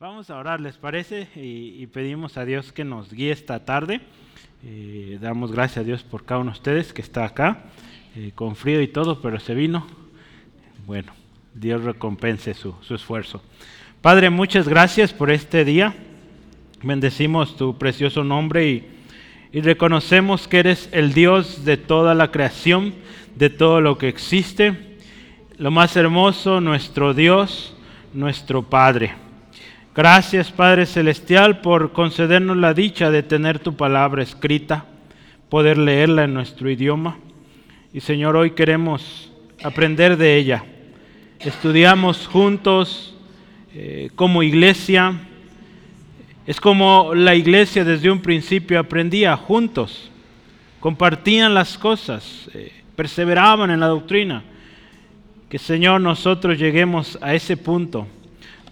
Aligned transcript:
Vamos 0.00 0.30
a 0.30 0.36
orar, 0.36 0.60
¿les 0.60 0.76
parece? 0.76 1.26
Y, 1.34 1.84
pedimos 1.88 2.38
a 2.38 2.44
Dios 2.44 2.70
que 2.70 2.84
nos 2.84 3.12
guíe 3.12 3.32
esta 3.32 3.64
tarde. 3.64 4.00
Eh, 4.64 5.18
damos 5.20 5.50
gracias 5.50 5.78
a 5.78 5.82
Dios 5.82 6.04
por 6.04 6.24
cada 6.24 6.40
uno 6.40 6.52
de 6.52 6.56
ustedes 6.56 6.92
que 6.92 7.02
está 7.02 7.24
acá, 7.24 7.64
eh, 8.14 8.30
con 8.32 8.54
frío 8.54 8.80
y 8.80 8.86
todo, 8.86 9.20
pero 9.20 9.40
se 9.40 9.54
vino. 9.56 9.88
Bueno, 10.86 11.12
Dios 11.52 11.82
recompense 11.82 12.54
su, 12.54 12.76
esfuerzo. 12.90 13.42
Padre, 14.00 14.30
muchas 14.30 14.68
gracias 14.68 15.12
por 15.12 15.32
este 15.32 15.64
día. 15.64 15.92
Bendecimos 16.80 17.56
tu 17.56 17.76
precioso 17.76 18.22
nombre 18.22 18.70
y, 18.70 18.88
y 19.50 19.62
reconocemos 19.62 20.46
que 20.46 20.60
eres 20.60 20.88
el 20.92 21.12
Dios 21.12 21.64
de 21.64 21.76
toda 21.76 22.14
la 22.14 22.30
creación, 22.30 22.94
de 23.34 23.50
todo 23.50 23.80
lo 23.80 23.98
que 23.98 24.06
existe. 24.06 24.96
Lo 25.56 25.72
más 25.72 25.96
hermoso, 25.96 26.60
nuestro 26.60 27.14
Dios, 27.14 27.74
nuestro 28.14 28.62
Padre. 28.62 29.27
Gracias 29.98 30.52
Padre 30.52 30.86
Celestial 30.86 31.60
por 31.60 31.90
concedernos 31.90 32.56
la 32.56 32.72
dicha 32.72 33.10
de 33.10 33.24
tener 33.24 33.58
tu 33.58 33.74
palabra 33.74 34.22
escrita, 34.22 34.84
poder 35.48 35.76
leerla 35.76 36.22
en 36.22 36.34
nuestro 36.34 36.70
idioma. 36.70 37.18
Y 37.92 37.98
Señor, 37.98 38.36
hoy 38.36 38.52
queremos 38.52 39.32
aprender 39.60 40.16
de 40.16 40.36
ella. 40.36 40.64
Estudiamos 41.40 42.28
juntos 42.28 43.16
eh, 43.74 44.10
como 44.14 44.44
iglesia. 44.44 45.18
Es 46.46 46.60
como 46.60 47.12
la 47.12 47.34
iglesia 47.34 47.82
desde 47.82 48.08
un 48.08 48.22
principio 48.22 48.78
aprendía 48.78 49.36
juntos, 49.36 50.12
compartían 50.78 51.54
las 51.54 51.76
cosas, 51.76 52.48
eh, 52.54 52.70
perseveraban 52.94 53.72
en 53.72 53.80
la 53.80 53.88
doctrina. 53.88 54.44
Que 55.48 55.58
Señor 55.58 56.00
nosotros 56.00 56.56
lleguemos 56.56 57.18
a 57.20 57.34
ese 57.34 57.56
punto 57.56 58.06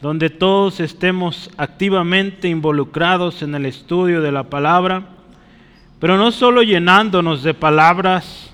donde 0.01 0.31
todos 0.31 0.81
estemos 0.81 1.51
activamente 1.57 2.49
involucrados 2.49 3.43
en 3.43 3.55
el 3.55 3.67
estudio 3.67 4.21
de 4.21 4.33
la 4.33 4.45
palabra, 4.45 5.09
pero 5.99 6.17
no 6.19 6.31
solo 6.31 6.63
llenándonos 6.63 7.43
de 7.43 7.55
palabras, 7.55 8.53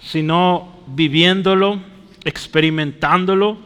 sino 0.00 0.72
viviéndolo, 0.86 1.80
experimentándolo 2.24 3.58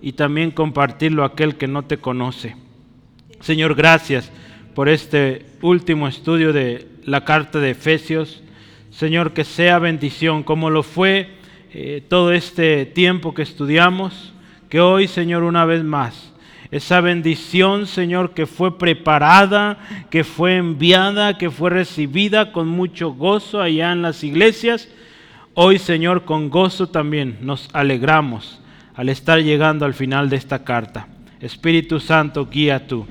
y 0.00 0.12
también 0.12 0.50
compartirlo 0.50 1.22
a 1.22 1.28
aquel 1.28 1.56
que 1.56 1.66
no 1.66 1.84
te 1.84 1.98
conoce. 1.98 2.56
Señor, 3.40 3.74
gracias 3.74 4.30
por 4.74 4.88
este 4.88 5.46
último 5.62 6.06
estudio 6.06 6.52
de 6.52 6.88
la 7.04 7.24
carta 7.24 7.58
de 7.58 7.70
Efesios. 7.70 8.42
Señor, 8.90 9.32
que 9.32 9.44
sea 9.44 9.78
bendición 9.78 10.42
como 10.42 10.70
lo 10.70 10.82
fue 10.82 11.30
eh, 11.72 12.02
todo 12.08 12.32
este 12.32 12.86
tiempo 12.86 13.34
que 13.34 13.42
estudiamos, 13.42 14.32
que 14.68 14.80
hoy, 14.80 15.08
Señor, 15.08 15.42
una 15.42 15.64
vez 15.64 15.84
más, 15.84 16.32
esa 16.70 17.00
bendición, 17.00 17.86
Señor, 17.86 18.34
que 18.34 18.46
fue 18.46 18.78
preparada, 18.78 19.78
que 20.10 20.24
fue 20.24 20.56
enviada, 20.56 21.38
que 21.38 21.50
fue 21.50 21.70
recibida 21.70 22.52
con 22.52 22.68
mucho 22.68 23.12
gozo 23.12 23.60
allá 23.60 23.92
en 23.92 24.02
las 24.02 24.24
iglesias. 24.24 24.88
Hoy, 25.54 25.78
Señor, 25.78 26.24
con 26.24 26.50
gozo 26.50 26.88
también 26.88 27.38
nos 27.40 27.68
alegramos 27.72 28.60
al 28.94 29.08
estar 29.08 29.40
llegando 29.40 29.84
al 29.84 29.94
final 29.94 30.28
de 30.28 30.36
esta 30.36 30.64
carta. 30.64 31.08
Espíritu 31.40 32.00
Santo, 32.00 32.48
guía 32.50 32.86
tú, 32.86 33.06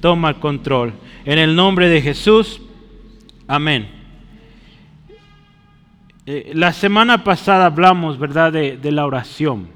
toma 0.00 0.30
el 0.30 0.36
control. 0.36 0.94
En 1.24 1.38
el 1.38 1.54
nombre 1.54 1.88
de 1.88 2.02
Jesús, 2.02 2.60
amén. 3.46 3.88
Eh, 6.24 6.50
la 6.54 6.72
semana 6.72 7.22
pasada 7.22 7.66
hablamos, 7.66 8.18
¿verdad?, 8.18 8.52
de, 8.52 8.76
de 8.76 8.90
la 8.90 9.06
oración, 9.06 9.68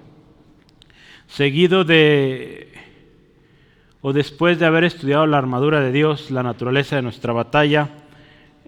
seguido 1.29 1.85
de 1.85 2.70
o 4.03 4.13
después 4.13 4.59
de 4.59 4.67
haber 4.67 4.85
estudiado 4.85 5.27
la 5.27 5.39
armadura 5.39 5.81
de 5.81 5.93
Dios, 5.93 6.31
la 6.31 6.43
naturaleza 6.43 6.97
de 6.97 7.03
nuestra 7.03 7.33
batalla, 7.33 7.89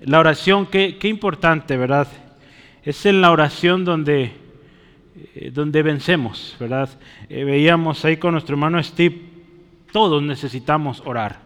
la 0.01 0.19
oración, 0.19 0.67
qué, 0.67 0.99
importante, 1.05 1.77
¿verdad? 1.77 2.09
Es 2.83 3.07
en 3.07 3.21
la 3.21 3.31
oración 3.31 3.85
donde, 3.85 4.33
eh, 5.35 5.51
donde 5.53 5.83
vencemos, 5.83 6.57
¿verdad? 6.59 6.91
Eh, 7.29 7.45
veíamos 7.45 8.05
ahí 8.05 8.17
con 8.17 8.33
nuestro 8.33 8.55
hermano 8.55 8.83
Steve, 8.83 9.23
todos 9.93 10.23
necesitamos 10.23 11.03
orar 11.07 11.41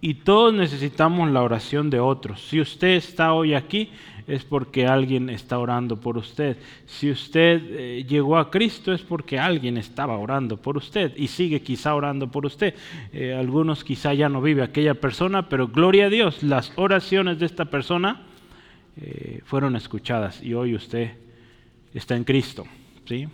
y 0.00 0.14
todos 0.14 0.52
necesitamos 0.52 1.30
la 1.30 1.42
oración 1.42 1.90
de 1.90 2.00
otros. 2.00 2.40
Si 2.42 2.60
usted 2.60 2.88
está 2.88 3.32
hoy 3.32 3.54
aquí, 3.54 3.90
es 4.28 4.44
porque 4.44 4.86
alguien 4.86 5.30
está 5.30 5.58
orando 5.58 5.98
por 5.98 6.18
usted. 6.18 6.58
Si 6.86 7.10
usted 7.10 7.62
eh, 7.70 8.04
llegó 8.06 8.36
a 8.36 8.50
Cristo 8.50 8.92
es 8.92 9.00
porque 9.00 9.38
alguien 9.38 9.78
estaba 9.78 10.18
orando 10.18 10.58
por 10.58 10.76
usted 10.76 11.16
y 11.16 11.28
sigue 11.28 11.62
quizá 11.62 11.94
orando 11.94 12.30
por 12.30 12.44
usted. 12.44 12.74
Eh, 13.12 13.34
algunos 13.34 13.82
quizá 13.82 14.12
ya 14.12 14.28
no 14.28 14.42
vive 14.42 14.62
aquella 14.62 14.94
persona, 14.94 15.48
pero 15.48 15.68
gloria 15.68 16.06
a 16.06 16.10
Dios, 16.10 16.42
las 16.42 16.72
oraciones 16.76 17.38
de 17.38 17.46
esta 17.46 17.64
persona 17.64 18.26
eh, 18.98 19.40
fueron 19.46 19.76
escuchadas 19.76 20.42
y 20.42 20.52
hoy 20.52 20.74
usted 20.74 21.12
está 21.94 22.14
en 22.14 22.24
Cristo. 22.24 22.66
¿sí? 23.06 23.26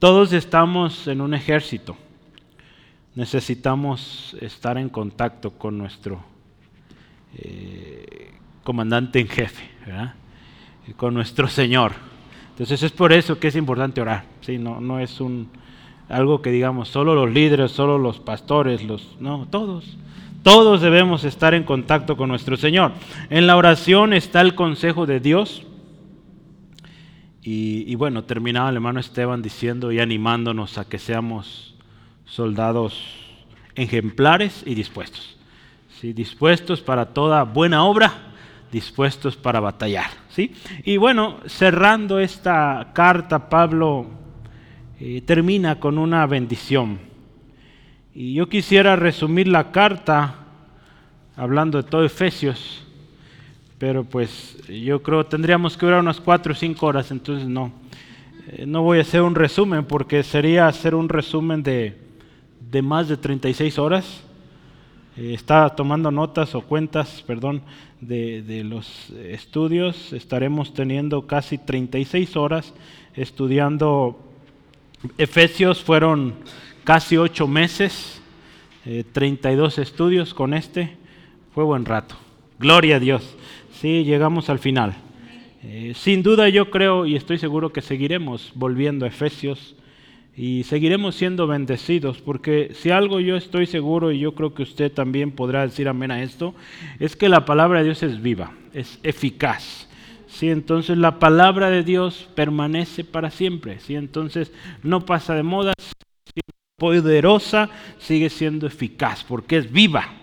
Todos 0.00 0.32
estamos 0.32 1.06
en 1.06 1.20
un 1.20 1.32
ejército. 1.32 1.96
Necesitamos 3.14 4.36
estar 4.40 4.78
en 4.78 4.88
contacto 4.88 5.52
con 5.52 5.78
nuestro 5.78 6.24
comandante 8.68 9.18
en 9.18 9.28
jefe, 9.28 9.64
con 10.98 11.14
nuestro 11.14 11.48
Señor. 11.48 11.92
Entonces 12.50 12.82
es 12.82 12.92
por 12.92 13.14
eso 13.14 13.38
que 13.38 13.48
es 13.48 13.56
importante 13.56 14.02
orar. 14.02 14.26
¿sí? 14.42 14.58
No, 14.58 15.00
es 15.00 15.18
algo 16.10 16.42
que 16.42 16.50
digamos 16.50 16.90
solo 16.90 17.14
los 17.14 17.32
líderes, 17.32 17.70
solo 17.70 17.96
los 17.96 18.20
pastores, 18.20 18.84
los, 18.84 19.16
no, 19.20 19.48
todos. 19.50 19.96
Todos 20.42 20.82
debemos 20.82 21.24
estar 21.24 21.54
en 21.54 21.64
contacto 21.64 22.18
con 22.18 22.28
nuestro 22.28 22.58
Señor. 22.58 22.92
En 23.30 23.46
la 23.46 23.56
oración 23.56 24.12
está 24.12 24.42
el 24.42 24.54
consejo 24.54 25.06
de 25.06 25.20
Dios. 25.20 25.62
Y, 27.42 27.94
bueno, 27.94 28.24
terminaba 28.24 28.68
el 28.68 28.74
hermano 28.74 29.00
Esteban 29.00 29.40
diciendo 29.40 29.92
y 29.92 29.98
animándonos 29.98 30.76
a 30.76 30.86
que 30.86 30.98
seamos 30.98 31.74
soldados 32.26 33.02
ejemplares 33.76 34.62
y 34.66 34.74
dispuestos. 34.74 35.38
¿sí? 35.98 36.12
Dispuestos 36.12 36.82
para 36.82 37.14
toda 37.14 37.44
buena 37.44 37.84
obra 37.84 38.27
dispuestos 38.70 39.36
para 39.36 39.60
batallar. 39.60 40.10
¿sí? 40.30 40.52
Y 40.84 40.96
bueno, 40.96 41.38
cerrando 41.46 42.18
esta 42.18 42.90
carta, 42.92 43.48
Pablo 43.48 44.06
eh, 45.00 45.22
termina 45.22 45.78
con 45.80 45.98
una 45.98 46.26
bendición. 46.26 46.98
Y 48.14 48.34
yo 48.34 48.48
quisiera 48.48 48.96
resumir 48.96 49.48
la 49.48 49.70
carta 49.70 50.34
hablando 51.36 51.80
de 51.82 51.88
todo 51.88 52.04
Efesios, 52.04 52.84
pero 53.78 54.02
pues 54.02 54.56
yo 54.66 55.02
creo 55.02 55.24
tendríamos 55.24 55.76
que 55.76 55.86
durar 55.86 56.00
unas 56.00 56.20
cuatro 56.20 56.52
o 56.52 56.56
cinco 56.56 56.86
horas, 56.86 57.10
entonces 57.10 57.48
no. 57.48 57.72
Eh, 58.48 58.66
no 58.66 58.82
voy 58.82 58.98
a 58.98 59.02
hacer 59.02 59.22
un 59.22 59.36
resumen 59.36 59.84
porque 59.84 60.22
sería 60.22 60.66
hacer 60.66 60.94
un 60.94 61.08
resumen 61.08 61.62
de, 61.62 61.96
de 62.60 62.82
más 62.82 63.08
de 63.08 63.16
36 63.16 63.78
horas 63.78 64.24
eh, 65.18 65.34
está 65.34 65.68
tomando 65.70 66.12
notas 66.12 66.54
o 66.54 66.60
cuentas, 66.60 67.24
perdón, 67.26 67.62
de, 68.00 68.62
los 68.64 69.10
estudios. 69.10 70.12
Estaremos 70.12 70.72
teniendo 70.74 71.26
casi 71.26 71.58
36 71.58 72.36
horas 72.36 72.72
estudiando 73.16 74.16
Efesios. 75.16 75.82
Fueron 75.82 76.34
casi 76.84 77.16
ocho 77.16 77.48
meses, 77.48 78.22
32 79.12 79.78
eh, 79.78 79.82
estudios 79.82 80.34
con 80.34 80.54
este. 80.54 80.96
Fue 81.52 81.64
buen 81.64 81.84
rato. 81.84 82.14
Gloria 82.60 82.96
a 82.96 83.00
Dios. 83.00 83.36
Sí, 83.72 84.04
llegamos 84.04 84.48
al 84.48 84.60
final. 84.60 84.94
Eh, 85.64 85.94
sin 85.96 86.22
duda 86.22 86.48
yo 86.48 86.70
creo 86.70 87.06
y 87.06 87.16
estoy 87.16 87.38
seguro 87.38 87.72
que 87.72 87.80
seguiremos 87.80 88.52
volviendo 88.54 89.04
a 89.04 89.08
Efesios 89.08 89.74
y 90.38 90.62
seguiremos 90.62 91.16
siendo 91.16 91.48
bendecidos, 91.48 92.18
porque 92.18 92.70
si 92.72 92.90
algo 92.90 93.18
yo 93.18 93.36
estoy 93.36 93.66
seguro 93.66 94.12
y 94.12 94.20
yo 94.20 94.36
creo 94.36 94.54
que 94.54 94.62
usted 94.62 94.92
también 94.92 95.32
podrá 95.32 95.62
decir 95.62 95.88
amén 95.88 96.12
a 96.12 96.22
esto, 96.22 96.54
es 97.00 97.16
que 97.16 97.28
la 97.28 97.44
palabra 97.44 97.80
de 97.80 97.86
Dios 97.86 98.04
es 98.04 98.22
viva, 98.22 98.52
es 98.72 99.00
eficaz. 99.02 99.88
¿sí? 100.28 100.48
Entonces 100.48 100.96
la 100.96 101.18
palabra 101.18 101.70
de 101.70 101.82
Dios 101.82 102.28
permanece 102.36 103.02
para 103.02 103.32
siempre, 103.32 103.80
¿sí? 103.80 103.96
entonces 103.96 104.52
no 104.84 105.04
pasa 105.04 105.34
de 105.34 105.42
moda, 105.42 105.72
poderosa, 106.76 107.68
sigue 107.98 108.30
siendo 108.30 108.68
eficaz, 108.68 109.24
porque 109.24 109.56
es 109.56 109.72
viva. 109.72 110.14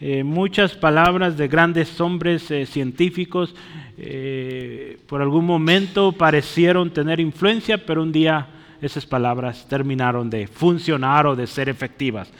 Eh, 0.00 0.22
muchas 0.22 0.74
palabras 0.74 1.36
de 1.36 1.48
grandes 1.48 2.00
hombres 2.00 2.48
eh, 2.52 2.66
científicos 2.66 3.52
eh, 3.96 4.96
por 5.08 5.22
algún 5.22 5.44
momento 5.44 6.12
parecieron 6.12 6.92
tener 6.92 7.18
influencia, 7.18 7.84
pero 7.84 8.04
un 8.04 8.12
día 8.12 8.46
esas 8.80 9.06
palabras 9.06 9.66
terminaron 9.68 10.30
de 10.30 10.46
funcionar 10.46 11.26
o 11.26 11.36
de 11.36 11.46
ser 11.46 11.68
efectivas. 11.68 12.30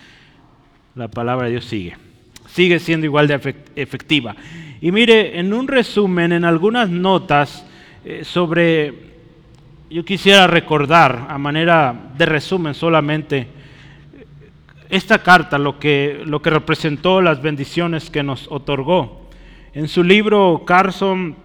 La 0.95 1.09
palabra 1.09 1.47
de 1.47 1.53
Dios 1.53 1.65
sigue. 1.65 1.97
Sigue 2.47 2.79
siendo 2.79 3.07
igual 3.07 3.27
de 3.29 3.55
efectiva. 3.77 4.35
Y 4.81 4.93
mire, 4.93 5.39
en 5.39 5.53
un 5.53 5.69
resumen, 5.69 6.33
en 6.33 6.45
algunas 6.45 6.89
notas 6.89 7.67
eh, 8.05 8.25
sobre, 8.25 8.95
yo 9.91 10.05
quisiera 10.05 10.47
recordar 10.47 11.27
a 11.29 11.39
manera 11.39 11.95
de 12.17 12.27
resumen 12.27 12.75
solamente, 12.75 13.49
esta 14.89 15.23
carta, 15.23 15.59
lo 15.59 15.79
que, 15.79 16.23
lo 16.25 16.41
que 16.41 16.51
representó 16.51 17.21
las 17.21 17.43
bendiciones 17.43 18.09
que 18.09 18.23
nos 18.23 18.47
otorgó. 18.51 19.29
En 19.75 19.87
su 19.87 20.03
libro 20.03 20.63
Carson 20.67 21.37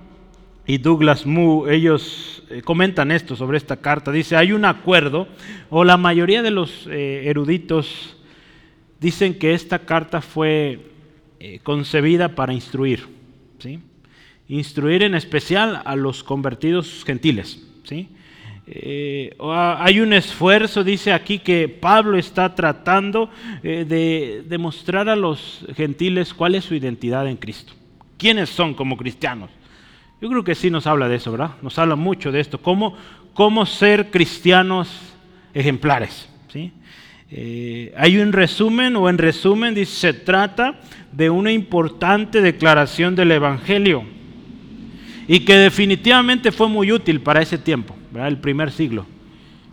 y 0.65 0.77
Douglas 0.77 1.25
Moo, 1.25 1.68
ellos 1.68 2.44
eh, 2.50 2.62
comentan 2.62 3.12
esto 3.12 3.36
sobre 3.36 3.57
esta 3.57 3.77
carta. 3.77 4.12
Dice, 4.12 4.36
hay 4.36 4.54
un 4.54 4.65
acuerdo, 4.65 5.27
o 5.69 5.83
la 5.83 5.98
mayoría 5.98 6.42
de 6.42 6.51
los 6.51 6.88
eh, 6.88 7.24
eruditos 7.25 8.18
dicen 9.00 9.38
que 9.38 9.54
esta 9.54 9.80
carta 9.80 10.21
fue 10.21 10.80
eh, 11.39 11.60
concebida 11.63 12.30
para 12.30 12.54
instruir, 12.54 13.07
¿sí? 13.60 13.80
Instruir 14.48 15.04
en 15.04 15.15
especial 15.15 15.81
a 15.83 15.95
los 15.95 16.24
convertidos 16.24 17.04
gentiles, 17.06 17.65
¿sí? 17.83 18.10
hay 18.65 20.00
un 20.00 20.13
esfuerzo, 20.13 20.86
dice 20.86 21.12
aquí, 21.12 21.39
que 21.39 21.68
Pablo 21.68 22.18
está 22.18 22.56
tratando 22.56 23.30
de 23.62 24.42
demostrar 24.48 25.10
a 25.10 25.18
los 25.18 25.65
gentiles 25.75 26.33
cuál 26.33 26.56
es 26.56 26.63
su 26.63 26.74
identidad 26.74 27.27
en 27.27 27.36
Cristo. 27.36 27.74
¿Quiénes 28.18 28.50
son 28.50 28.74
como 28.74 28.95
cristianos? 28.95 29.50
Yo 30.21 30.30
creo 30.30 30.44
que 30.44 30.56
sí 30.56 30.69
nos 30.69 30.88
habla 30.88 31.10
de 31.10 31.15
eso, 31.15 31.31
¿verdad? 31.31 31.51
Nos 31.62 31.77
habla 31.77 31.95
mucho 31.95 32.31
de 32.31 32.39
esto, 32.39 32.57
cómo, 32.62 32.95
cómo 33.33 33.65
ser 33.65 34.10
cristianos 34.10 34.89
ejemplares. 35.54 36.30
¿sí? 36.51 36.71
Eh, 37.30 37.94
hay 37.98 38.18
un 38.18 38.31
resumen, 38.31 38.95
o 38.95 39.10
en 39.10 39.18
resumen, 39.18 39.74
dice, 39.74 39.95
se 39.95 40.13
trata 40.13 40.80
de 41.12 41.30
una 41.30 41.51
importante 41.51 42.42
declaración 42.42 43.15
del 43.15 43.31
Evangelio 43.31 44.04
y 45.27 45.39
que 45.42 45.57
definitivamente 45.57 46.51
fue 46.51 46.68
muy 46.68 46.92
útil 46.92 47.21
para 47.21 47.42
ese 47.42 47.57
tiempo, 47.57 47.95
¿verdad? 48.12 48.27
el 48.27 48.38
primer 48.38 48.71
siglo. 48.71 49.06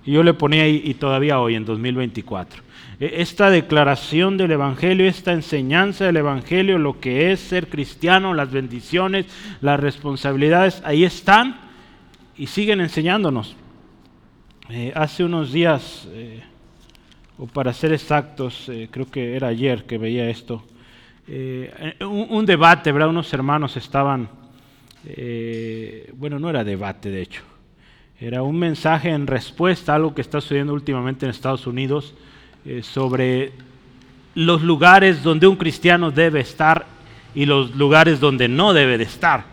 Y 0.04 0.12
yo 0.12 0.22
le 0.22 0.34
ponía 0.34 0.62
ahí, 0.62 0.80
y 0.84 0.94
todavía 0.94 1.40
hoy, 1.40 1.54
en 1.54 1.64
2024. 1.64 2.62
E, 3.00 3.22
esta 3.22 3.50
declaración 3.50 4.36
del 4.36 4.52
Evangelio, 4.52 5.06
esta 5.06 5.32
enseñanza 5.32 6.04
del 6.04 6.18
Evangelio, 6.18 6.78
lo 6.78 7.00
que 7.00 7.32
es 7.32 7.40
ser 7.40 7.68
cristiano, 7.68 8.34
las 8.34 8.50
bendiciones, 8.50 9.26
las 9.60 9.80
responsabilidades, 9.80 10.82
ahí 10.84 11.04
están 11.04 11.70
y 12.36 12.46
siguen 12.46 12.80
enseñándonos. 12.80 13.56
Eh, 14.70 14.92
hace 14.94 15.24
unos 15.24 15.52
días, 15.52 16.08
eh, 16.12 16.42
o 17.38 17.46
para 17.46 17.72
ser 17.72 17.92
exactos, 17.92 18.68
eh, 18.68 18.88
creo 18.90 19.10
que 19.10 19.34
era 19.34 19.48
ayer 19.48 19.84
que 19.84 19.98
veía 19.98 20.30
esto, 20.30 20.64
un, 22.00 22.26
un, 22.28 22.44
debate, 22.44 22.90
¿verdad? 22.90 23.08
Unos 23.08 23.32
hermanos 23.32 23.76
estaban, 23.76 24.28
bueno, 26.14 26.40
no 26.40 26.50
era 26.50 26.64
debate 26.64 27.08
de 27.08 27.22
hecho, 27.22 27.42
era 28.20 28.42
un 28.42 28.58
mensaje 28.58 29.08
en 29.08 29.26
respuesta 29.26 29.92
a 29.92 29.96
algo 29.96 30.14
que 30.14 30.20
está 30.20 30.42
sucediendo 30.42 30.74
últimamente 30.74 31.24
en 31.24 31.30
Estados 31.30 31.66
Unidos 31.66 32.12
eh, 32.66 32.82
sobre 32.82 33.52
los 34.34 34.62
lugares 34.62 35.22
donde 35.22 35.46
un 35.46 35.56
cristiano 35.56 36.10
debe 36.10 36.40
estar 36.40 36.84
y 37.34 37.46
los 37.46 37.74
lugares 37.74 38.20
donde 38.20 38.46
no 38.46 38.74
debe 38.74 38.98
de 38.98 39.04
estar. 39.04 39.44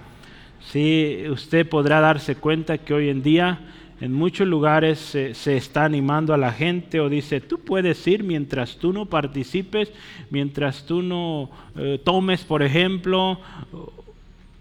Sí, 0.70 1.24
usted 1.30 1.68
podrá 1.68 2.02
darse 2.02 2.36
cuenta 2.36 2.78
que 2.78 2.94
hoy 2.94 3.08
en 3.08 3.24
día 3.24 3.60
en 4.02 4.14
muchos 4.14 4.46
lugares 4.46 5.00
se, 5.00 5.58
está 5.58 5.86
animando 5.86 6.34
a 6.34 6.38
la 6.38 6.52
gente 6.52 7.00
o 7.00 7.08
dice, 7.08 7.40
tú 7.40 7.60
puedes 7.60 8.06
ir 8.06 8.24
mientras 8.24 8.76
tú 8.76 8.92
no 8.92 9.06
participes, 9.06 9.94
mientras 10.30 10.86
tú 10.86 11.02
no 11.02 11.50
eh, 11.78 12.02
tomes, 12.04 12.44
por 12.44 12.62
ejemplo, 12.62 13.40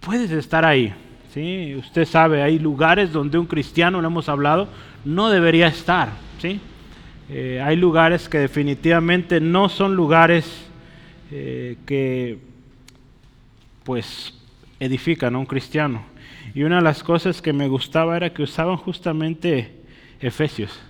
puedes 0.00 0.30
estar 0.30 0.64
ahí. 0.64 0.94
¿Sí? 1.36 1.74
Usted 1.76 2.06
sabe, 2.06 2.42
hay 2.42 2.58
lugares 2.58 3.12
donde 3.12 3.36
un 3.36 3.44
cristiano, 3.44 4.00
lo 4.00 4.08
hemos 4.08 4.30
hablado, 4.30 4.68
no 5.04 5.28
debería 5.28 5.66
estar. 5.66 6.08
¿sí? 6.40 6.60
Eh, 7.28 7.60
hay 7.62 7.76
lugares 7.76 8.26
que 8.26 8.38
definitivamente 8.38 9.38
no 9.38 9.68
son 9.68 9.94
lugares 9.94 10.66
eh, 11.30 11.76
que 11.84 12.38
pues 13.84 14.32
edifican 14.80 15.34
a 15.34 15.38
un 15.38 15.44
cristiano. 15.44 16.04
Y 16.54 16.62
una 16.62 16.76
de 16.76 16.82
las 16.82 17.02
cosas 17.02 17.42
que 17.42 17.52
me 17.52 17.68
gustaba 17.68 18.16
era 18.16 18.32
que 18.32 18.42
usaban 18.42 18.78
justamente 18.78 19.74
Efesios. 20.20 20.80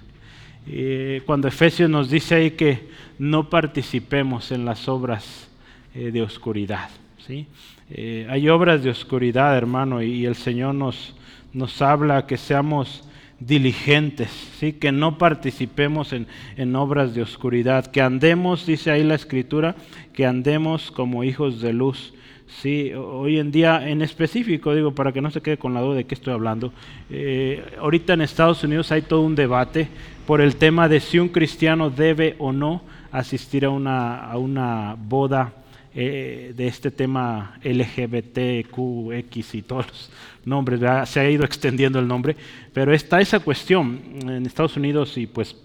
cuando 1.27 1.49
Efesios 1.49 1.91
nos 1.91 2.09
dice 2.09 2.37
ahí 2.37 2.51
que 2.53 2.89
no 3.19 3.51
participemos 3.51 4.53
en 4.53 4.65
las 4.65 4.89
obras 4.89 5.49
eh, 5.93 6.13
de 6.13 6.23
oscuridad. 6.23 6.89
¿sí? 7.27 7.49
Hay 7.91 8.49
obras 8.49 8.83
de 8.83 8.91
oscuridad, 8.91 9.57
hermano, 9.57 10.03
y, 10.03 10.27
el 10.27 10.35
Señor 10.35 10.75
nos, 10.75 11.15
nos 11.53 11.81
habla 11.81 12.27
que 12.27 12.37
seamos 12.37 13.05
diligentes, 13.39 14.31
¿sí? 14.59 14.73
que 14.73 14.93
no 14.93 15.19
participemos 15.19 16.13
en, 16.13 16.27
en, 16.57 16.75
obras 16.75 17.15
de 17.15 17.23
oscuridad, 17.23 17.87
que 17.87 18.01
andemos, 18.01 18.67
dice 18.67 18.91
ahí 18.91 19.05
la 19.05 19.15
escritura, 19.15 19.77
que 20.15 20.27
andemos 20.27 20.91
como 20.91 21.23
hijos 21.23 21.61
de 21.61 21.73
luz. 21.73 22.13
Sí, 22.49 22.93
hoy 22.95 23.39
en 23.39 23.51
día 23.51 23.89
en 23.89 24.03
específico, 24.03 24.75
digo, 24.75 24.95
para 24.95 25.13
que 25.13 25.21
no 25.21 25.31
se 25.31 25.41
quede 25.41 25.59
con 25.59 25.75
la 25.75 25.81
duda 25.81 25.97
de 25.97 26.05
qué 26.05 26.15
estoy 26.15 26.33
hablando, 26.33 26.73
eh, 27.11 27.65
ahorita 27.81 28.15
en 28.15 28.21
Estados 28.21 28.63
Unidos 28.63 28.93
hay 28.93 29.03
todo 29.03 29.23
un 29.23 29.35
debate 29.35 29.89
por 30.27 30.41
el 30.41 30.57
tema 30.57 30.89
de 30.89 31.01
si 31.01 31.19
un 31.19 31.29
cristiano 31.29 31.91
debe 31.91 32.37
o 32.39 32.53
no 32.53 32.83
asistir 33.11 33.65
a 33.65 33.71
una, 33.71 34.19
a 34.19 34.39
una 34.39 34.97
boda 34.97 35.53
eh, 35.99 36.53
de 36.55 36.67
este 36.67 36.91
tema 36.91 37.59
LGBTQX 37.65 39.55
y 39.55 39.63
todos 39.63 39.87
los 39.87 40.11
nombres, 40.45 40.79
se 41.09 41.21
ha 41.21 41.31
ido 41.31 41.43
extendiendo 41.43 41.99
el 41.99 42.07
nombre, 42.07 42.37
pero 42.75 42.93
está 42.93 43.19
esa 43.23 43.41
cuestión 43.41 44.03
en 44.21 44.45
Estados 44.45 44.77
Unidos 44.77 45.17
y 45.17 45.27
pues 45.27 45.57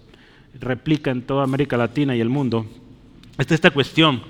replica 0.58 1.10
en 1.10 1.20
toda 1.20 1.44
América 1.44 1.76
Latina 1.76 2.16
y 2.16 2.22
el 2.22 2.30
mundo. 2.30 2.64
Está 3.36 3.54
esta 3.54 3.70
cuestión. 3.72 4.22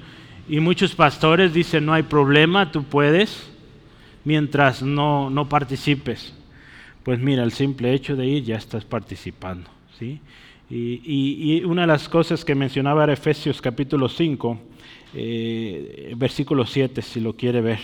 Y 0.48 0.58
muchos 0.58 0.92
pastores 0.96 1.54
dicen, 1.54 1.86
no 1.86 1.92
hay 1.92 2.02
problema, 2.02 2.72
tú 2.72 2.82
puedes, 2.82 3.48
mientras 4.24 4.82
no, 4.82 5.30
no 5.30 5.48
participes. 5.48 6.34
Pues 7.04 7.20
mira, 7.20 7.44
el 7.44 7.52
simple 7.52 7.94
hecho 7.94 8.16
de 8.16 8.26
ir 8.26 8.42
ya 8.42 8.56
estás 8.56 8.84
participando. 8.84 9.70
¿sí? 10.00 10.18
Y, 10.68 10.98
y, 11.04 11.64
una 11.64 11.82
de 11.82 11.86
las 11.86 12.08
cosas 12.08 12.44
que 12.44 12.56
mencionaba 12.56 13.04
era 13.04 13.12
Efesios 13.12 13.62
capítulo 13.62 14.08
5, 14.08 14.58
eh, 15.14 16.14
versículo 16.16 16.66
7, 16.66 17.02
si 17.02 17.20
lo 17.20 17.36
quiere 17.36 17.60
ver 17.60 17.80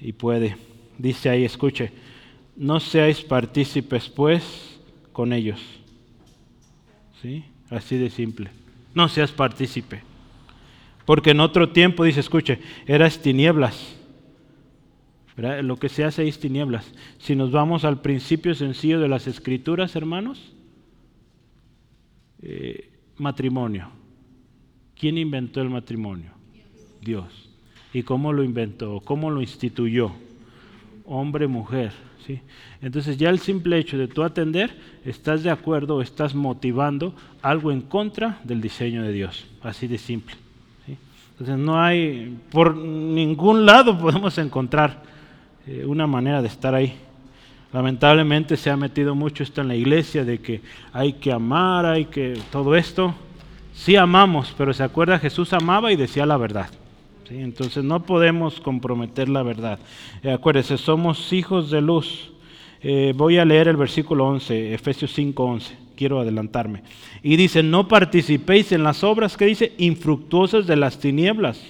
y 0.00 0.12
puede. 0.12 0.56
Dice 0.98 1.30
ahí, 1.30 1.44
escuche, 1.44 1.92
no 2.56 2.80
seáis 2.80 3.22
partícipes 3.22 4.08
pues 4.08 4.78
con 5.12 5.32
ellos. 5.32 5.60
¿Sí? 7.22 7.44
Así 7.70 7.96
de 7.96 8.10
simple. 8.10 8.50
No 8.94 9.08
seas 9.08 9.32
partícipe. 9.32 10.02
Porque 11.04 11.30
en 11.30 11.40
otro 11.40 11.70
tiempo, 11.70 12.04
dice, 12.04 12.20
escuche, 12.20 12.60
eras 12.86 13.20
tinieblas. 13.20 13.96
Lo 15.36 15.76
que 15.76 15.88
se 15.88 16.04
hace 16.04 16.28
es 16.28 16.38
tinieblas. 16.38 16.92
Si 17.18 17.34
nos 17.34 17.50
vamos 17.50 17.84
al 17.84 18.00
principio 18.00 18.54
sencillo 18.54 19.00
de 19.00 19.08
las 19.08 19.26
escrituras, 19.26 19.96
hermanos, 19.96 20.52
eh, 22.42 22.90
matrimonio. 23.16 23.90
¿Quién 25.00 25.16
inventó 25.16 25.62
el 25.62 25.70
matrimonio? 25.70 26.30
Dios. 27.00 27.48
¿Y 27.94 28.02
cómo 28.02 28.34
lo 28.34 28.44
inventó? 28.44 29.00
¿Cómo 29.00 29.30
lo 29.30 29.40
instituyó? 29.40 30.12
Hombre, 31.06 31.46
mujer. 31.46 31.92
¿sí? 32.26 32.42
Entonces 32.82 33.16
ya 33.16 33.30
el 33.30 33.38
simple 33.38 33.78
hecho 33.78 33.96
de 33.96 34.08
tú 34.08 34.22
atender, 34.22 34.76
estás 35.06 35.42
de 35.42 35.48
acuerdo, 35.48 36.02
estás 36.02 36.34
motivando 36.34 37.14
algo 37.40 37.72
en 37.72 37.80
contra 37.80 38.40
del 38.44 38.60
diseño 38.60 39.02
de 39.02 39.12
Dios. 39.12 39.46
Así 39.62 39.86
de 39.86 39.96
simple. 39.96 40.34
Entonces 41.30 41.56
no 41.56 41.82
hay, 41.82 42.36
por 42.50 42.76
ningún 42.76 43.64
lado 43.64 43.98
podemos 43.98 44.36
encontrar 44.36 45.02
eh, 45.66 45.86
una 45.86 46.06
manera 46.06 46.42
de 46.42 46.48
estar 46.48 46.74
ahí. 46.74 46.94
Lamentablemente 47.72 48.58
se 48.58 48.68
ha 48.68 48.76
metido 48.76 49.14
mucho 49.14 49.44
esto 49.44 49.62
en 49.62 49.68
la 49.68 49.76
iglesia 49.76 50.26
de 50.26 50.40
que 50.40 50.60
hay 50.92 51.14
que 51.14 51.32
amar, 51.32 51.86
hay 51.86 52.04
que 52.04 52.38
todo 52.52 52.76
esto. 52.76 53.14
Sí 53.74 53.96
amamos, 53.96 54.54
pero 54.56 54.72
se 54.74 54.82
acuerda, 54.82 55.18
Jesús 55.18 55.52
amaba 55.52 55.92
y 55.92 55.96
decía 55.96 56.26
la 56.26 56.36
verdad. 56.36 56.68
¿sí? 57.28 57.38
Entonces 57.38 57.84
no 57.84 58.04
podemos 58.04 58.60
comprometer 58.60 59.28
la 59.28 59.42
verdad. 59.42 59.78
Eh, 60.22 60.38
somos 60.76 61.32
hijos 61.32 61.70
de 61.70 61.80
luz. 61.80 62.30
Eh, 62.82 63.12
voy 63.16 63.38
a 63.38 63.44
leer 63.44 63.68
el 63.68 63.76
versículo 63.76 64.26
11, 64.26 64.74
Efesios 64.74 65.12
5, 65.12 65.44
11. 65.44 65.76
Quiero 65.96 66.20
adelantarme. 66.20 66.82
Y 67.22 67.36
dice, 67.36 67.62
no 67.62 67.88
participéis 67.88 68.72
en 68.72 68.82
las 68.82 69.04
obras 69.04 69.36
que 69.36 69.44
dice 69.44 69.74
infructuosas 69.78 70.66
de 70.66 70.76
las 70.76 70.98
tinieblas. 70.98 71.62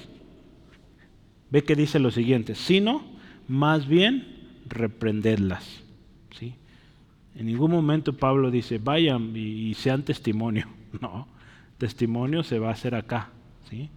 Ve 1.50 1.64
que 1.64 1.74
dice 1.74 1.98
lo 1.98 2.12
siguiente, 2.12 2.54
sino 2.54 3.02
más 3.48 3.88
bien 3.88 4.40
reprendedlas. 4.68 5.82
¿sí? 6.38 6.54
En 7.34 7.46
ningún 7.46 7.72
momento 7.72 8.12
Pablo 8.12 8.52
dice, 8.52 8.78
vayan 8.78 9.32
y, 9.34 9.70
y 9.70 9.74
sean 9.74 10.02
testimonio. 10.02 10.66
No, 11.00 11.28
testimonio 11.80 12.44
se 12.44 12.58
va 12.58 12.68
a 12.68 12.72
hacer 12.72 12.94
acá. 12.94 13.30
¿sí? 13.68 13.88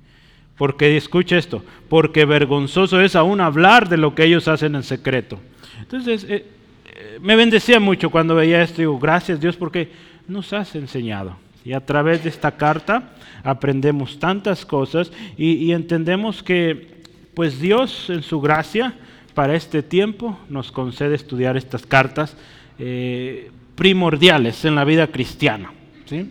Porque, 0.58 0.96
escucha 0.98 1.38
esto, 1.38 1.64
porque 1.90 2.26
vergonzoso 2.26 3.02
es 3.02 3.16
aún 3.16 3.42
hablar 3.42 3.90
de 3.90 3.98
lo 3.98 4.16
que 4.16 4.24
ellos 4.24 4.48
hacen 4.48 4.76
en 4.76 4.84
secreto. 4.84 5.40
Entonces, 5.80 6.24
eh, 6.24 6.46
eh, 6.86 7.20
me 7.22 7.36
bendecía 7.36 7.80
mucho 7.80 8.10
cuando 8.10 8.36
veía 8.36 8.64
esto, 8.64 8.78
digo, 8.78 8.98
gracias 8.98 9.40
Dios 9.40 9.58
porque 9.58 9.92
nos 10.28 10.54
has 10.54 10.74
enseñado. 10.76 11.36
Y 11.66 11.74
a 11.74 11.86
través 11.86 12.24
de 12.24 12.30
esta 12.30 12.52
carta 12.52 13.12
aprendemos 13.44 14.18
tantas 14.20 14.66
cosas 14.66 15.12
y, 15.38 15.72
entendemos 15.72 16.42
que 16.42 16.94
pues 17.34 17.60
Dios 17.60 18.10
en 18.10 18.22
su 18.22 18.40
gracia 18.40 18.94
para 19.34 19.56
este 19.56 19.82
tiempo 19.82 20.38
nos 20.50 20.72
concede 20.72 21.16
estudiar 21.16 21.58
estas 21.58 21.86
cartas 21.86 22.38
eh, 22.80 23.50
primordiales 23.76 24.66
en 24.66 24.76
la 24.76 24.84
vida 24.84 25.08
cristiana. 25.08 25.72
¿sí? 26.06 26.30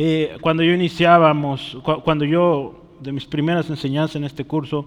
Eh, 0.00 0.38
cuando 0.40 0.62
yo 0.62 0.72
iniciábamos, 0.74 1.76
cuando 2.04 2.24
yo 2.24 2.84
de 3.00 3.10
mis 3.10 3.24
primeras 3.24 3.68
enseñanzas 3.68 4.14
en 4.14 4.22
este 4.22 4.44
curso, 4.44 4.86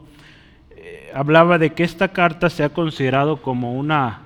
eh, 0.69 1.11
hablaba 1.13 1.57
de 1.57 1.73
que 1.73 1.83
esta 1.83 2.13
carta 2.13 2.49
se 2.49 2.63
ha 2.63 2.69
considerado 2.69 3.41
como 3.41 3.73
una 3.73 4.21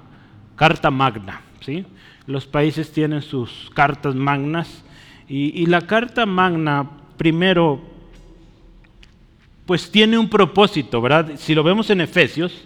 carta 0.55 0.91
magna. 0.91 1.41
¿sí? 1.61 1.87
Los 2.27 2.45
países 2.45 2.91
tienen 2.91 3.23
sus 3.23 3.71
cartas 3.73 4.13
magnas 4.13 4.85
y, 5.27 5.65
la 5.65 5.81
carta 5.81 6.27
magna, 6.27 6.87
primero, 7.17 7.81
pues 9.65 9.89
tiene 9.89 10.19
un 10.19 10.29
propósito, 10.29 11.01
¿verdad? 11.01 11.31
Si 11.37 11.55
lo 11.55 11.63
vemos 11.63 11.89
en 11.89 12.01
Efesios, 12.01 12.63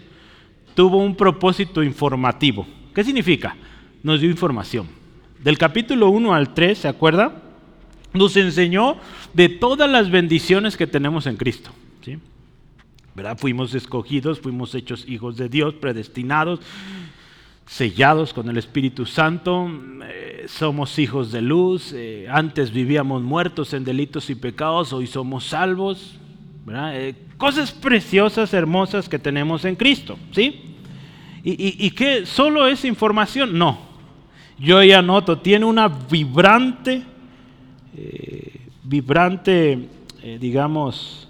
tuvo 0.74 0.98
un 0.98 1.16
propósito 1.16 1.82
informativo. 1.82 2.66
¿Qué 2.94 3.02
significa? 3.02 3.56
Nos 4.02 4.20
dio 4.20 4.28
información. 4.28 4.88
Del 5.42 5.56
capítulo 5.56 6.10
1 6.10 6.34
al 6.34 6.52
3, 6.52 6.76
¿se 6.76 6.88
acuerda? 6.88 7.44
Nos 8.12 8.36
enseñó 8.36 8.96
de 9.34 9.48
todas 9.48 9.88
las 9.88 10.10
bendiciones 10.10 10.76
que 10.76 10.86
tenemos 10.86 11.26
en 11.26 11.36
Cristo. 11.36 11.70
¿sí? 12.04 12.18
¿Verdad? 13.14 13.38
Fuimos 13.38 13.74
escogidos, 13.74 14.40
fuimos 14.40 14.74
hechos 14.74 15.04
hijos 15.08 15.36
de 15.36 15.48
Dios, 15.48 15.74
predestinados 15.74 16.60
sellados 17.70 18.34
con 18.34 18.48
el 18.48 18.58
Espíritu 18.58 19.06
Santo, 19.06 19.70
eh, 20.02 20.46
somos 20.48 20.98
hijos 20.98 21.30
de 21.30 21.40
luz, 21.40 21.92
eh, 21.94 22.26
antes 22.28 22.72
vivíamos 22.72 23.22
muertos 23.22 23.72
en 23.74 23.84
delitos 23.84 24.28
y 24.28 24.34
pecados, 24.34 24.92
hoy 24.92 25.06
somos 25.06 25.44
salvos, 25.44 26.18
eh, 26.68 27.14
cosas 27.36 27.70
preciosas, 27.70 28.52
hermosas 28.54 29.08
que 29.08 29.20
tenemos 29.20 29.64
en 29.64 29.76
Cristo, 29.76 30.18
¿sí? 30.32 30.62
¿Y, 31.44 31.86
y, 31.86 31.90
qué? 31.92 32.26
¿Solo 32.26 32.66
esa 32.66 32.88
información? 32.88 33.56
No, 33.56 33.78
yo 34.58 34.82
ya 34.82 35.00
noto, 35.00 35.38
tiene 35.38 35.64
una 35.64 35.86
vibrante, 35.86 37.04
vibrante, 38.84 39.78
digamos, 40.38 41.28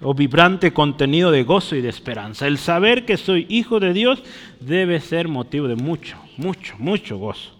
o 0.00 0.14
vibrante 0.14 0.72
contenido 0.72 1.30
de 1.30 1.42
gozo 1.42 1.76
y 1.76 1.80
de 1.80 1.88
esperanza. 1.88 2.46
El 2.46 2.58
saber 2.58 3.04
que 3.04 3.16
soy 3.16 3.46
hijo 3.48 3.80
de 3.80 3.92
Dios 3.92 4.22
debe 4.60 5.00
ser 5.00 5.28
motivo 5.28 5.68
de 5.68 5.76
mucho, 5.76 6.16
mucho, 6.36 6.74
mucho 6.78 7.18
gozo. 7.18 7.52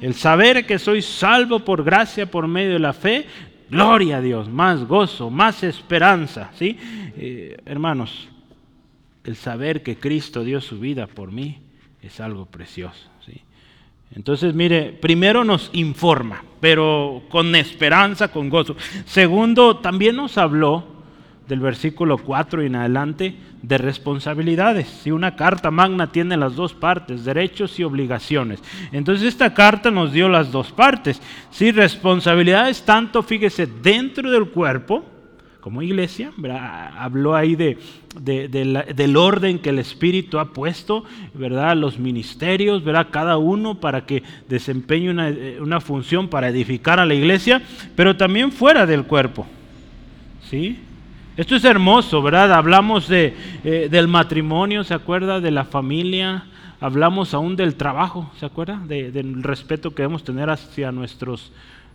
El 0.00 0.14
saber 0.14 0.66
que 0.66 0.78
soy 0.78 1.02
salvo 1.02 1.60
por 1.60 1.84
gracia 1.84 2.30
por 2.30 2.48
medio 2.48 2.74
de 2.74 2.78
la 2.80 2.92
fe, 2.92 3.26
gloria 3.70 4.16
a 4.16 4.20
Dios, 4.20 4.48
más 4.48 4.84
gozo, 4.86 5.30
más 5.30 5.62
esperanza. 5.62 6.50
¿sí? 6.54 6.76
Eh, 7.16 7.56
hermanos, 7.64 8.28
el 9.24 9.36
saber 9.36 9.82
que 9.82 9.96
Cristo 9.96 10.42
dio 10.42 10.60
su 10.60 10.80
vida 10.80 11.06
por 11.06 11.30
mí 11.30 11.58
es 12.02 12.20
algo 12.20 12.46
precioso. 12.46 13.13
Entonces, 14.16 14.54
mire, 14.54 14.92
primero 14.92 15.44
nos 15.44 15.70
informa, 15.72 16.44
pero 16.60 17.22
con 17.28 17.54
esperanza, 17.54 18.28
con 18.28 18.48
gozo. 18.48 18.76
Segundo, 19.06 19.78
también 19.78 20.16
nos 20.16 20.38
habló 20.38 20.84
del 21.48 21.60
versículo 21.60 22.18
4 22.18 22.62
y 22.62 22.66
en 22.66 22.76
adelante 22.76 23.34
de 23.60 23.78
responsabilidades. 23.78 24.88
Si 24.88 25.10
una 25.10 25.36
carta 25.36 25.70
magna 25.70 26.12
tiene 26.12 26.36
las 26.36 26.54
dos 26.54 26.74
partes, 26.74 27.24
derechos 27.24 27.78
y 27.78 27.84
obligaciones. 27.84 28.62
Entonces 28.92 29.26
esta 29.26 29.52
carta 29.52 29.90
nos 29.90 30.12
dio 30.12 30.28
las 30.28 30.52
dos 30.52 30.70
partes. 30.70 31.20
Si 31.50 31.70
responsabilidades 31.70 32.82
tanto, 32.84 33.22
fíjese, 33.22 33.66
dentro 33.66 34.30
del 34.30 34.48
cuerpo, 34.50 35.04
como 35.64 35.80
iglesia, 35.80 36.30
habló 36.98 37.34
ahí 37.34 37.56
de, 37.56 37.78
del 38.20 39.16
orden 39.16 39.58
que 39.58 39.70
el 39.70 39.78
Espíritu 39.78 40.38
ha 40.38 40.52
puesto, 40.52 41.04
¿verdad? 41.32 41.74
los 41.74 41.98
ministerios, 41.98 42.84
¿verdad? 42.84 43.06
cada 43.10 43.38
uno 43.38 43.80
para 43.80 44.04
que 44.04 44.22
desempeñe 44.46 45.08
una, 45.08 45.32
una 45.62 45.80
función 45.80 46.28
para 46.28 46.50
edificar 46.50 47.00
a 47.00 47.06
la 47.06 47.14
iglesia, 47.14 47.62
pero 47.96 48.14
también 48.14 48.52
fuera 48.52 48.84
del 48.84 49.04
cuerpo. 49.04 49.46
¿Sí? 50.50 50.80
Esto 51.34 51.56
es 51.56 51.64
hermoso, 51.64 52.20
¿verdad? 52.20 52.52
Hablamos 52.52 53.08
de, 53.08 53.34
eh, 53.64 53.88
del 53.90 54.06
matrimonio, 54.06 54.84
¿se 54.84 54.92
acuerda? 54.92 55.40
De 55.40 55.50
la 55.50 55.64
familia, 55.64 56.44
hablamos 56.78 57.32
aún 57.32 57.56
del 57.56 57.76
trabajo, 57.76 58.30
¿se 58.38 58.44
acuerda? 58.44 58.82
del 58.86 59.42
respeto 59.42 59.94
que 59.94 60.02
debemos 60.02 60.24
tener 60.24 60.50
hacia 60.50 60.92
nuestros... 60.92 61.52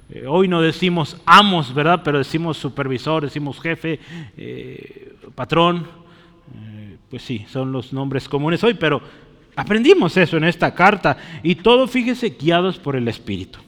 Eh, 0.10 0.26
hoy 0.28 0.48
no 0.48 0.62
decimos 0.62 1.18
amos, 1.26 1.74
¿verdad? 1.74 2.02
Pero 2.04 2.18
decimos 2.18 2.58
supervisor, 2.58 3.24
decimos 3.24 3.60
jefe, 3.62 4.00
eh, 4.38 5.16
patrón. 5.36 5.88
pues 7.10 7.24
sí, 7.24 7.46
son 7.50 7.72
los 7.72 7.92
nombres 7.94 8.30
comunes 8.30 8.64
hoy, 8.64 8.76
pero 8.76 9.02
aprendimos 9.56 10.16
eso 10.18 10.38
en 10.38 10.44
esta 10.44 10.74
carta 10.74 11.18
y 11.44 11.56
todo, 11.56 11.88
fíjese, 11.88 12.36
guiados 12.40 12.78
por 12.78 12.96
el 12.96 13.08
Espíritu. 13.08 13.60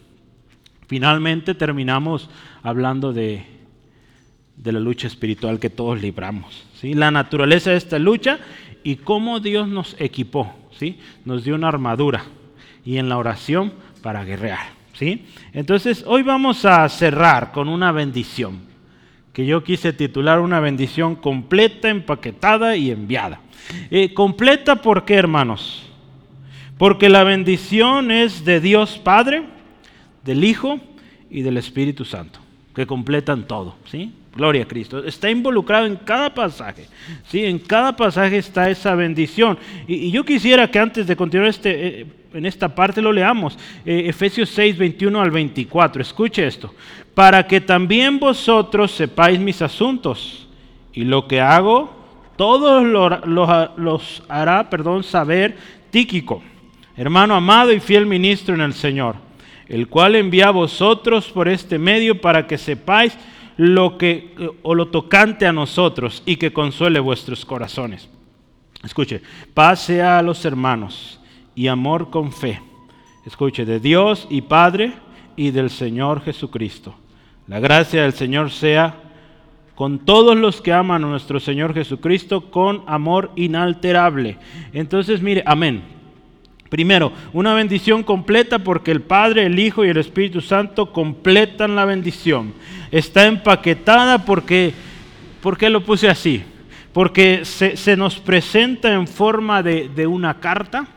Finalmente 0.88 1.56
terminamos 1.56 2.30
hablando 2.64 3.14
de 3.14 3.52
de 4.62 4.72
la 4.72 4.80
lucha 4.80 5.08
espiritual 5.08 5.60
que 5.60 5.70
todos 5.70 6.02
libramos. 6.02 6.66
¿sí? 6.80 6.94
La 6.94 7.12
naturaleza 7.12 7.72
de 7.72 7.78
esta 7.78 8.00
lucha 8.00 8.40
y 8.84 8.98
cómo 8.98 9.40
Dios 9.40 9.68
nos 9.68 9.96
equipó, 10.00 10.54
¿sí? 10.78 11.00
nos 11.26 11.44
dio 11.44 11.56
una 11.56 11.68
armadura 11.68 12.24
y 12.86 12.98
en 12.98 13.10
la 13.10 13.18
oración 13.18 13.74
para 14.02 14.24
guerrear. 14.24 14.81
Entonces, 15.54 16.04
hoy 16.08 16.22
vamos 16.22 16.66
a 16.66 16.88
cerrar 16.90 17.52
con 17.52 17.68
una 17.68 17.92
bendición 17.92 18.72
que 19.34 19.46
yo 19.46 19.64
quise 19.64 19.94
titular 19.94 20.40
una 20.40 20.60
bendición 20.60 21.16
completa, 21.16 21.90
empaquetada 21.90 22.76
y 22.76 22.92
enviada. 22.92 23.40
Eh, 23.90 24.14
completa, 24.14 24.76
¿por 24.78 25.06
qué, 25.06 25.16
hermanos? 25.16 25.84
Porque 26.78 27.10
la 27.10 27.24
bendición 27.24 28.12
es 28.12 28.44
de 28.44 28.60
Dios 28.60 28.98
Padre, 28.98 29.44
del 30.24 30.44
Hijo 30.44 30.80
y 31.30 31.42
del 31.42 31.58
Espíritu 31.58 32.04
Santo, 32.04 32.40
que 32.76 32.86
completan 32.86 33.48
todo, 33.48 33.76
¿sí? 33.86 34.14
Gloria 34.36 34.64
a 34.64 34.68
Cristo. 34.68 35.04
Está 35.04 35.30
involucrado 35.30 35.86
en 35.86 35.98
cada 35.98 36.34
pasaje. 36.34 36.88
¿sí? 37.28 37.46
En 37.46 37.60
cada 37.60 37.96
pasaje 37.96 38.38
está 38.38 38.70
esa 38.70 38.96
bendición. 38.96 39.58
Y, 39.88 40.10
yo 40.12 40.24
quisiera 40.24 40.70
que 40.70 40.80
antes 40.80 41.06
de 41.06 41.16
continuar 41.16 41.50
este, 41.50 42.02
eh, 42.02 42.06
en 42.34 42.46
esta 42.46 42.74
parte 42.74 43.02
lo 43.02 43.12
leamos. 43.12 43.58
Eh, 43.86 44.06
Efesios 44.08 44.50
6, 44.50 44.78
21 44.78 45.22
al 45.22 45.32
24. 45.32 46.02
Escuche 46.02 46.48
esto. 46.48 46.74
Para 47.14 47.46
que 47.46 47.60
también 47.60 48.20
vosotros 48.20 48.92
sepáis 48.92 49.40
mis 49.40 49.62
asuntos. 49.62 50.48
Y 50.94 51.04
lo 51.04 51.28
que 51.28 51.42
hago, 51.42 51.94
todos 52.38 52.84
los, 52.84 54.24
hará 54.28 54.70
perdón, 54.70 55.04
saber 55.04 55.56
Tíquico, 55.90 56.42
hermano 56.96 57.36
amado 57.36 57.74
y 57.74 57.82
fiel 57.82 58.06
ministro 58.06 58.56
en 58.56 58.62
el 58.62 58.74
Señor, 58.74 59.16
el 59.68 59.88
cual 59.90 60.16
envía 60.16 60.48
a 60.48 60.52
vosotros 60.52 61.30
por 61.30 61.50
este 61.50 61.78
medio 61.78 62.22
para 62.22 62.48
que 62.48 62.58
sepáis 62.58 63.18
lo 63.58 63.98
que 63.98 64.34
o 64.64 64.76
lo 64.76 64.88
tocante 64.88 65.46
a 65.46 65.54
nosotros 65.54 66.24
y 66.26 66.38
que 66.38 66.54
consuele 66.54 67.00
vuestros 67.00 67.46
corazones. 67.46 68.10
Escuche, 68.84 69.22
paz 69.54 69.82
sea 69.82 70.18
a 70.18 70.22
los 70.22 70.44
hermanos 70.46 71.20
y 71.56 71.68
amor 71.68 72.10
con 72.10 72.32
fe. 72.32 72.62
Escuche, 73.26 73.66
de 73.66 73.80
Dios 73.80 74.28
y 74.30 74.42
Padre 74.42 74.94
y 75.36 75.52
del 75.52 75.70
Señor 75.70 76.22
Jesucristo. 76.22 76.96
La 77.48 77.60
gracia 77.60 78.04
del 78.04 78.14
Señor 78.14 78.50
sea 78.50 78.96
con 79.76 80.00
todos 80.00 80.36
los 80.38 80.62
que 80.62 80.74
aman 80.74 81.04
a 81.04 81.08
nuestro 81.08 81.40
Señor 81.40 81.74
Jesucristo 81.74 82.52
con 82.52 82.84
amor 82.88 83.32
inalterable. 83.36 84.38
Entonces, 84.74 85.22
mire, 85.22 85.44
amén. 85.46 86.01
Primero, 86.72 87.12
una 87.34 87.54
bendición 87.54 88.02
completa 88.02 88.60
porque 88.60 88.92
el 88.92 89.02
Padre, 89.02 89.46
el 89.46 89.60
Hijo 89.60 89.84
y 89.84 89.90
el 89.90 89.98
Espíritu 89.98 90.40
Santo 90.40 90.94
completan 90.94 91.76
la 91.76 91.84
bendición. 91.84 92.54
Está 92.92 93.28
empaquetada 93.28 94.24
porque, 94.24 94.74
¿por 95.42 95.58
qué 95.58 95.70
lo 95.70 95.84
puse 95.84 96.08
así? 96.08 96.42
Porque 96.94 97.44
se, 97.44 97.98
nos 97.98 98.22
presenta 98.22 98.94
en 98.94 99.06
forma 99.06 99.62
de, 99.62 100.08
una 100.08 100.40
carta 100.40 100.88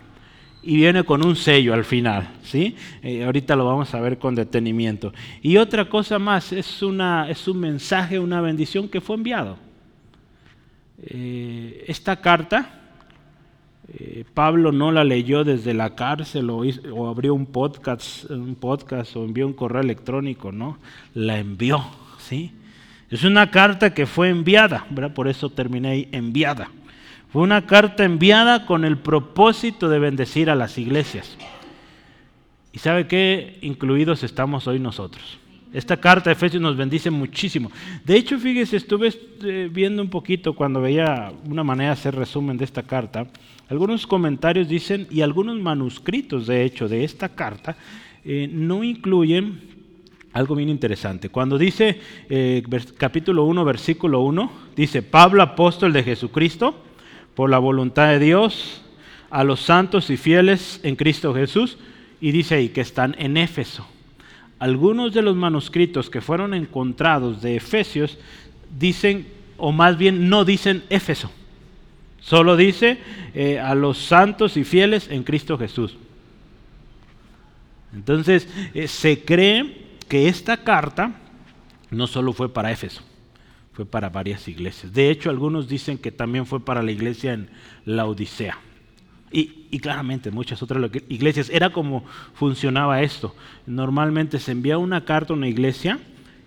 y 0.63 0.77
viene 0.77 1.03
con 1.03 1.27
un 1.27 1.35
sello 1.35 1.75
al 1.75 1.85
final. 1.85 2.31
¿sí? 2.45 2.77
Eh, 3.03 3.25
ahorita 3.25 3.57
lo 3.57 3.67
vamos 3.67 3.93
a 3.95 4.01
ver 4.01 4.17
con 4.17 4.37
detenimiento. 4.37 5.13
Y 5.43 5.57
otra 5.57 5.87
cosa 5.87 6.21
más, 6.21 6.53
es, 6.53 6.85
una, 6.85 7.29
es 7.29 7.49
un 7.49 7.59
mensaje, 7.59 8.21
una 8.21 8.41
bendición 8.41 8.89
que 8.89 9.01
fue 9.01 9.17
enviado. 9.17 9.59
Eh, 11.03 11.85
esta 11.89 12.21
carta 12.21 12.84
eh, 13.89 14.25
Pablo 14.33 14.73
no 14.73 14.93
la 14.93 15.05
leyó 15.05 15.45
desde 15.45 15.75
la 15.75 15.95
cárcel 15.95 16.49
o, 16.51 17.09
abrió 17.09 17.35
un 17.35 17.47
podcast, 17.47 18.31
un 18.31 18.55
podcast 18.55 19.15
o 19.17 19.25
envió 19.25 19.47
un 19.47 19.53
correo 19.53 19.83
electrónico, 19.83 20.53
no, 20.53 20.79
la 21.13 21.39
envió, 21.39 21.85
¿sí? 22.19 22.53
Es 23.11 23.25
una 23.25 23.51
carta 23.51 23.93
que 23.93 24.07
fue 24.07 24.31
enviada, 24.31 24.87
por 25.15 25.29
eso 25.29 25.51
terminé 25.51 26.09
enviada. 26.13 26.71
Fue 27.31 27.43
una 27.43 27.67
carta 27.67 28.05
enviada 28.05 28.65
con 28.65 28.85
el 28.85 28.97
propósito 28.97 29.89
de 29.89 29.99
bendecir 29.99 30.49
a 30.49 30.55
las 30.55 30.79
iglesias. 30.79 31.37
¿Y 32.73 32.79
sabe 32.79 33.07
qué? 33.07 33.59
Incluidos 33.63 34.23
estamos 34.23 34.67
hoy 34.67 34.81
nosotros. 34.81 35.39
Esta 35.73 35.97
carta 35.97 36.31
de 36.31 36.35
Efesios 36.35 36.63
nos 36.63 36.77
bendice 36.77 37.11
muchísimo. 37.11 37.71
De 38.05 38.17
hecho, 38.17 38.39
fíjese, 38.39 38.77
estuve 38.77 39.13
eh, 39.43 39.69
viendo 39.71 40.01
un 40.03 40.09
poquito 40.09 40.55
cuando 40.55 40.81
veía 40.81 41.33
una 41.45 41.65
manera 41.65 41.91
de 41.91 41.95
hacer 41.95 42.15
resumen 42.15 42.57
de 42.57 42.65
esta 42.65 42.85
carta. 42.85 43.27
Algunos 43.69 44.07
comentarios 44.07 44.69
dicen, 44.69 45.07
y 45.11 45.23
algunos 45.23 45.57
manuscritos, 45.59 46.47
de 46.47 46.65
hecho, 46.65 46.89
de 46.89 47.05
esta 47.05 47.31
carta, 47.31 47.77
eh, 48.25 48.49
no 48.51 48.85
incluyen 48.85 49.61
algo 50.33 50.55
bien 50.55 50.69
interesante. 50.69 51.29
Cuando 51.29 51.57
dice 51.57 52.01
eh, 52.29 52.63
capítulo 52.99 53.45
1, 53.45 53.65
versículo 53.65 54.21
1, 54.21 54.53
dice, 54.77 55.03
Pablo, 55.03 55.43
apóstol 55.43 55.93
de 55.93 56.03
Jesucristo, 56.03 56.75
por 57.35 57.51
la 57.51 57.59
voluntad 57.59 58.09
de 58.09 58.19
Dios, 58.19 58.83
a 59.31 59.45
los 59.45 59.61
santos 59.61 60.11
y 60.11 60.17
fieles 60.17 60.81
en 60.83 60.97
Cristo 60.97 61.35
Jesús, 61.35 61.79
y 62.21 62.33
dice 62.33 62.57
ahí 62.57 62.69
que 62.69 62.81
están 62.81 63.17
en 63.19 63.37
Éfeso 63.37 63.87
algunos 64.65 65.13
de 65.13 65.21
los 65.21 65.37
manuscritos 65.37 66.09
que 66.09 66.23
fueron 66.23 66.55
encontrados 66.55 67.43
de 67.43 67.57
Efesios 67.57 68.17
dicen, 68.79 69.27
o 69.59 69.73
más 69.73 69.99
bien 69.99 70.31
no 70.31 70.47
dicen 70.47 70.85
Éfeso, 70.89 71.31
solo 72.25 72.57
dice 72.57 72.99
eh, 73.35 73.59
a 73.59 73.75
los 73.75 73.99
santos 73.99 74.57
y 74.57 74.65
fieles 74.65 75.09
en 75.11 75.23
Cristo 75.23 75.59
Jesús. 75.59 75.97
Entonces, 77.95 78.49
eh, 78.73 78.89
se 78.89 79.25
cree 79.25 79.85
que 80.09 80.29
esta 80.29 80.57
carta 80.59 81.13
no 81.91 82.07
solo 82.07 82.33
fue 82.33 82.53
para 82.53 82.73
Éfeso, 82.73 83.03
fue 83.73 83.87
para 83.87 84.09
varias 84.09 84.49
iglesias. 84.49 84.93
De 84.93 85.11
hecho, 85.11 85.31
algunos 85.31 85.69
dicen 85.69 85.99
que 85.99 86.11
también 86.11 86.47
fue 86.47 86.65
para 86.65 86.83
la 86.83 86.93
iglesia 86.93 87.35
en 87.35 87.49
la 87.85 88.07
Odisea. 88.07 88.59
Y, 89.31 89.81
claramente 89.81 90.31
muchas 90.31 90.63
otras 90.63 90.89
iglesias. 91.09 91.51
Era 91.51 91.71
como 91.71 92.05
funcionaba 92.35 93.03
esto. 93.03 93.35
Normalmente 93.67 94.39
se 94.39 94.53
enviaba 94.53 94.81
una 94.81 95.05
carta 95.05 95.33
a 95.33 95.37
una 95.37 95.49
iglesia 95.49 95.99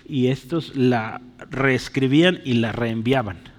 y 0.07 0.27
estos 0.27 0.74
la 0.74 1.19
reescribían 1.50 2.39
y 2.46 2.53
la 2.53 2.72
reenviaban. 2.72 3.56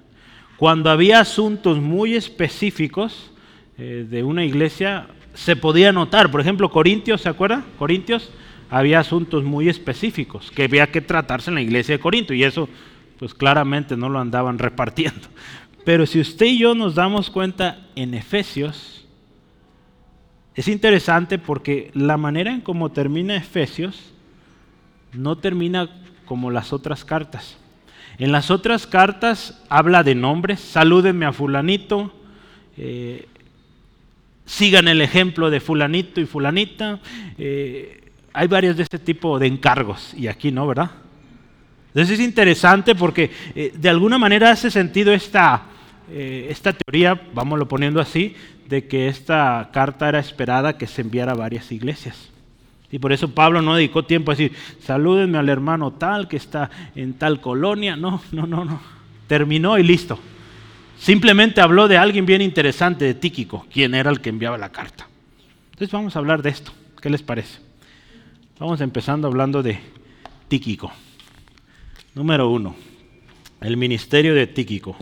Cuando 0.59 0.91
había 0.91 1.21
asuntos 1.21 1.79
muy 1.79 2.17
específicos 2.17 3.31
eh, 3.79 4.05
de 4.11 4.25
una 4.25 4.45
iglesia, 4.45 5.07
se 5.33 5.55
podía 5.55 5.93
notar. 5.93 6.33
Por 6.33 6.41
ejemplo, 6.41 6.69
Corintios, 6.69 7.21
¿se 7.21 7.29
acuerda? 7.29 7.65
Corintios, 7.79 8.31
había 8.69 8.99
asuntos 8.99 9.45
muy 9.45 9.69
específicos 9.69 10.51
que 10.51 10.65
había 10.65 10.89
que 10.89 11.01
tratarse 11.01 11.51
en 11.51 11.55
la 11.55 11.63
iglesia 11.63 11.95
de 11.95 12.01
Corinto 12.01 12.35
y 12.35 12.43
eso 12.43 12.69
pues 13.21 13.35
claramente 13.35 13.97
no 13.97 14.09
lo 14.09 14.19
andaban 14.19 14.59
repartiendo. 14.59 15.29
Pero 15.85 16.07
si 16.07 16.21
usted 16.21 16.47
y 16.47 16.59
yo 16.59 16.75
nos 16.75 16.97
damos 16.97 17.31
cuenta 17.31 17.87
en 17.95 18.15
Efesios, 18.15 19.07
es 20.57 20.67
interesante 20.67 21.39
porque 21.39 21.93
la 21.95 22.17
manera 22.17 22.53
en 22.53 22.63
cómo 22.63 22.91
termina 22.91 23.37
Efesios 23.37 24.13
no 25.13 25.39
termina 25.39 25.89
como 26.27 26.51
las 26.51 26.73
otras 26.73 27.05
cartas. 27.05 27.57
En 28.19 28.33
las 28.33 28.51
otras 28.51 28.87
cartas 28.87 29.63
habla 29.69 30.03
de 30.03 30.17
nombres, 30.17 30.59
salúdenme 30.59 31.25
a 31.25 31.33
fulanito, 31.33 32.13
eh, 32.77 33.27
sigan 34.45 34.89
el 34.89 35.01
ejemplo 35.01 35.51
de 35.51 35.61
fulanito 35.61 36.21
y 36.21 36.27
fulanita. 36.27 36.99
Eh, 37.39 38.11
hay 38.33 38.49
varios 38.49 38.77
de 38.77 38.83
este 38.83 38.99
tipo 38.99 39.39
de 39.39 39.47
encargos 39.47 40.15
y 40.15 40.27
aquí 40.27 40.51
no, 40.51 40.67
¿verdad? 40.67 40.91
Entonces 41.89 42.19
es 42.19 42.25
interesante 42.25 42.97
porque 42.97 43.31
eh, 43.55 43.73
de 43.77 43.89
alguna 43.89 44.19
manera 44.19 44.51
hace 44.51 44.71
sentido 44.71 45.13
esta, 45.13 45.63
esta 46.11 46.73
teoría, 46.73 47.21
vámonos 47.35 47.69
poniendo 47.69 48.01
así, 48.01 48.35
de 48.67 48.89
que 48.89 49.09
esta 49.09 49.71
carta 49.73 50.09
era 50.09 50.19
esperada 50.19 50.77
que 50.77 50.87
se 50.89 51.03
enviara 51.03 51.33
a 51.33 51.37
varias 51.37 51.71
iglesias. 51.71 52.31
Y 52.91 52.99
por 52.99 53.13
eso 53.13 53.29
Pablo 53.29 53.61
no 53.61 53.75
dedicó 53.75 54.05
tiempo 54.05 54.31
a 54.31 54.35
decir, 54.35 54.57
salúdenme 54.81 55.39
al 55.39 55.49
hermano 55.49 55.93
tal 55.93 56.27
que 56.27 56.37
está 56.37 56.71
en 56.95 57.15
tal 57.15 57.41
colonia. 57.41 57.97
No, 57.97 58.23
no, 58.33 58.47
no, 58.47 58.65
no. 58.65 58.81
Terminó 59.27 59.79
y 59.79 59.83
listo. 59.83 60.19
Simplemente 60.99 61.61
habló 61.61 61.87
de 61.87 61.99
alguien 61.99 62.27
bien 62.27 62.43
interesante, 62.43 63.05
de 63.05 63.15
Tíquico, 63.15 63.67
quien 63.73 63.95
era 63.95 64.11
el 64.11 64.21
que 64.21 64.31
enviaba 64.31 64.59
la 64.59 64.73
carta. 64.73 65.07
Entonces 65.71 65.93
vamos 65.93 66.17
a 66.17 66.19
hablar 66.19 66.43
de 66.43 66.51
esto. 66.51 66.73
¿Qué 67.01 67.11
les 67.11 67.23
parece? 67.23 67.61
Vamos 68.59 68.81
empezando 68.81 69.29
hablando 69.29 69.63
de 69.63 69.79
Tíquico. 70.49 70.91
Número 72.15 72.49
uno, 72.49 72.75
el 73.61 73.77
ministerio 73.77 74.35
de 74.35 74.49
Tíquico. 74.49 74.97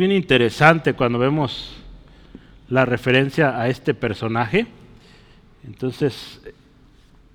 Bien 0.00 0.12
interesante 0.12 0.94
cuando 0.94 1.18
vemos 1.18 1.76
la 2.70 2.86
referencia 2.86 3.60
a 3.60 3.68
este 3.68 3.92
personaje. 3.92 4.66
Entonces, 5.62 6.40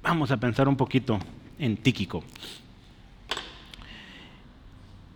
vamos 0.01 0.32
a 0.32 0.38
pensar 0.38 0.67
un 0.67 0.75
poquito 0.75 1.19
en 1.60 1.78
Tíquico. 1.78 2.23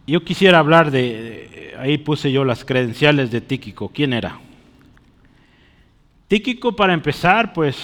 Yo 0.06 0.24
quisiera 0.24 0.60
hablar 0.60 0.92
de, 0.92 1.74
ahí 1.80 1.98
puse 1.98 2.32
yo 2.32 2.46
las 2.46 2.64
credenciales 2.64 3.32
de 3.32 3.42
Tíquico. 3.42 3.90
¿Quién 3.90 4.14
era? 4.14 4.40
Tíquico, 6.28 6.76
para 6.76 6.94
empezar, 6.94 7.52
pues, 7.54 7.78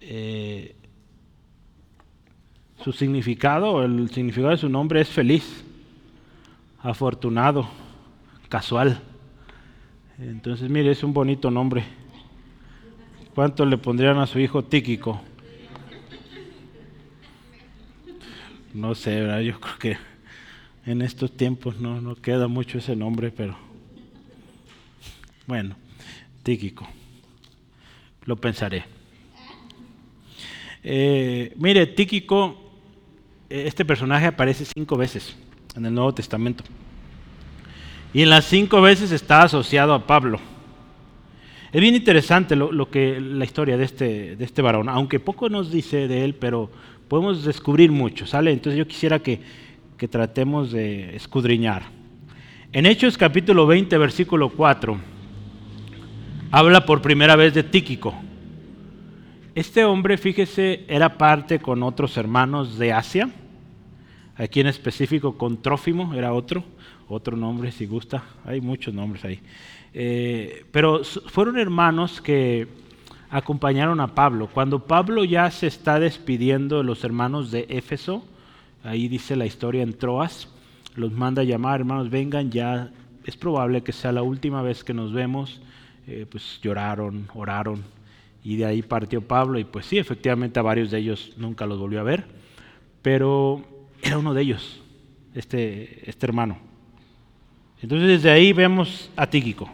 eh, 0.00 0.74
su 2.82 2.92
significado, 2.92 3.84
el 3.84 4.08
significado 4.08 4.52
de 4.52 4.56
su 4.56 4.70
nombre 4.70 5.02
es 5.02 5.08
feliz 5.10 5.66
afortunado, 6.80 7.68
casual. 8.48 9.00
Entonces, 10.18 10.68
mire, 10.70 10.90
es 10.90 11.02
un 11.02 11.12
bonito 11.12 11.50
nombre. 11.50 11.84
¿Cuánto 13.34 13.64
le 13.64 13.78
pondrían 13.78 14.18
a 14.18 14.26
su 14.26 14.38
hijo 14.38 14.64
Tíquico? 14.64 15.20
No 18.74 18.94
sé, 18.94 19.20
¿verdad? 19.20 19.40
yo 19.40 19.60
creo 19.60 19.78
que 19.78 19.98
en 20.86 21.02
estos 21.02 21.36
tiempos 21.36 21.78
no, 21.78 22.00
no 22.00 22.16
queda 22.16 22.48
mucho 22.48 22.78
ese 22.78 22.96
nombre, 22.96 23.30
pero 23.30 23.56
bueno, 25.46 25.76
Tíquico. 26.42 26.86
Lo 28.24 28.36
pensaré. 28.36 28.84
Eh, 30.82 31.52
mire, 31.56 31.86
Tíquico, 31.86 32.72
este 33.48 33.84
personaje 33.84 34.26
aparece 34.26 34.64
cinco 34.64 34.96
veces 34.96 35.36
en 35.78 35.86
el 35.86 35.94
Nuevo 35.94 36.12
Testamento. 36.12 36.64
Y 38.12 38.22
en 38.22 38.30
las 38.30 38.44
cinco 38.44 38.80
veces 38.80 39.12
está 39.12 39.42
asociado 39.42 39.94
a 39.94 40.06
Pablo. 40.06 40.38
Es 41.72 41.80
bien 41.80 41.94
interesante 41.94 42.56
lo, 42.56 42.90
que 42.90 43.20
la 43.20 43.44
historia 43.44 43.76
de 43.76 43.84
este, 43.84 44.36
de 44.36 44.44
este 44.44 44.62
varón, 44.62 44.88
aunque 44.88 45.20
poco 45.20 45.48
nos 45.48 45.70
dice 45.70 46.08
de 46.08 46.24
él, 46.24 46.34
pero 46.34 46.70
podemos 47.08 47.44
descubrir 47.44 47.92
mucho, 47.92 48.26
¿sale? 48.26 48.50
Entonces 48.52 48.78
yo 48.78 48.86
quisiera 48.86 49.18
que, 49.18 49.40
que 49.96 50.08
tratemos 50.08 50.72
de 50.72 51.14
escudriñar. 51.14 51.82
En 52.72 52.86
Hechos 52.86 53.18
capítulo 53.18 53.66
20, 53.66 53.98
versículo 53.98 54.48
4, 54.48 54.98
habla 56.50 56.86
por 56.86 57.02
primera 57.02 57.36
vez 57.36 57.52
de 57.52 57.62
Tíquico. 57.62 58.14
Este 59.54 59.84
hombre, 59.84 60.16
fíjese, 60.16 60.84
era 60.88 61.18
parte 61.18 61.58
con 61.58 61.82
otros 61.82 62.16
hermanos 62.16 62.78
de 62.78 62.92
Asia 62.92 63.30
Aquí 64.38 64.60
en 64.60 64.68
específico 64.68 65.36
con 65.36 65.60
Trófimo, 65.60 66.14
era 66.14 66.32
otro, 66.32 66.62
otro 67.08 67.36
nombre 67.36 67.72
si 67.72 67.86
gusta, 67.86 68.22
hay 68.44 68.60
muchos 68.60 68.94
nombres 68.94 69.24
ahí. 69.24 69.40
Eh, 69.92 70.64
pero 70.70 71.02
fueron 71.02 71.58
hermanos 71.58 72.20
que 72.20 72.68
acompañaron 73.30 74.00
a 74.00 74.14
Pablo. 74.14 74.48
Cuando 74.52 74.86
Pablo 74.86 75.24
ya 75.24 75.50
se 75.50 75.66
está 75.66 75.98
despidiendo 75.98 76.78
de 76.78 76.84
los 76.84 77.02
hermanos 77.02 77.50
de 77.50 77.66
Éfeso, 77.68 78.24
ahí 78.84 79.08
dice 79.08 79.34
la 79.34 79.44
historia 79.44 79.82
en 79.82 79.92
Troas, 79.92 80.48
los 80.94 81.12
manda 81.12 81.42
a 81.42 81.44
llamar, 81.44 81.80
hermanos, 81.80 82.08
vengan, 82.08 82.50
ya 82.50 82.92
es 83.24 83.36
probable 83.36 83.82
que 83.82 83.92
sea 83.92 84.12
la 84.12 84.22
última 84.22 84.62
vez 84.62 84.84
que 84.84 84.94
nos 84.94 85.12
vemos. 85.12 85.60
Eh, 86.06 86.24
pues 86.30 86.58
lloraron, 86.62 87.28
oraron, 87.34 87.82
y 88.42 88.56
de 88.56 88.64
ahí 88.64 88.80
partió 88.80 89.20
Pablo, 89.20 89.58
y 89.58 89.64
pues 89.64 89.84
sí, 89.84 89.98
efectivamente 89.98 90.58
a 90.58 90.62
varios 90.62 90.90
de 90.90 91.00
ellos 91.00 91.34
nunca 91.36 91.66
los 91.66 91.78
volvió 91.78 92.00
a 92.00 92.02
ver, 92.02 92.24
pero 93.02 93.77
era 94.02 94.18
uno 94.18 94.34
de 94.34 94.42
ellos, 94.42 94.80
este, 95.34 96.08
este 96.08 96.26
hermano. 96.26 96.58
Entonces 97.82 98.08
desde 98.08 98.30
ahí 98.30 98.52
vemos 98.52 99.10
a 99.16 99.26
Tíquico. 99.28 99.70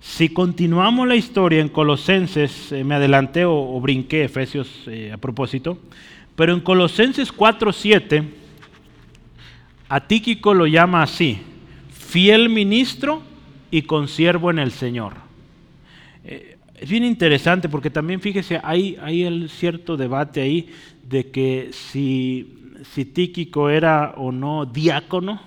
Si 0.00 0.28
continuamos 0.28 1.08
la 1.08 1.16
historia 1.16 1.60
en 1.60 1.68
Colosenses, 1.68 2.70
eh, 2.70 2.84
me 2.84 2.94
adelanté 2.94 3.44
o, 3.44 3.80
brinqué 3.80 4.24
Efesios 4.24 4.84
eh, 4.86 5.10
a 5.12 5.16
propósito, 5.16 5.78
pero 6.36 6.52
en 6.52 6.60
Colosenses 6.60 7.34
4.7, 7.34 8.24
a 9.88 10.06
Tíquico 10.06 10.54
lo 10.54 10.66
llama 10.66 11.02
así, 11.02 11.38
fiel 11.90 12.48
ministro 12.48 13.22
y 13.70 13.82
consiervo 13.82 14.50
en 14.50 14.60
el 14.60 14.70
Señor. 14.70 15.14
Eh, 16.24 16.56
es 16.76 16.88
bien 16.88 17.04
interesante 17.04 17.68
porque 17.68 17.90
también 17.90 18.20
fíjese, 18.20 18.60
hay, 18.62 18.96
hay 19.02 19.24
el 19.24 19.50
cierto 19.50 19.96
debate 19.96 20.40
ahí 20.40 20.68
de 21.02 21.30
que 21.30 21.70
si 21.72 22.65
si 22.82 23.04
Tíquico 23.04 23.70
era 23.70 24.14
o 24.16 24.32
no 24.32 24.66
diácono, 24.66 25.40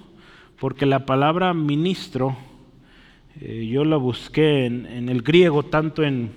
porque 0.60 0.86
la 0.86 1.06
palabra 1.06 1.54
ministro, 1.54 2.38
eh, 3.40 3.68
yo 3.72 3.86
la 3.86 3.98
busqué 3.98 4.66
en, 4.66 5.10
el 5.10 5.22
griego, 5.22 5.64
tanto 5.64 6.04
en, 6.04 6.32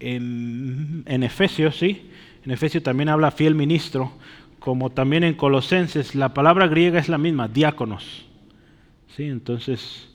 en, 0.00 1.02
en 1.06 1.22
Efesios, 1.22 1.76
¿sí? 1.76 2.10
En 2.44 2.52
Efesios 2.52 2.82
también 2.82 3.08
habla 3.08 3.30
fiel 3.30 3.54
ministro, 3.54 4.12
como 4.66 4.90
también 4.90 5.24
en 5.24 5.34
Colosenses, 5.34 6.14
la 6.14 6.34
palabra 6.34 6.66
griega 6.66 6.98
es 6.98 7.08
la 7.08 7.18
misma, 7.18 7.48
diáconos. 7.48 8.24
¿sí? 9.16 9.24
Entonces, 9.24 10.08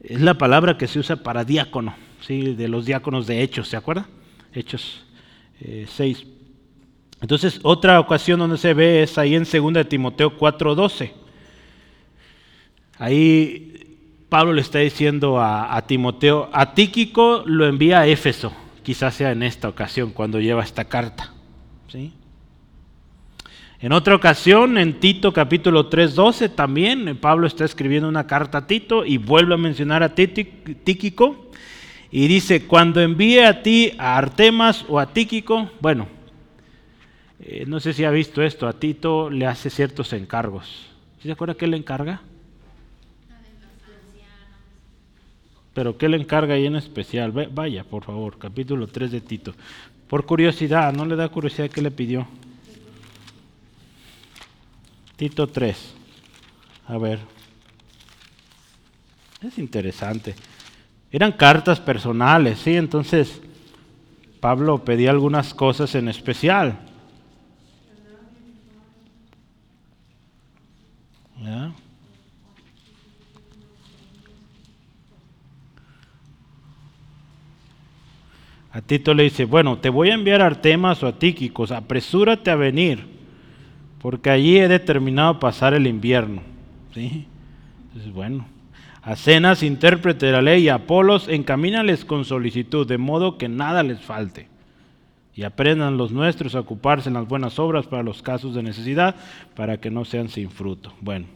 es 0.00 0.20
la 0.20 0.34
palabra 0.34 0.78
que 0.78 0.86
se 0.86 0.98
usa 0.98 1.16
para 1.16 1.44
diácono, 1.44 1.94
¿sí? 2.20 2.54
de 2.54 2.68
los 2.68 2.86
diáconos 2.86 3.26
de 3.26 3.42
Hechos, 3.42 3.68
¿se 3.68 3.76
acuerda? 3.76 4.06
Hechos 4.52 5.04
6. 5.60 6.26
Entonces, 7.20 7.60
otra 7.62 7.98
ocasión 8.00 8.38
donde 8.38 8.58
se 8.58 8.74
ve 8.74 9.02
es 9.02 9.18
ahí 9.18 9.34
en 9.34 9.44
2 9.44 9.88
Timoteo 9.88 10.36
4:12. 10.36 11.12
Ahí 12.98 13.96
Pablo 14.28 14.52
le 14.52 14.60
está 14.60 14.78
diciendo 14.80 15.38
a, 15.38 15.76
a, 15.76 15.86
Timoteo, 15.86 16.50
a 16.52 16.74
Tíquico 16.74 17.42
lo 17.46 17.66
envía 17.66 18.00
a 18.00 18.06
Éfeso, 18.06 18.52
quizás 18.82 19.14
sea 19.14 19.32
en 19.32 19.42
esta 19.42 19.68
ocasión 19.68 20.10
cuando 20.10 20.40
lleva 20.40 20.62
esta 20.62 20.84
carta. 20.84 21.32
¿sí? 21.88 22.12
En 23.80 23.92
otra 23.92 24.16
ocasión, 24.16 24.76
en 24.76 24.98
Tito 24.98 25.32
capítulo 25.32 25.88
3:12, 25.88 26.48
también 26.48 27.16
Pablo 27.16 27.46
está 27.46 27.64
escribiendo 27.64 28.08
una 28.08 28.26
carta 28.26 28.58
a 28.58 28.66
Tito 28.66 29.04
y 29.04 29.18
vuelve 29.18 29.54
a 29.54 29.56
mencionar 29.58 30.02
a 30.02 30.14
Tíquico 30.14 31.48
y 32.10 32.26
dice, 32.26 32.66
cuando 32.66 33.00
envíe 33.00 33.40
a 33.40 33.62
ti 33.62 33.92
a 33.98 34.16
Artemas 34.16 34.84
o 34.88 34.98
a 34.98 35.12
Tíquico, 35.12 35.70
bueno, 35.80 36.08
eh, 37.40 37.64
no 37.66 37.80
sé 37.80 37.92
si 37.92 38.04
ha 38.04 38.10
visto 38.10 38.42
esto, 38.42 38.66
a 38.66 38.72
Tito 38.72 39.30
le 39.30 39.46
hace 39.46 39.70
ciertos 39.70 40.12
encargos. 40.12 40.86
¿Se 41.22 41.30
acuerda 41.30 41.54
qué 41.54 41.66
le 41.66 41.76
encarga? 41.76 42.20
Pero 45.74 45.96
¿qué 45.96 46.08
le 46.08 46.16
encarga 46.16 46.54
ahí 46.54 46.66
en 46.66 46.76
especial? 46.76 47.30
Vaya, 47.30 47.84
por 47.84 48.02
favor, 48.02 48.38
capítulo 48.38 48.88
3 48.88 49.12
de 49.12 49.20
Tito. 49.20 49.54
Por 50.08 50.26
curiosidad, 50.26 50.92
¿no 50.92 51.04
le 51.04 51.14
da 51.14 51.28
curiosidad 51.28 51.70
qué 51.70 51.82
le 51.82 51.90
pidió? 51.90 52.26
Tito 55.16 55.46
3. 55.46 55.94
A 56.88 56.98
ver. 56.98 57.20
Es 59.42 59.58
interesante. 59.58 60.34
Eran 61.12 61.32
cartas 61.32 61.78
personales, 61.78 62.58
¿sí? 62.58 62.74
Entonces, 62.74 63.40
Pablo 64.40 64.84
pedía 64.84 65.10
algunas 65.10 65.54
cosas 65.54 65.94
en 65.94 66.08
especial. 66.08 66.87
A 78.70 78.80
Tito 78.82 79.14
le 79.14 79.24
dice, 79.24 79.44
bueno, 79.44 79.78
te 79.78 79.88
voy 79.88 80.10
a 80.10 80.14
enviar 80.14 80.42
a 80.42 80.46
Artemas 80.46 81.02
o 81.02 81.06
a 81.06 81.18
Tíquicos, 81.18 81.72
apresúrate 81.72 82.50
a 82.50 82.56
venir 82.56 83.18
porque 84.00 84.30
allí 84.30 84.58
he 84.58 84.68
determinado 84.68 85.40
pasar 85.40 85.74
el 85.74 85.86
invierno. 85.86 86.42
¿sí? 86.94 87.26
Entonces, 87.88 88.12
bueno, 88.12 88.46
a 89.02 89.16
cenas, 89.16 89.62
intérprete 89.62 90.26
de 90.26 90.32
la 90.32 90.42
ley 90.42 90.64
y 90.64 90.68
a 90.68 90.74
Apolos, 90.74 91.28
encamínales 91.28 92.04
con 92.04 92.24
solicitud, 92.24 92.86
de 92.86 92.98
modo 92.98 93.38
que 93.38 93.48
nada 93.48 93.82
les 93.82 94.00
falte. 94.00 94.48
Y 95.38 95.44
aprendan 95.44 95.96
los 95.96 96.10
nuestros 96.10 96.56
a 96.56 96.60
ocuparse 96.60 97.08
en 97.08 97.14
las 97.14 97.28
buenas 97.28 97.60
obras 97.60 97.86
para 97.86 98.02
los 98.02 98.22
casos 98.22 98.56
de 98.56 98.62
necesidad, 98.64 99.14
para 99.54 99.76
que 99.78 99.88
no 99.88 100.04
sean 100.04 100.28
sin 100.28 100.50
fruto. 100.50 100.92
Bueno, 101.00 101.28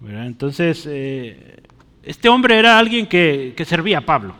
entonces, 0.00 0.86
eh, 0.88 1.64
este 2.04 2.28
hombre 2.28 2.56
era 2.56 2.78
alguien 2.78 3.08
que, 3.08 3.56
servía 3.66 3.98
a 3.98 4.06
Pablo. 4.06 4.36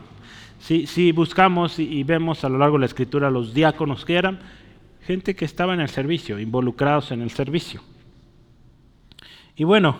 Si, 0.59 1.11
buscamos 1.11 1.77
y 1.77 2.01
vemos 2.05 2.45
a 2.45 2.47
lo 2.47 2.57
largo 2.57 2.77
de 2.77 2.79
la 2.79 2.85
escritura 2.85 3.29
los 3.29 3.53
diáconos 3.53 4.05
que 4.05 4.15
eran, 4.15 4.39
gente 5.01 5.35
que 5.35 5.43
estaba 5.43 5.73
en 5.73 5.81
el 5.81 5.89
servicio, 5.89 6.39
involucrados 6.39 7.11
en 7.11 7.21
el 7.21 7.31
servicio. 7.31 7.81
Y 9.57 9.65
bueno, 9.65 9.97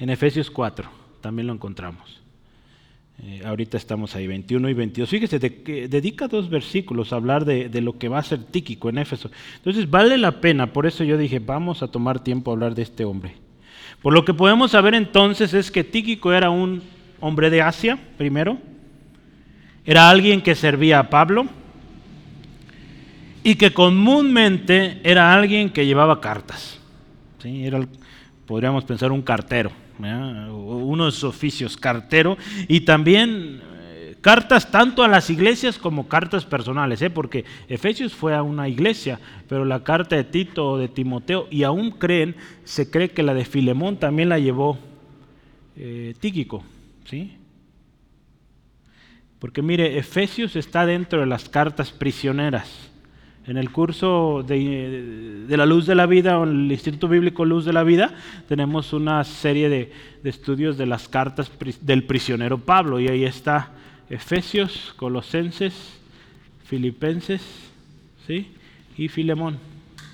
en 0.00 0.10
Efesios 0.10 0.50
4 0.50 0.90
también 1.20 1.46
lo 1.46 1.52
encontramos. 1.52 2.20
Eh, 3.24 3.42
ahorita 3.44 3.76
estamos 3.76 4.14
ahí, 4.14 4.26
21 4.26 4.68
y 4.68 4.74
22. 4.74 5.08
Fíjese, 5.08 5.38
dedica 5.38 6.28
dos 6.28 6.48
versículos 6.48 7.12
a 7.12 7.16
hablar 7.16 7.44
de, 7.44 7.68
de, 7.68 7.80
lo 7.80 7.98
que 7.98 8.08
va 8.08 8.18
a 8.18 8.22
ser 8.22 8.44
Tíquico 8.44 8.88
en 8.88 8.98
Éfeso. 8.98 9.30
Entonces 9.56 9.90
vale 9.90 10.16
la 10.18 10.40
pena, 10.40 10.72
por 10.72 10.86
eso 10.86 11.02
yo 11.02 11.18
dije, 11.18 11.40
vamos 11.40 11.82
a 11.82 11.88
tomar 11.88 12.22
tiempo 12.22 12.50
a 12.50 12.54
hablar 12.54 12.74
de 12.74 12.82
este 12.82 13.04
hombre. 13.04 13.34
Por 14.02 14.12
lo 14.14 14.24
que 14.24 14.34
podemos 14.34 14.70
saber 14.70 14.94
entonces 14.94 15.52
es 15.54 15.70
que 15.70 15.82
Tíquico 15.82 16.32
era 16.32 16.50
un 16.50 16.82
hombre 17.20 17.50
de 17.50 17.62
Asia, 17.62 17.98
primero. 18.16 18.58
Era 19.84 20.10
alguien 20.10 20.40
que 20.40 20.54
servía 20.54 21.00
a 21.00 21.10
Pablo 21.10 21.46
y 23.42 23.56
que 23.56 23.72
comúnmente 23.72 25.00
era 25.02 25.32
alguien 25.32 25.70
que 25.70 25.86
llevaba 25.86 26.20
cartas. 26.20 26.78
¿sí? 27.42 27.64
Era, 27.66 27.80
podríamos 28.46 28.84
pensar, 28.84 29.10
un 29.10 29.22
cartero, 29.22 29.72
uno 29.98 31.06
de 31.06 31.12
sus 31.12 31.24
oficios, 31.24 31.76
cartero, 31.76 32.36
y 32.68 32.80
también 32.80 33.60
eh, 33.82 34.16
cartas 34.20 34.70
tanto 34.70 35.02
a 35.02 35.08
las 35.08 35.30
iglesias 35.30 35.78
como 35.78 36.08
cartas 36.08 36.44
personales, 36.44 37.02
¿eh? 37.02 37.10
porque 37.10 37.44
Efesios 37.68 38.14
fue 38.14 38.34
a 38.34 38.42
una 38.42 38.68
iglesia, 38.68 39.18
pero 39.48 39.64
la 39.64 39.82
carta 39.82 40.16
de 40.16 40.24
Tito 40.24 40.70
o 40.70 40.78
de 40.78 40.88
Timoteo, 40.88 41.48
y 41.50 41.64
aún 41.64 41.90
creen, 41.90 42.36
se 42.64 42.90
cree 42.90 43.10
que 43.10 43.22
la 43.22 43.34
de 43.34 43.44
Filemón 43.44 43.96
también 43.96 44.28
la 44.28 44.38
llevó 44.38 44.78
eh, 45.76 46.14
Tíquico, 46.20 46.62
¿sí? 47.04 47.36
Porque 49.38 49.62
mire, 49.62 49.98
Efesios 49.98 50.56
está 50.56 50.84
dentro 50.84 51.20
de 51.20 51.26
las 51.26 51.48
cartas 51.48 51.92
prisioneras. 51.92 52.87
En 53.48 53.56
el 53.56 53.70
curso 53.70 54.44
de, 54.46 55.46
la 55.48 55.64
luz 55.64 55.86
de 55.86 55.94
la 55.94 56.04
vida 56.04 56.38
o 56.38 56.44
en 56.44 56.66
el 56.66 56.72
Instituto 56.72 57.08
Bíblico 57.08 57.46
Luz 57.46 57.64
de 57.64 57.72
la 57.72 57.82
Vida 57.82 58.14
tenemos 58.46 58.92
una 58.92 59.24
serie 59.24 59.70
de, 59.70 59.90
estudios 60.22 60.76
de 60.76 60.84
las 60.84 61.08
cartas 61.08 61.50
del 61.80 62.04
prisionero 62.04 62.58
Pablo 62.58 63.00
y 63.00 63.08
ahí 63.08 63.24
está 63.24 63.70
Efesios, 64.10 64.92
Colosenses, 64.98 65.98
Filipenses 66.64 67.40
¿sí? 68.26 68.48
y 68.98 69.08
Filemón. 69.08 69.58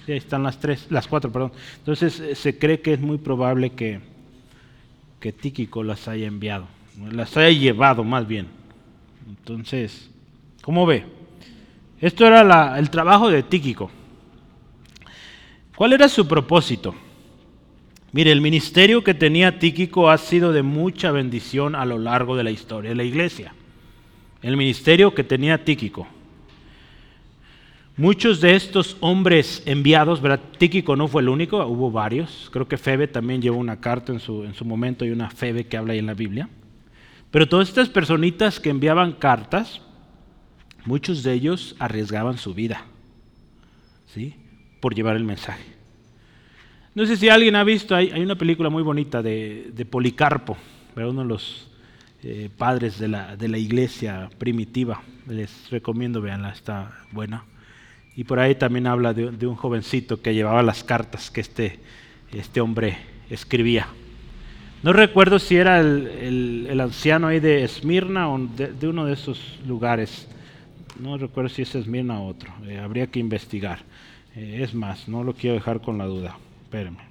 ahí 0.06 0.14
están 0.14 0.44
las 0.44 0.60
tres, 0.60 0.86
las 0.88 1.08
cuatro, 1.08 1.32
perdón. 1.32 1.50
Entonces 1.78 2.20
eh, 2.20 2.36
se 2.36 2.56
cree 2.56 2.82
que 2.82 2.92
es 2.92 3.00
muy 3.00 3.18
probable 3.18 3.70
que, 3.70 3.98
que 5.18 5.32
Tíquico 5.32 5.82
las 5.82 6.06
haya 6.06 6.28
enviado, 6.28 6.68
las 7.10 7.36
haya 7.36 7.50
llevado 7.50 8.04
más 8.04 8.28
bien. 8.28 8.46
Entonces, 9.28 10.08
¿cómo 10.62 10.86
ve? 10.86 11.23
Esto 12.00 12.26
era 12.26 12.78
el 12.78 12.90
trabajo 12.90 13.30
de 13.30 13.42
Tíquico. 13.42 13.90
¿Cuál 15.76 15.92
era 15.92 16.08
su 16.08 16.26
propósito? 16.26 16.94
Mire, 18.12 18.30
el 18.30 18.40
ministerio 18.40 19.02
que 19.02 19.14
tenía 19.14 19.58
Tíquico 19.58 20.08
ha 20.08 20.18
sido 20.18 20.52
de 20.52 20.62
mucha 20.62 21.10
bendición 21.10 21.74
a 21.74 21.84
lo 21.84 21.98
largo 21.98 22.36
de 22.36 22.44
la 22.44 22.52
historia 22.52 22.90
de 22.90 22.96
la 22.96 23.02
iglesia. 23.02 23.54
El 24.40 24.56
ministerio 24.56 25.14
que 25.14 25.24
tenía 25.24 25.64
Tíquico. 25.64 26.06
Muchos 27.96 28.40
de 28.40 28.54
estos 28.54 28.96
hombres 29.00 29.62
enviados, 29.66 30.20
¿verdad? 30.20 30.40
Tíquico 30.58 30.96
no 30.96 31.08
fue 31.08 31.22
el 31.22 31.28
único, 31.28 31.64
hubo 31.66 31.90
varios. 31.90 32.50
Creo 32.52 32.68
que 32.68 32.76
Febe 32.76 33.08
también 33.08 33.40
llevó 33.40 33.58
una 33.58 33.80
carta 33.80 34.12
en 34.12 34.20
su, 34.20 34.44
en 34.44 34.54
su 34.54 34.64
momento 34.64 35.04
y 35.04 35.10
una 35.10 35.30
Febe 35.30 35.66
que 35.66 35.76
habla 35.76 35.92
ahí 35.92 36.00
en 36.00 36.06
la 36.06 36.14
Biblia. 36.14 36.48
Pero 37.30 37.48
todas 37.48 37.68
estas 37.68 37.88
personitas 37.88 38.60
que 38.60 38.70
enviaban 38.70 39.12
cartas, 39.12 39.80
Muchos 40.84 41.22
de 41.22 41.32
ellos 41.32 41.76
arriesgaban 41.78 42.38
su 42.38 42.54
vida, 42.54 42.84
¿sí? 44.06 44.34
Por 44.80 44.94
llevar 44.94 45.16
el 45.16 45.24
mensaje. 45.24 45.64
No 46.94 47.06
sé 47.06 47.16
si 47.16 47.28
alguien 47.28 47.56
ha 47.56 47.64
visto, 47.64 47.96
hay, 47.96 48.10
una 48.22 48.36
película 48.36 48.70
muy 48.70 48.82
bonita 48.82 49.22
de, 49.22 49.86
Policarpo, 49.90 50.56
uno 50.94 51.22
de 51.22 51.28
los 51.28 51.68
eh, 52.22 52.48
padres 52.56 52.98
de 52.98 53.08
la, 53.08 53.34
de 53.36 53.48
la, 53.48 53.58
iglesia 53.58 54.30
primitiva. 54.38 55.02
Les 55.26 55.70
recomiendo, 55.70 56.20
veanla, 56.20 56.50
está 56.50 56.92
buena. 57.10 57.44
Y 58.16 58.24
por 58.24 58.38
ahí 58.38 58.54
también 58.54 58.86
habla 58.86 59.12
de, 59.12 59.46
un 59.46 59.56
jovencito 59.56 60.22
que 60.22 60.34
llevaba 60.34 60.62
las 60.62 60.84
cartas 60.84 61.30
que 61.30 61.40
este, 61.40 61.80
este 62.30 62.60
hombre 62.60 62.96
escribía. 63.28 63.88
No 64.84 64.92
recuerdo 64.92 65.38
si 65.38 65.56
era 65.56 65.80
el, 65.80 66.78
anciano 66.80 67.26
ahí 67.26 67.40
de 67.40 67.64
Esmirna 67.64 68.28
o 68.28 68.38
de, 68.38 68.86
uno 68.86 69.06
de 69.06 69.14
esos 69.14 69.58
lugares 69.66 70.28
no 70.98 71.18
recuerdo 71.18 71.48
si 71.48 71.62
es 71.62 71.74
Esmirna 71.74 72.20
o 72.20 72.28
otro. 72.28 72.52
Eh, 72.66 72.78
habría 72.78 73.06
que 73.06 73.18
investigar. 73.18 73.80
Eh, 74.36 74.60
es 74.62 74.74
más, 74.74 75.08
no 75.08 75.24
lo 75.24 75.34
quiero 75.34 75.54
dejar 75.54 75.80
con 75.80 75.98
la 75.98 76.06
duda. 76.06 76.38
Espérenme. 76.62 77.04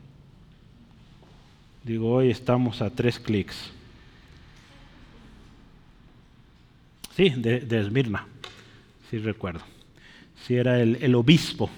Digo, 1.83 2.11
hoy 2.13 2.29
estamos 2.29 2.81
a 2.81 2.89
tres 2.89 3.19
clics. 3.19 3.71
Sí, 7.15 7.29
de, 7.29 7.79
Esmirna. 7.79 8.25
Sí 9.09 9.17
recuerdo. 9.19 9.61
Sí 10.45 10.55
era 10.55 10.81
el, 10.81 11.15
obispo 11.15 11.69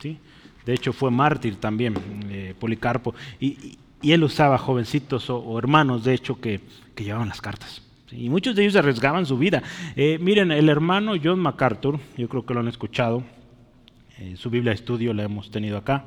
¿sí? 0.00 0.18
de 0.66 0.74
hecho 0.74 0.92
fue 0.92 1.10
mártir 1.10 1.56
también, 1.56 1.94
eh, 2.30 2.54
Policarpo, 2.58 3.14
y, 3.38 3.78
él 4.02 4.22
usaba 4.22 4.58
jovencitos 4.58 5.28
o, 5.28 5.58
hermanos, 5.58 6.04
de 6.04 6.14
hecho, 6.14 6.40
que, 6.40 6.60
llevaban 6.96 7.28
las 7.28 7.40
cartas. 7.40 7.82
Y 8.10 8.28
muchos 8.28 8.54
de 8.56 8.62
ellos 8.62 8.76
arriesgaban 8.76 9.26
su 9.26 9.36
vida. 9.36 9.62
Eh, 9.96 10.18
miren, 10.20 10.50
el 10.50 10.68
hermano 10.68 11.14
John 11.22 11.40
MacArthur, 11.40 12.00
yo 12.16 12.28
creo 12.28 12.46
que 12.46 12.54
lo 12.54 12.60
han 12.60 12.68
escuchado, 12.68 13.22
eh, 14.18 14.34
su 14.36 14.50
Biblia 14.50 14.72
estudio 14.72 15.12
la 15.12 15.24
hemos 15.24 15.50
tenido 15.50 15.76
acá, 15.76 16.06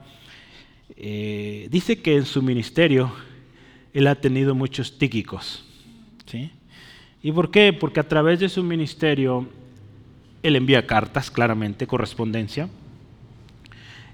dice 0.98 2.02
que 2.02 2.18
en 2.18 2.26
su 2.26 2.42
ministerio 2.42 3.12
él 3.94 4.08
ha 4.08 4.16
tenido 4.16 4.56
muchos 4.56 4.98
tíquicos. 4.98 5.64
¿sí? 6.26 6.52
¿Y 7.24 7.32
por 7.32 7.52
qué? 7.52 7.74
Porque 7.74 8.00
a 8.00 8.08
través 8.08 8.40
de 8.40 8.50
su 8.50 8.64
ministerio 8.64 9.48
él 10.44 10.56
envía 10.56 10.88
cartas, 10.88 11.30
claramente, 11.30 11.86
correspondencia. 11.86 12.70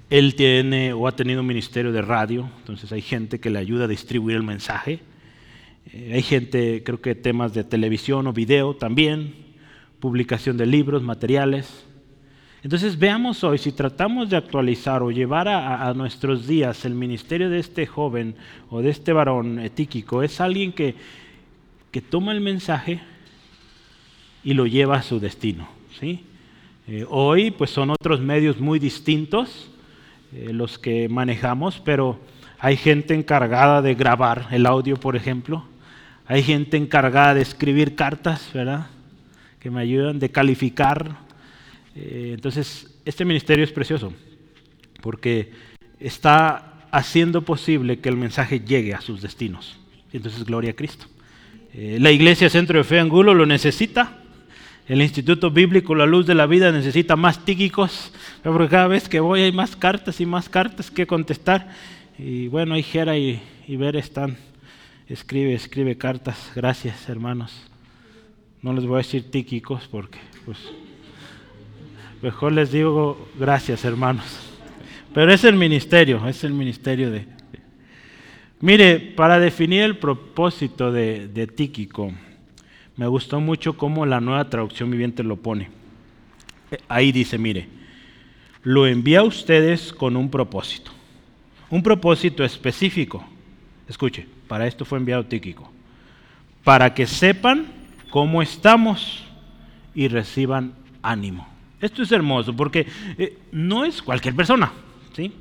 Él 0.10 0.36
tiene 0.36 0.94
o 0.94 1.08
ha 1.08 1.16
tenido 1.16 1.42
un 1.42 1.48
ministerio 1.48 1.92
de 1.92 2.02
radio, 2.02 2.50
entonces 2.60 2.92
hay 2.92 3.02
gente 3.02 3.40
que 3.40 3.50
le 3.50 3.60
ayuda 3.60 3.86
a 3.86 3.88
distribuir 3.88 4.38
el 4.38 4.44
mensaje. 4.44 5.00
Eh, 5.94 6.12
hay 6.16 6.22
gente, 6.22 6.84
creo 6.84 7.02
que 7.02 7.16
temas 7.16 7.54
de 7.54 7.64
televisión 7.64 8.28
o 8.28 8.34
video 8.34 8.76
también, 8.76 9.34
publicación 10.00 10.58
de 10.58 10.66
libros, 10.66 11.02
materiales. 11.02 11.86
Entonces 12.64 13.00
veamos 13.00 13.44
hoy 13.44 13.58
si 13.58 13.72
tratamos 13.72 14.30
de 14.30 14.36
actualizar 14.36 15.02
o 15.02 15.12
llevar 15.12 15.48
a, 15.48 15.94
nuestros 15.94 16.48
días 16.48 16.84
el 16.86 16.94
ministerio 16.94 17.50
de 17.50 17.60
este 17.60 17.86
joven 17.86 18.36
o 18.70 18.82
de 18.82 18.90
este 18.90 19.14
varón 19.14 19.60
etíquico. 19.60 20.24
Es 20.24 20.42
alguien 20.42 20.74
que, 20.74 20.96
que 21.92 22.02
toma 22.02 22.34
el 22.34 22.42
mensaje 22.42 23.00
y 24.44 24.54
lo 24.54 24.66
lleva 24.66 24.98
a 24.98 25.04
su 25.04 25.20
destino. 25.20 25.70
Eh, 26.02 27.06
hoy 27.10 27.52
pues 27.52 27.70
son 27.70 27.92
otros 27.92 28.20
medios 28.20 28.60
muy 28.60 28.80
distintos 28.80 29.70
eh, 30.34 30.50
los 30.52 30.78
que 30.78 31.08
manejamos, 31.10 31.80
pero 31.80 32.20
hay 32.60 32.76
gente 32.76 33.14
encargada 33.14 33.82
de 33.82 33.96
grabar 33.96 34.48
el 34.52 34.66
audio, 34.66 34.98
por 34.98 35.16
ejemplo. 35.16 35.64
Hay 36.28 36.44
gente 36.44 36.78
encargada 36.78 37.34
de 37.34 37.42
escribir 37.42 37.96
cartas, 37.96 38.50
¿verdad? 38.54 38.88
Que 39.60 39.72
me 39.72 39.82
ayudan, 39.82 40.20
de 40.20 40.30
calificar. 40.30 41.18
Eh, 41.96 42.32
entonces, 42.36 42.94
este 43.06 43.26
ministerio 43.26 43.64
es 43.64 43.72
precioso, 43.72 44.14
porque 45.02 45.52
está 46.00 46.74
haciendo 46.92 47.44
posible 47.44 48.00
que 48.00 48.10
el 48.10 48.18
mensaje 48.18 48.60
llegue 48.60 48.94
a 48.94 49.02
sus 49.02 49.22
destinos. 49.22 49.80
Entonces, 50.14 50.44
gloria 50.44 50.72
a 50.72 50.76
Cristo. 50.76 51.06
la 51.74 52.12
iglesia 52.12 52.50
Centro 52.50 52.78
de 52.78 52.84
Fe 52.84 53.00
Angulo 53.00 53.34
lo 53.34 53.46
necesita 53.46 54.18
el 54.88 55.02
Instituto 55.02 55.52
Bíblico 55.52 55.96
La 55.96 56.06
Luz 56.06 56.26
de 56.26 56.34
la 56.34 56.46
Vida 56.46 56.72
necesita 56.72 57.18
más 57.18 57.44
tíquicos, 57.44 58.14
porque 58.42 58.70
cada 58.70 58.88
vez 58.88 59.10
que 59.10 59.20
voy 59.20 59.42
hay 59.42 59.52
más 59.52 59.76
cartas 59.76 60.22
y 60.22 60.26
más 60.26 60.48
cartas 60.48 60.90
que 60.90 61.06
contestar. 61.06 61.68
Y 62.18 62.48
bueno, 62.48 62.74
ahí 62.74 62.84
Jera 62.84 63.18
y 63.18 63.42
Ver 63.68 63.98
están. 63.98 64.38
Escribe, 65.10 65.54
escribe 65.54 65.98
cartas. 65.98 66.52
Gracias, 66.54 67.08
hermanos. 67.08 67.54
No 68.62 68.74
les 68.74 68.86
voy 68.86 68.96
a 68.96 68.98
decir 68.98 69.32
tíquicos 69.32 69.88
porque, 69.88 70.20
pues, 70.46 70.58
mejor 72.22 72.52
les 72.52 72.74
digo 72.74 73.30
gracias, 73.40 73.86
hermanos. 73.86 74.26
Pero 75.14 75.32
es 75.32 75.46
el 75.46 75.56
ministerio, 75.56 76.28
es 76.28 76.44
el 76.44 76.52
ministerio 76.52 77.10
de... 77.10 77.26
Mire, 78.60 79.00
para 79.00 79.40
definir 79.40 79.84
el 79.84 79.98
propósito 79.98 80.92
de, 80.92 81.30
de 81.30 81.48
Tíquico, 81.48 82.12
me 82.98 83.08
gustó 83.08 83.40
mucho 83.40 83.78
cómo 83.78 84.06
la 84.06 84.20
nueva 84.20 84.50
traducción 84.50 84.92
viviente 84.92 85.24
lo 85.24 85.38
pone. 85.38 85.70
Ahí 86.90 87.14
dice, 87.14 87.38
mire, 87.38 87.68
lo 88.64 88.88
envía 88.88 89.20
a 89.20 89.24
ustedes 89.24 89.94
con 89.94 90.18
un 90.18 90.30
propósito, 90.30 90.92
un 91.70 91.82
propósito 91.82 92.44
específico. 92.44 93.24
Escuche, 93.88 94.26
para 94.48 94.68
esto 94.68 94.86
fue 94.86 94.98
enviado 94.98 95.26
Tíquico, 95.26 95.72
para 96.64 96.94
que 96.94 97.06
sepan 97.06 97.68
cómo 98.10 98.42
estamos 98.42 99.24
y 99.94 100.08
reciban 100.08 100.74
ánimo. 101.02 101.48
Esto 101.82 102.02
es 102.02 102.12
hermoso 102.12 102.56
porque 102.56 102.88
eh, 103.18 103.38
no 103.52 103.86
es 103.86 104.02
cualquier 104.02 104.36
persona, 104.36 104.72
¿sí? 105.16 105.32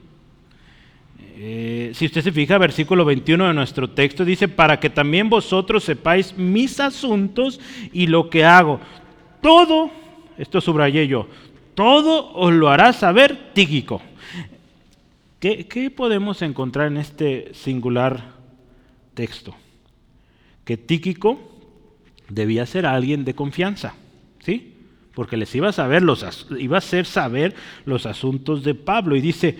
Eh, 1.39 1.91
si 1.95 2.07
usted 2.07 2.23
se 2.23 2.33
fija, 2.33 2.57
versículo 2.57 3.05
21 3.05 3.49
de 3.49 3.55
nuestro 3.55 3.91
texto 3.91 4.25
dice, 4.25 4.49
para 4.49 4.81
que 4.81 4.89
también 4.89 5.29
vosotros 5.29 5.85
sepáis 5.85 6.37
mis 6.37 6.81
asuntos 6.81 7.61
y 7.93 8.07
lo 8.07 8.31
que 8.31 8.45
hago. 8.45 8.81
Todo, 9.43 9.91
esto 10.39 10.61
subrayé 10.63 11.07
yo, 11.07 11.29
todo 11.75 12.33
os 12.33 12.53
lo 12.53 12.71
hará 12.71 12.93
saber 12.95 13.53
Tíquico. 13.53 14.01
¿Qué, 15.39 15.67
¿Qué 15.67 15.91
podemos 15.91 16.41
encontrar 16.41 16.87
en 16.87 16.97
este 16.97 17.53
singular 17.53 18.36
texto? 19.17 19.57
Que 20.65 20.77
Tíquico 20.77 21.41
debía 22.29 22.65
ser 22.67 22.87
alguien 22.87 23.25
de 23.25 23.35
confianza, 23.35 23.95
¿sí? 24.39 24.75
Porque 25.13 25.37
les 25.37 25.53
iba 25.57 25.71
a, 25.71 25.73
saber 25.73 26.05
los, 26.05 26.47
iba 26.57 26.77
a 26.77 26.79
hacer 26.79 27.07
saber 27.07 27.57
los 27.85 28.07
asuntos 28.07 28.63
de 28.63 28.77
Pablo 28.77 29.17
y 29.17 29.21
dice 29.21 29.59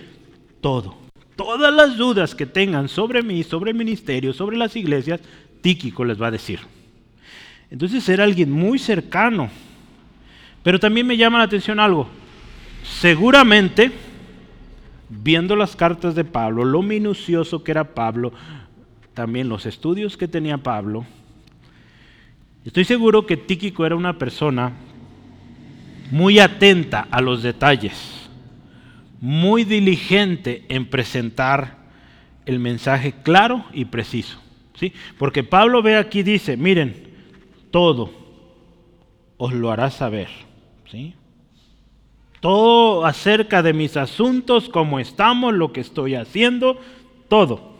todo 0.61 1.07
todas 1.37 1.73
las 1.73 1.95
dudas 1.95 2.35
que 2.35 2.45
tengan 2.45 2.89
sobre 2.89 3.21
mí, 3.21 3.43
sobre 3.43 3.71
el 3.71 3.77
ministerio, 3.77 4.33
sobre 4.33 4.57
las 4.57 4.75
iglesias, 4.75 5.21
Tíquico 5.61 6.03
les 6.03 6.21
va 6.21 6.27
a 6.27 6.31
decir. 6.31 6.59
Entonces 7.71 8.07
era 8.09 8.25
alguien 8.25 8.51
muy 8.51 8.79
cercano. 8.79 9.49
Pero 10.63 10.79
también 10.79 11.07
me 11.07 11.15
llama 11.15 11.37
la 11.37 11.45
atención 11.45 11.79
algo. 11.79 12.09
Seguramente, 12.83 13.91
viendo 15.07 15.55
las 15.55 15.75
cartas 15.75 16.15
de 16.15 16.25
Pablo, 16.25 16.65
lo 16.65 16.81
minucioso 16.81 17.63
que 17.63 17.71
era 17.71 17.93
Pablo, 17.93 18.33
también 19.17 19.49
los 19.49 19.65
estudios 19.65 20.15
que 20.15 20.27
tenía 20.27 20.59
Pablo, 20.59 21.03
estoy 22.63 22.85
seguro 22.85 23.25
que 23.25 23.35
Tíquico 23.35 23.83
era 23.83 23.95
una 23.95 24.19
persona 24.19 24.73
muy 26.11 26.37
atenta 26.37 27.07
a 27.09 27.19
los 27.19 27.41
detalles 27.41 28.29
muy 29.19 29.63
diligente 29.63 30.65
en 30.69 30.85
presentar 30.85 31.77
el 32.45 32.59
mensaje 32.59 33.15
claro 33.23 33.65
y 33.73 33.85
preciso. 33.85 34.37
¿sí? 34.75 34.93
Porque 35.17 35.43
Pablo 35.43 35.81
ve 35.81 35.97
aquí, 35.97 36.21
dice, 36.21 36.55
miren, 36.55 36.95
todo 37.71 38.11
os 39.37 39.51
lo 39.51 39.71
hará 39.71 39.89
saber. 39.89 40.29
¿sí? 40.91 41.15
Todo 42.39 43.03
acerca 43.03 43.63
de 43.63 43.73
mis 43.73 43.97
asuntos, 43.97 44.69
cómo 44.69 44.99
estamos, 44.99 45.55
lo 45.55 45.73
que 45.73 45.81
estoy 45.81 46.13
haciendo, 46.13 46.79
todo. 47.29 47.76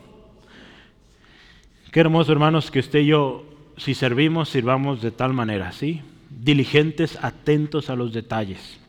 Qué 1.97 2.01
hermoso, 2.01 2.31
hermanos, 2.31 2.69
que 2.69 2.77
usted 2.77 2.99
y 2.99 3.07
yo, 3.07 3.43
si 3.75 3.95
servimos, 3.95 4.49
sirvamos 4.49 5.01
de 5.01 5.09
tal 5.09 5.33
manera, 5.33 5.71
¿sí? 5.71 6.01
Diligentes, 6.29 7.17
atentos 7.23 7.89
a 7.89 7.95
los 7.95 8.13
detalles. 8.13 8.79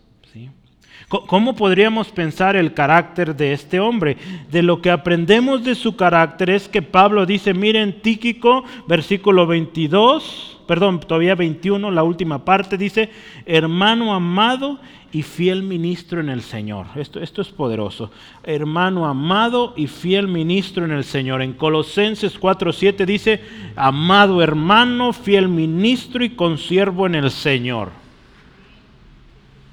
¿Cómo 1.09 1.57
podríamos 1.57 2.09
pensar 2.11 2.55
el 2.55 2.75
carácter 2.75 3.35
de 3.35 3.55
este 3.55 3.81
hombre? 3.81 4.18
De 4.51 4.62
lo 4.62 4.83
que 4.83 4.90
aprendemos 4.90 5.64
de 5.64 5.75
su 5.75 5.97
carácter 5.97 6.51
es 6.51 6.68
que 6.68 6.83
Pablo 6.83 7.25
dice, 7.25 7.55
miren 7.55 8.03
Tíquico, 8.03 8.64
versículo 8.87 9.47
22, 9.47 10.58
perdón, 10.68 11.00
todavía 11.00 11.35
21, 11.35 11.90
la 11.90 12.02
última 12.02 12.44
parte, 12.44 12.76
dice, 12.76 13.09
hermano 13.46 14.12
amado 14.12 14.78
y 15.11 15.22
fiel 15.22 15.62
ministro 15.62 16.20
en 16.20 16.28
el 16.28 16.42
Señor. 16.42 16.88
Esto, 16.94 17.20
esto 17.20 17.40
es 17.40 17.48
poderoso. 17.48 18.11
Hermano 18.42 19.07
amado 19.07 19.72
y 19.78 19.87
fiel 19.87 20.28
ministro 20.28 20.85
en 20.85 20.90
el 20.90 21.04
Señor. 21.04 21.40
En 21.40 21.54
Colosenses 21.54 22.38
4.7 22.38 23.07
dice, 23.07 23.40
amado 23.76 24.42
hermano, 24.42 25.14
fiel 25.14 25.48
ministro 25.48 26.22
y 26.22 26.31
consiervo 26.37 27.07
en 27.07 27.14
el 27.14 27.31
Señor. 27.31 27.90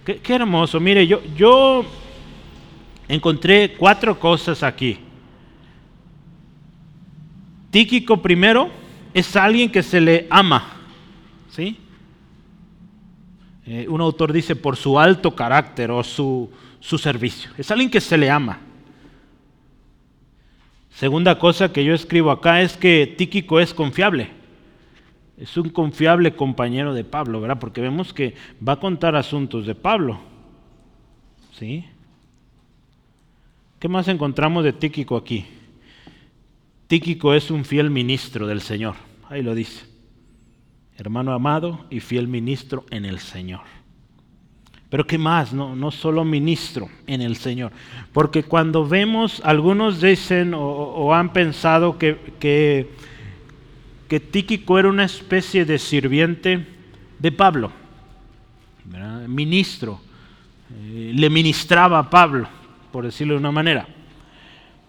Qué, 0.06 0.34
hermoso. 0.34 0.80
Mire, 0.80 1.06
yo, 1.06 1.20
yo 1.36 1.84
encontré 3.10 3.74
cuatro 3.74 4.18
cosas 4.18 4.64
aquí. 4.64 5.00
Tíquico 7.70 8.22
primero 8.22 8.70
es 9.14 9.36
alguien 9.36 9.70
que 9.70 9.84
se 9.84 10.00
le 10.00 10.28
ama. 10.30 10.75
¿Sí? 11.56 11.78
Eh, 13.66 13.88
un 13.88 14.02
autor 14.02 14.34
dice 14.34 14.56
por 14.56 14.76
su 14.76 15.00
alto 15.00 15.36
carácter 15.36 15.90
o 15.90 16.04
su, 16.04 16.52
su 16.80 16.98
servicio. 16.98 17.52
Es 17.58 17.72
alguien 17.72 17.90
que 17.90 18.02
se 18.02 18.18
le 18.18 18.30
ama. 18.30 18.60
Segunda 20.92 21.40
cosa 21.40 21.72
que 21.72 21.84
yo 21.84 21.94
escribo 21.94 22.32
acá 22.32 22.62
es 22.62 22.78
que 22.78 23.16
Tíquico 23.18 23.60
es 23.60 23.74
confiable 23.74 24.30
es 25.38 25.58
un 25.58 25.70
confiable 25.70 26.36
compañero 26.36 26.94
de 26.94 27.04
Pablo, 27.04 27.42
¿verdad? 27.42 27.60
Porque 27.60 27.82
vemos 27.82 28.14
que 28.14 28.36
va 28.66 28.74
a 28.74 28.80
contar 28.80 29.16
asuntos 29.16 29.66
de 29.66 29.76
Pablo. 29.76 30.20
¿Sí? 31.54 31.86
¿Qué 33.80 33.88
más 33.88 34.08
encontramos 34.08 34.64
de 34.64 34.74
Tíquico 34.74 35.18
aquí? 35.18 35.46
Tíquico 36.88 37.34
es 37.34 37.52
un 37.52 37.66
fiel 37.66 37.90
ministro 37.90 38.48
del 38.48 38.62
Señor. 38.62 38.96
Ahí 39.30 39.42
lo 39.44 39.54
dice. 39.56 39.95
Hermano 40.98 41.34
amado 41.34 41.86
y 41.90 42.00
fiel 42.00 42.28
ministro 42.28 42.86
en 42.90 43.06
el 43.06 43.20
Señor. 43.20 43.62
Pero 44.90 45.06
¿qué 45.06 45.18
más? 45.18 45.52
No, 45.52 45.76
no 45.76 45.92
solo 45.92 46.24
ministro 46.24 46.88
en 47.06 47.22
el 47.22 47.36
Señor. 47.36 47.74
Porque 48.14 48.44
cuando 48.44 48.88
vemos, 48.88 49.42
algunos 49.44 50.00
dicen 50.00 50.54
o, 50.56 51.14
han 51.14 51.34
pensado 51.34 51.98
que, 51.98 52.18
que, 52.40 52.88
Tíquico 54.32 54.80
era 54.80 54.88
una 54.88 55.04
especie 55.04 55.66
de 55.66 55.78
sirviente 55.78 56.66
de 57.20 57.32
Pablo, 57.34 57.74
ministro. 59.28 60.00
Eh, 60.72 61.12
le 61.14 61.30
ministraba 61.30 62.00
a 62.00 62.10
Pablo, 62.10 62.48
por 62.94 63.04
decirlo 63.04 63.34
de 63.34 63.40
una 63.42 63.52
manera. 63.52 63.88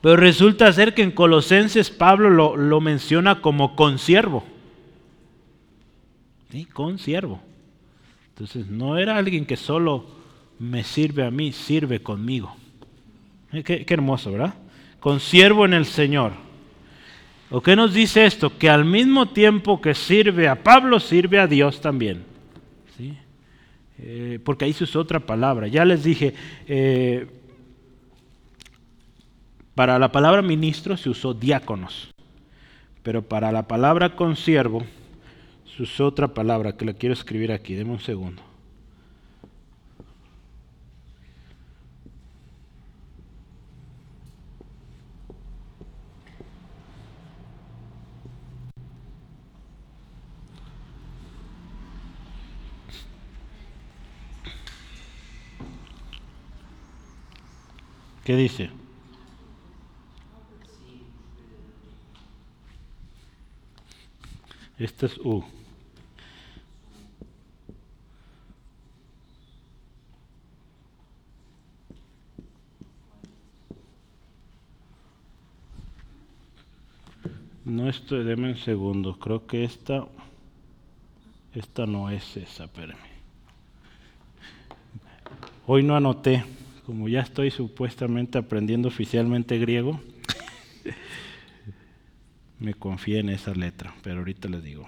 Pero 0.01 0.17
resulta 0.17 0.73
ser 0.73 0.95
que 0.95 1.03
en 1.03 1.11
Colosenses 1.11 1.91
Pablo 1.91 2.31
lo, 2.31 2.57
lo 2.57 2.81
menciona 2.81 3.41
como 3.41 3.75
consiervo. 3.75 4.45
¿Sí? 6.51 6.65
Consiervo. 6.67 7.41
Entonces 8.29 8.67
no 8.67 8.99
era 8.99 9.17
alguien 9.17 9.47
que 9.47 9.57
solo 9.57 10.07
me 10.59 10.85
sirve 10.85 11.25
a 11.25 11.31
mí, 11.31 11.53
sirve 11.53 12.03
conmigo. 12.03 12.55
Eh, 13.53 13.63
qué, 13.63 13.87
hermoso, 13.89 14.33
¿verdad? 14.33 14.55
Consiervo 15.01 15.65
en 15.65 15.75
el 15.75 15.87
Señor. 15.87 16.33
¿O 17.51 17.63
qué 17.63 17.77
nos 17.77 17.95
dice 17.95 18.27
esto? 18.27 18.59
Que 18.59 18.69
al 18.69 18.85
mismo 18.85 19.27
tiempo 19.31 19.81
que 19.81 19.95
sirve 19.95 20.49
a 20.49 20.63
Pablo, 20.63 20.99
sirve 21.01 21.39
a 21.39 21.47
Dios 21.47 21.81
también. 21.81 22.25
¿Sí? 22.97 23.17
Eh, 23.99 24.41
porque 24.45 24.65
ahí 24.65 24.73
se 24.73 24.85
usó 24.85 25.01
otra 25.01 25.21
palabra. 25.21 25.69
Ya 25.69 25.85
les 25.85 26.03
dije, 26.03 26.35
eh, 26.67 27.27
para 29.75 29.99
la 29.99 30.11
palabra 30.11 30.43
ministro 30.43 30.97
se 30.97 31.09
usó 31.09 31.35
diáconos, 31.35 32.13
pero 33.03 33.23
para 33.23 33.53
la 33.53 33.69
palabra 33.69 34.17
consiervo 34.17 34.85
es 35.83 36.01
otra 36.01 36.33
palabra 36.33 36.77
que 36.77 36.85
la 36.87 36.95
quiero 36.95 37.13
escribir 37.13 37.53
aquí. 37.53 37.75
Deme 37.75 37.93
un 37.93 38.01
segundo. 38.01 38.43
¿Qué 58.25 58.35
dice? 58.35 58.71
Este 64.79 65.07
es 65.07 65.19
U. 65.19 65.45
No 77.67 77.89
estoy, 77.89 78.23
deme 78.23 78.51
un 78.51 78.57
segundo. 78.57 79.19
Creo 79.19 79.45
que 79.45 79.65
esta, 79.65 80.07
esta 81.53 81.85
no 81.85 82.09
es 82.11 82.37
esa, 82.37 82.67
espérame. 82.67 82.97
Hoy 85.67 85.83
no 85.83 85.97
anoté, 85.97 86.45
como 86.87 87.09
ya 87.09 87.23
estoy 87.23 87.51
supuestamente 87.51 88.39
aprendiendo 88.39 88.87
oficialmente 88.87 89.59
griego, 89.59 90.01
me 92.61 92.73
confié 92.75 93.19
en 93.19 93.31
esa 93.31 93.53
letra, 93.53 93.93
pero 94.01 94.19
ahorita 94.21 94.49
les 94.49 94.63
digo. 94.63 94.87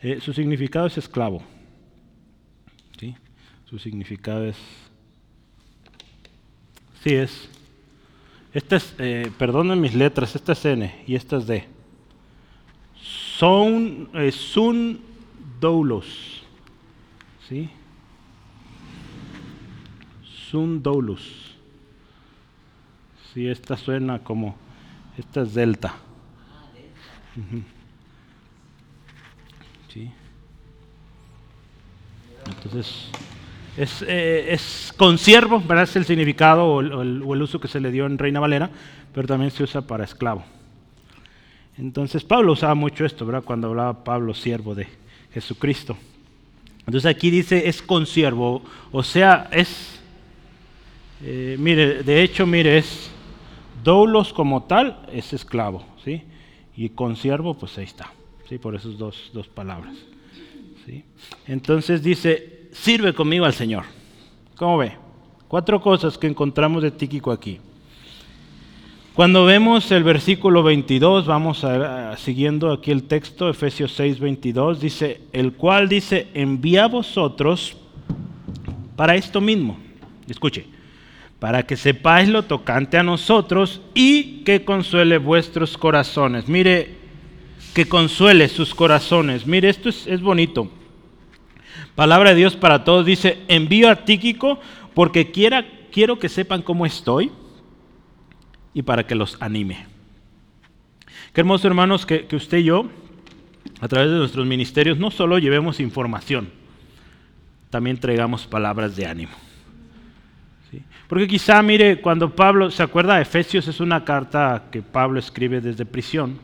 Eh, 0.00 0.20
su 0.20 0.32
significado 0.32 0.88
es 0.88 0.98
esclavo. 0.98 1.44
¿sí? 2.98 3.14
Su 3.66 3.78
significado 3.78 4.44
es... 4.44 4.56
Sí, 7.04 7.14
es 7.14 7.55
esta 8.56 8.76
es, 8.76 8.94
eh, 8.96 9.30
perdonen 9.36 9.78
mis 9.78 9.94
letras, 9.94 10.34
esta 10.34 10.52
es 10.52 10.64
N 10.64 11.04
y 11.06 11.14
esta 11.14 11.36
es 11.36 11.46
D. 11.46 11.68
Son, 13.36 14.08
eh, 14.14 14.32
sun 14.32 14.98
doulos. 15.60 16.42
¿Sí? 17.46 17.68
Sun 20.50 20.82
doulos. 20.82 21.54
Sí, 23.34 23.46
esta 23.46 23.76
suena 23.76 24.20
como, 24.20 24.56
esta 25.18 25.42
es 25.42 25.52
delta. 25.52 25.94
¿Sí? 29.92 30.10
Entonces, 32.46 33.10
es, 33.76 34.02
eh, 34.02 34.52
es 34.52 34.92
consiervo, 34.96 35.60
¿verdad? 35.60 35.84
Es 35.84 35.96
el 35.96 36.06
significado 36.06 36.66
o 36.66 36.80
el, 36.80 37.42
uso 37.42 37.60
que 37.60 37.68
se 37.68 37.80
le 37.80 37.90
dio 37.90 38.06
en 38.06 38.18
Reina 38.18 38.40
Valera, 38.40 38.70
pero 39.12 39.28
también 39.28 39.50
se 39.50 39.62
usa 39.62 39.82
para 39.82 40.04
esclavo. 40.04 40.44
Entonces 41.78 42.24
Pablo 42.24 42.52
usaba 42.52 42.74
mucho 42.74 43.04
esto, 43.04 43.26
¿verdad? 43.26 43.44
Cuando 43.44 43.68
hablaba 43.68 44.02
Pablo, 44.02 44.32
siervo 44.32 44.74
de 44.74 44.88
Jesucristo. 45.32 45.96
Entonces 46.80 47.04
aquí 47.06 47.30
dice 47.30 47.68
es 47.68 47.82
consiervo, 47.82 48.62
o 48.92 49.02
sea, 49.02 49.48
es, 49.52 50.00
eh, 51.22 51.56
mire, 51.58 52.02
de 52.02 52.22
hecho, 52.22 52.46
mire, 52.46 52.78
es 52.78 53.10
doulos 53.84 54.32
como 54.32 54.62
tal, 54.62 55.04
es 55.12 55.32
esclavo, 55.32 55.84
¿sí? 56.02 56.22
Y 56.76 56.90
consiervo, 56.90 57.54
pues 57.54 57.76
ahí 57.76 57.84
está, 57.84 58.10
¿sí? 58.48 58.56
Por 58.58 58.74
esas 58.74 58.96
dos, 58.96 59.30
dos 59.34 59.48
palabras. 59.48 59.94
¿sí? 60.86 61.04
Entonces 61.46 62.02
dice, 62.02 62.55
sirve 62.80 63.12
conmigo 63.12 63.44
al 63.44 63.54
Señor. 63.54 63.84
¿Cómo 64.56 64.78
ve? 64.78 64.92
Cuatro 65.48 65.80
cosas 65.80 66.18
que 66.18 66.26
encontramos 66.26 66.82
de 66.82 66.90
Tíquico 66.90 67.30
aquí. 67.30 67.60
Cuando 69.14 69.46
vemos 69.46 69.90
el 69.92 70.04
versículo 70.04 70.62
22, 70.62 71.26
vamos 71.26 71.64
siguiendo 72.18 72.70
aquí 72.70 72.90
el 72.90 73.04
texto, 73.04 73.48
Efesios 73.48 73.92
6, 73.92 74.20
22, 74.20 74.78
dice, 74.78 75.22
el 75.32 75.52
cual 75.52 75.88
dice, 75.88 76.28
envía 76.34 76.84
a 76.84 76.88
vosotros 76.88 77.76
para 78.94 79.14
esto 79.14 79.40
mismo. 79.40 79.78
Escuche, 80.28 80.66
para 81.38 81.62
que 81.62 81.76
sepáis 81.76 82.28
lo 82.28 82.42
tocante 82.42 82.98
a 82.98 83.02
nosotros 83.02 83.80
y 83.94 84.42
que 84.44 84.66
consuele 84.66 85.16
vuestros 85.16 85.78
corazones. 85.78 86.46
Mire, 86.46 86.96
que 87.72 87.86
consuele 87.88 88.48
sus 88.48 88.74
corazones. 88.74 89.46
Mire, 89.46 89.70
esto 89.70 89.88
es, 89.88 90.06
es 90.06 90.20
bonito. 90.20 90.70
Palabra 91.96 92.30
de 92.30 92.36
Dios 92.36 92.56
para 92.56 92.84
todos 92.84 93.06
dice, 93.06 93.38
envío 93.48 93.90
a 93.90 94.04
Tíquico 94.04 94.60
porque 94.92 95.30
quiera, 95.30 95.64
quiero 95.90 96.18
que 96.18 96.28
sepan 96.28 96.60
cómo 96.60 96.84
estoy 96.84 97.32
y 98.74 98.82
para 98.82 99.06
que 99.06 99.14
los 99.14 99.40
anime. 99.40 99.86
Qué 101.32 101.40
hermoso 101.40 101.66
hermanos 101.66 102.04
que, 102.04 102.28
usted 102.32 102.58
y 102.58 102.64
yo, 102.64 102.86
a 103.80 103.88
través 103.88 104.10
de 104.10 104.18
nuestros 104.18 104.46
ministerios, 104.46 104.98
no 104.98 105.10
solo 105.10 105.38
llevemos 105.38 105.80
información, 105.80 106.50
también 107.70 107.96
traigamos 107.96 108.46
palabras 108.46 108.94
de 108.94 109.06
ánimo. 109.06 109.32
Porque 111.08 111.26
quizá, 111.26 111.62
mire, 111.62 112.02
cuando 112.02 112.36
Pablo, 112.36 112.70
¿se 112.70 112.82
acuerda? 112.82 113.22
Efesios 113.22 113.68
es 113.68 113.80
una 113.80 114.04
carta 114.04 114.64
que 114.70 114.82
Pablo 114.82 115.18
escribe 115.18 115.62
desde 115.62 115.86
prisión. 115.86 116.38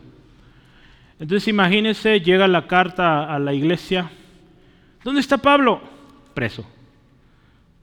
Entonces 1.21 1.47
imagínese, 1.49 2.21
llega 2.21 2.49
la 2.49 2.67
carta 2.67 3.35
a 3.35 3.38
la 3.38 3.53
iglesia 3.53 4.11
¿Dónde 5.05 5.21
está 5.21 5.38
Pablo? 5.38 5.81
Preso. 6.35 6.65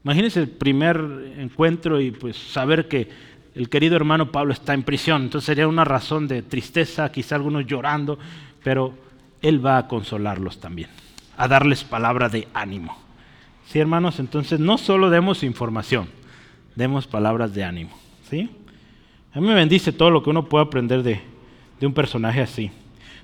Imagínense 0.04 0.40
el 0.40 0.48
primer 0.48 1.34
encuentro 1.36 2.00
y 2.00 2.10
pues 2.10 2.36
saber 2.36 2.88
que 2.88 3.08
el 3.54 3.68
querido 3.68 3.96
hermano 3.96 4.32
Pablo 4.32 4.52
está 4.52 4.72
en 4.72 4.82
prisión. 4.82 5.22
Entonces 5.22 5.46
sería 5.46 5.68
una 5.68 5.84
razón 5.84 6.26
de 6.26 6.42
tristeza, 6.42 7.12
quizá 7.12 7.36
algunos 7.36 7.66
llorando, 7.66 8.18
pero 8.62 8.94
él 9.42 9.64
va 9.64 9.78
a 9.78 9.88
consolarlos 9.88 10.60
también, 10.60 10.88
a 11.36 11.48
darles 11.48 11.84
palabra 11.84 12.28
de 12.28 12.48
ánimo. 12.54 12.96
Sí, 13.66 13.78
hermanos, 13.78 14.18
entonces 14.18 14.58
no 14.58 14.78
solo 14.78 15.10
demos 15.10 15.42
información, 15.42 16.08
demos 16.74 17.06
palabras 17.06 17.54
de 17.54 17.64
ánimo. 17.64 17.96
¿sí? 18.28 18.48
A 19.34 19.40
mí 19.40 19.46
me 19.46 19.54
bendice 19.54 19.92
todo 19.92 20.10
lo 20.10 20.22
que 20.22 20.30
uno 20.30 20.46
puede 20.46 20.64
aprender 20.64 21.02
de, 21.02 21.20
de 21.78 21.86
un 21.86 21.92
personaje 21.92 22.40
así. 22.40 22.70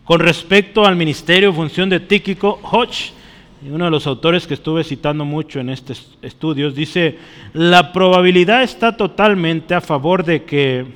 Con 0.04 0.20
respecto 0.20 0.84
al 0.84 0.94
ministerio, 0.94 1.52
función 1.52 1.88
de 1.88 1.98
Tíquico, 1.98 2.60
Hodge 2.62 3.15
uno 3.62 3.86
de 3.86 3.90
los 3.90 4.06
autores 4.06 4.46
que 4.46 4.54
estuve 4.54 4.84
citando 4.84 5.24
mucho 5.24 5.60
en 5.60 5.70
estos 5.70 6.18
estudios 6.22 6.74
dice, 6.74 7.18
la 7.52 7.92
probabilidad 7.92 8.62
está 8.62 8.96
totalmente 8.96 9.74
a 9.74 9.80
favor 9.80 10.24
de 10.24 10.44
que, 10.44 10.86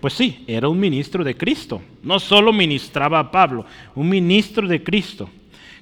pues 0.00 0.12
sí, 0.12 0.44
era 0.46 0.68
un 0.68 0.78
ministro 0.78 1.24
de 1.24 1.36
Cristo. 1.36 1.80
No 2.02 2.18
solo 2.18 2.52
ministraba 2.52 3.18
a 3.18 3.30
Pablo, 3.30 3.64
un 3.94 4.08
ministro 4.08 4.68
de 4.68 4.82
Cristo, 4.82 5.30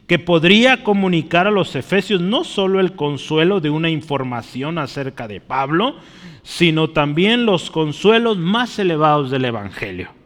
que 0.06 0.18
podría 0.18 0.84
comunicar 0.84 1.46
a 1.46 1.50
los 1.50 1.74
efesios 1.74 2.20
no 2.20 2.44
solo 2.44 2.80
el 2.80 2.92
consuelo 2.94 3.60
de 3.60 3.70
una 3.70 3.90
información 3.90 4.78
acerca 4.78 5.26
de 5.26 5.40
Pablo, 5.40 5.96
sino 6.42 6.90
también 6.90 7.46
los 7.46 7.70
consuelos 7.70 8.36
más 8.38 8.78
elevados 8.78 9.30
del 9.30 9.44
Evangelio. 9.44 10.21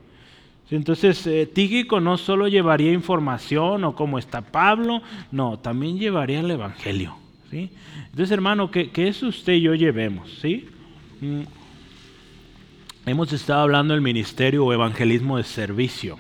Entonces, 0.71 1.25
eh, 1.27 1.49
no 2.01 2.19
solo 2.19 2.49
llevaría 2.49 2.93
información 2.93 3.85
o 3.85 3.95
cómo 3.95 4.19
está 4.19 4.41
Pablo, 4.41 5.01
no, 5.31 5.59
también 5.59 5.99
llevaría 5.99 6.41
el 6.41 6.51
Evangelio. 6.51 7.17
Entonces, 7.53 8.31
hermano, 8.33 8.71
que, 8.71 8.91
que 8.91 9.09
eso 9.09 9.29
usted 9.29 9.55
y 9.55 9.63
yo 9.63 9.75
llevemos. 9.75 10.43
Mm. 11.21 11.43
Hemos 13.07 13.33
estado 13.33 13.61
hablando 13.61 13.95
del 13.95 14.01
ministerio 14.01 14.65
o 14.65 14.73
evangelismo 14.73 15.37
de 15.37 15.45
servicio. 15.45 16.19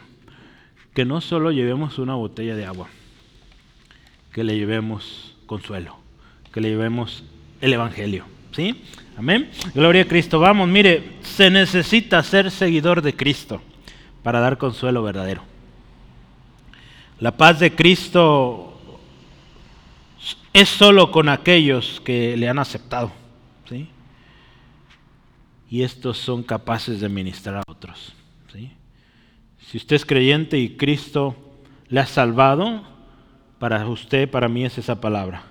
Que 0.94 1.04
no 1.04 1.20
solo 1.20 1.50
llevemos 1.50 1.98
una 1.98 2.14
botella 2.14 2.54
de 2.54 2.64
agua, 2.64 2.88
que 4.32 4.44
le 4.44 4.56
llevemos 4.56 5.34
consuelo, 5.46 5.98
que 6.52 6.60
le 6.60 6.70
llevemos 6.70 7.24
el 7.60 7.72
evangelio. 7.72 8.24
Amén. 9.18 9.50
Gloria 9.74 10.02
a 10.02 10.06
Cristo. 10.06 10.38
Vamos, 10.38 10.68
mire, 10.68 11.16
se 11.22 11.50
necesita 11.50 12.22
ser 12.22 12.50
seguidor 12.50 13.02
de 13.02 13.14
Cristo 13.14 13.60
para 14.26 14.40
dar 14.40 14.58
consuelo 14.58 15.04
verdadero. 15.04 15.42
La 17.20 17.36
paz 17.36 17.60
de 17.60 17.76
Cristo 17.76 18.76
es 20.52 20.68
solo 20.68 21.12
con 21.12 21.28
aquellos 21.28 22.00
que 22.00 22.36
le 22.36 22.48
han 22.48 22.58
aceptado. 22.58 23.12
¿sí? 23.68 23.88
Y 25.70 25.82
estos 25.82 26.18
son 26.18 26.42
capaces 26.42 26.98
de 26.98 27.08
ministrar 27.08 27.58
a 27.58 27.62
otros. 27.68 28.14
¿sí? 28.52 28.72
Si 29.60 29.76
usted 29.76 29.94
es 29.94 30.04
creyente 30.04 30.58
y 30.58 30.70
Cristo 30.70 31.36
le 31.86 32.00
ha 32.00 32.06
salvado, 32.06 32.82
para 33.60 33.86
usted, 33.86 34.28
para 34.28 34.48
mí 34.48 34.64
es 34.64 34.76
esa 34.76 35.00
palabra. 35.00 35.44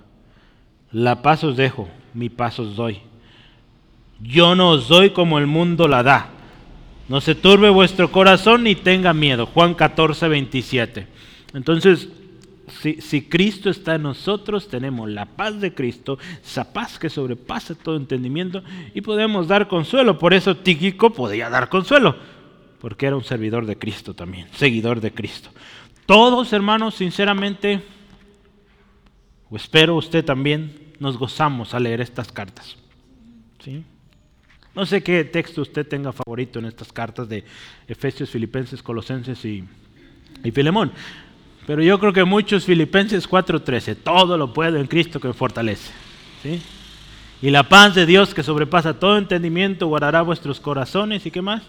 La 0.92 1.22
paz 1.22 1.46
os 1.46 1.56
dejo, 1.56 1.88
mi 2.14 2.28
paz 2.28 2.60
os 2.60 2.76
doy. 2.76 3.00
Yo 4.20 4.54
no 4.54 4.72
os 4.72 4.90
doy 4.90 5.12
como 5.12 5.40
el 5.40 5.48
mundo 5.48 5.88
la 5.88 6.04
da. 6.04 6.35
No 7.08 7.22
se 7.22 7.36
turbe 7.36 7.70
vuestro 7.70 8.12
corazón 8.12 8.64
ni 8.64 8.76
tenga 8.76 9.14
miedo. 9.14 9.46
Juan 9.46 9.76
14, 9.76 10.28
27. 10.28 11.08
Entonces, 11.54 12.10
si, 12.82 13.22
Cristo 13.24 13.70
está 13.70 13.96
en 13.96 14.04
nosotros, 14.04 14.68
tenemos 14.68 15.10
la 15.10 15.26
paz 15.26 15.60
de 15.60 15.74
Cristo, 15.74 16.18
esa 16.44 16.74
paz 16.74 16.98
que 16.98 17.10
sobrepasa 17.10 17.76
todo 17.76 17.96
entendimiento 17.96 18.64
y 18.94 19.02
podemos 19.02 19.48
dar 19.48 19.68
consuelo. 19.68 20.18
Por 20.18 20.34
eso 20.34 20.58
Tíquico 20.58 21.12
podía 21.12 21.50
dar 21.50 21.70
consuelo, 21.70 22.16
porque 22.80 23.06
era 23.06 23.16
un 23.16 23.24
servidor 23.24 23.66
de 23.66 23.78
Cristo 23.78 24.14
también, 24.14 24.48
seguidor 24.54 25.00
de 25.00 25.12
Cristo. 25.12 25.50
Todos, 26.08 26.54
hermanos, 26.54 26.96
sinceramente, 26.96 27.84
o 29.50 29.56
espero 29.56 29.96
usted 29.96 30.26
también, 30.26 30.94
nos 31.00 31.18
gozamos 31.18 31.74
al 31.74 31.84
leer 31.84 32.02
estas 32.02 32.32
cartas. 32.32 32.78
¿Sí? 33.64 33.84
No 34.76 34.86
sé 34.86 35.02
qué 35.02 35.24
texto 35.24 35.62
usted 35.62 35.88
tenga 35.88 36.12
favorito 36.12 36.60
en 36.60 36.66
estas 36.66 36.92
cartas 36.92 37.30
de 37.30 37.44
Efesios, 37.88 38.30
Filipenses, 38.30 38.84
Colosenses 38.84 39.44
y, 39.46 39.64
y 40.44 40.52
Filemón. 40.52 40.92
Pero 41.66 41.82
yo 41.82 42.00
creo 42.00 42.14
que 42.14 42.24
muchos 42.24 42.66
Filipenses 42.66 43.28
4:13, 43.28 43.96
todo 44.04 44.38
lo 44.38 44.54
puedo 44.54 44.78
en 44.78 44.88
Cristo 44.88 45.20
que 45.20 45.30
me 45.30 45.34
fortalece. 45.34 45.92
¿sí? 46.44 46.62
Y 47.42 47.50
la 47.50 47.68
paz 47.68 47.96
de 47.96 48.06
Dios 48.06 48.34
que 48.34 48.44
sobrepasa 48.44 49.00
todo 49.00 49.18
entendimiento 49.18 49.88
guardará 49.88 50.22
vuestros 50.22 50.60
corazones 50.60 51.26
y 51.26 51.32
qué 51.32 51.42
más? 51.42 51.64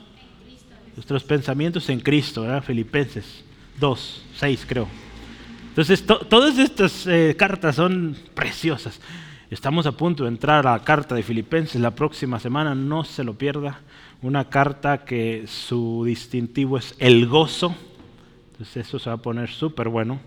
Vuestros 0.94 1.22
pensamientos 1.22 1.88
en 1.88 2.00
Cristo, 2.00 2.42
¿verdad? 2.42 2.62
Filipenses 2.62 3.44
2, 3.78 4.22
6 4.36 4.66
creo. 4.68 4.88
Entonces, 5.68 6.04
todas 6.06 6.58
estas 6.58 7.06
eh, 7.06 7.34
cartas 7.38 7.76
son 7.76 8.16
preciosas. 8.34 8.98
Estamos 9.48 9.86
a 9.86 9.92
punto 9.92 10.24
de 10.24 10.30
entrar 10.30 10.66
a 10.66 10.72
la 10.72 10.82
carta 10.82 11.14
de 11.14 11.22
Filipenses 11.22 11.80
la 11.80 11.92
próxima 11.92 12.40
semana, 12.40 12.74
no 12.74 13.04
se 13.04 13.22
lo 13.22 13.34
pierda. 13.34 13.78
Una 14.20 14.48
carta 14.48 15.04
que 15.04 15.44
su 15.46 16.02
distintivo 16.04 16.78
es 16.78 16.96
el 16.98 17.28
gozo. 17.28 17.72
Entonces 18.50 18.88
eso 18.88 18.98
se 18.98 19.08
va 19.08 19.14
a 19.14 19.22
poner 19.22 19.48
súper 19.48 19.88
bueno. 19.88 20.18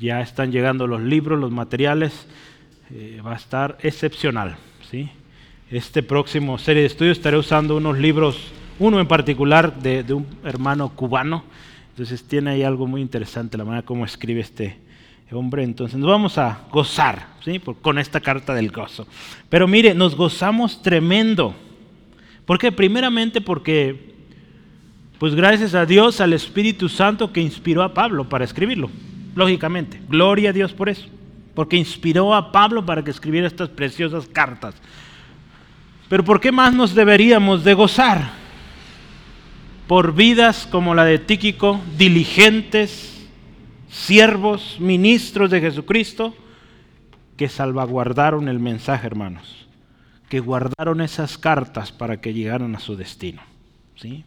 Ya 0.00 0.20
están 0.20 0.50
llegando 0.50 0.88
los 0.88 1.00
libros, 1.00 1.38
los 1.38 1.52
materiales. 1.52 2.26
Eh, 2.90 3.22
va 3.24 3.34
a 3.34 3.36
estar 3.36 3.78
excepcional. 3.80 4.56
¿sí? 4.90 5.08
Este 5.70 6.02
próximo 6.02 6.58
serie 6.58 6.82
de 6.82 6.88
estudios 6.88 7.18
estaré 7.18 7.36
usando 7.36 7.76
unos 7.76 7.96
libros, 7.96 8.50
uno 8.80 8.98
en 8.98 9.06
particular 9.06 9.80
de, 9.80 10.02
de 10.02 10.14
un 10.14 10.26
hermano 10.42 10.88
cubano. 10.88 11.44
Entonces 11.90 12.24
tiene 12.24 12.50
ahí 12.50 12.64
algo 12.64 12.88
muy 12.88 13.02
interesante 13.02 13.56
la 13.56 13.64
manera 13.64 13.86
como 13.86 14.04
escribe 14.04 14.40
este, 14.40 14.78
hombre, 15.32 15.62
entonces 15.62 15.98
nos 15.98 16.08
vamos 16.08 16.38
a 16.38 16.60
gozar 16.70 17.26
¿sí? 17.44 17.60
con 17.80 17.98
esta 17.98 18.20
carta 18.20 18.54
del 18.54 18.70
gozo. 18.70 19.06
Pero 19.48 19.66
mire, 19.66 19.94
nos 19.94 20.14
gozamos 20.14 20.82
tremendo. 20.82 21.54
¿Por 22.46 22.58
qué? 22.58 22.72
Primeramente 22.72 23.40
porque, 23.40 24.14
pues 25.18 25.34
gracias 25.34 25.74
a 25.74 25.86
Dios, 25.86 26.20
al 26.20 26.32
Espíritu 26.32 26.88
Santo 26.88 27.32
que 27.32 27.40
inspiró 27.40 27.82
a 27.82 27.94
Pablo 27.94 28.28
para 28.28 28.44
escribirlo, 28.44 28.90
lógicamente. 29.34 30.00
Gloria 30.08 30.50
a 30.50 30.52
Dios 30.52 30.72
por 30.72 30.88
eso, 30.88 31.06
porque 31.54 31.76
inspiró 31.76 32.34
a 32.34 32.52
Pablo 32.52 32.84
para 32.84 33.02
que 33.02 33.10
escribiera 33.10 33.46
estas 33.46 33.68
preciosas 33.68 34.26
cartas. 34.26 34.74
Pero 36.08 36.24
¿por 36.24 36.40
qué 36.40 36.52
más 36.52 36.74
nos 36.74 36.94
deberíamos 36.94 37.64
de 37.64 37.74
gozar? 37.74 38.32
Por 39.86 40.14
vidas 40.14 40.68
como 40.70 40.94
la 40.94 41.04
de 41.04 41.18
Tíquico, 41.18 41.80
diligentes, 41.96 43.11
siervos, 43.92 44.78
ministros 44.80 45.50
de 45.50 45.60
Jesucristo, 45.60 46.34
que 47.36 47.48
salvaguardaron 47.48 48.48
el 48.48 48.58
mensaje, 48.58 49.06
hermanos, 49.06 49.66
que 50.28 50.40
guardaron 50.40 51.02
esas 51.02 51.36
cartas 51.36 51.92
para 51.92 52.20
que 52.20 52.32
llegaran 52.32 52.74
a 52.74 52.80
su 52.80 52.96
destino. 52.96 53.42
¿sí? 53.96 54.24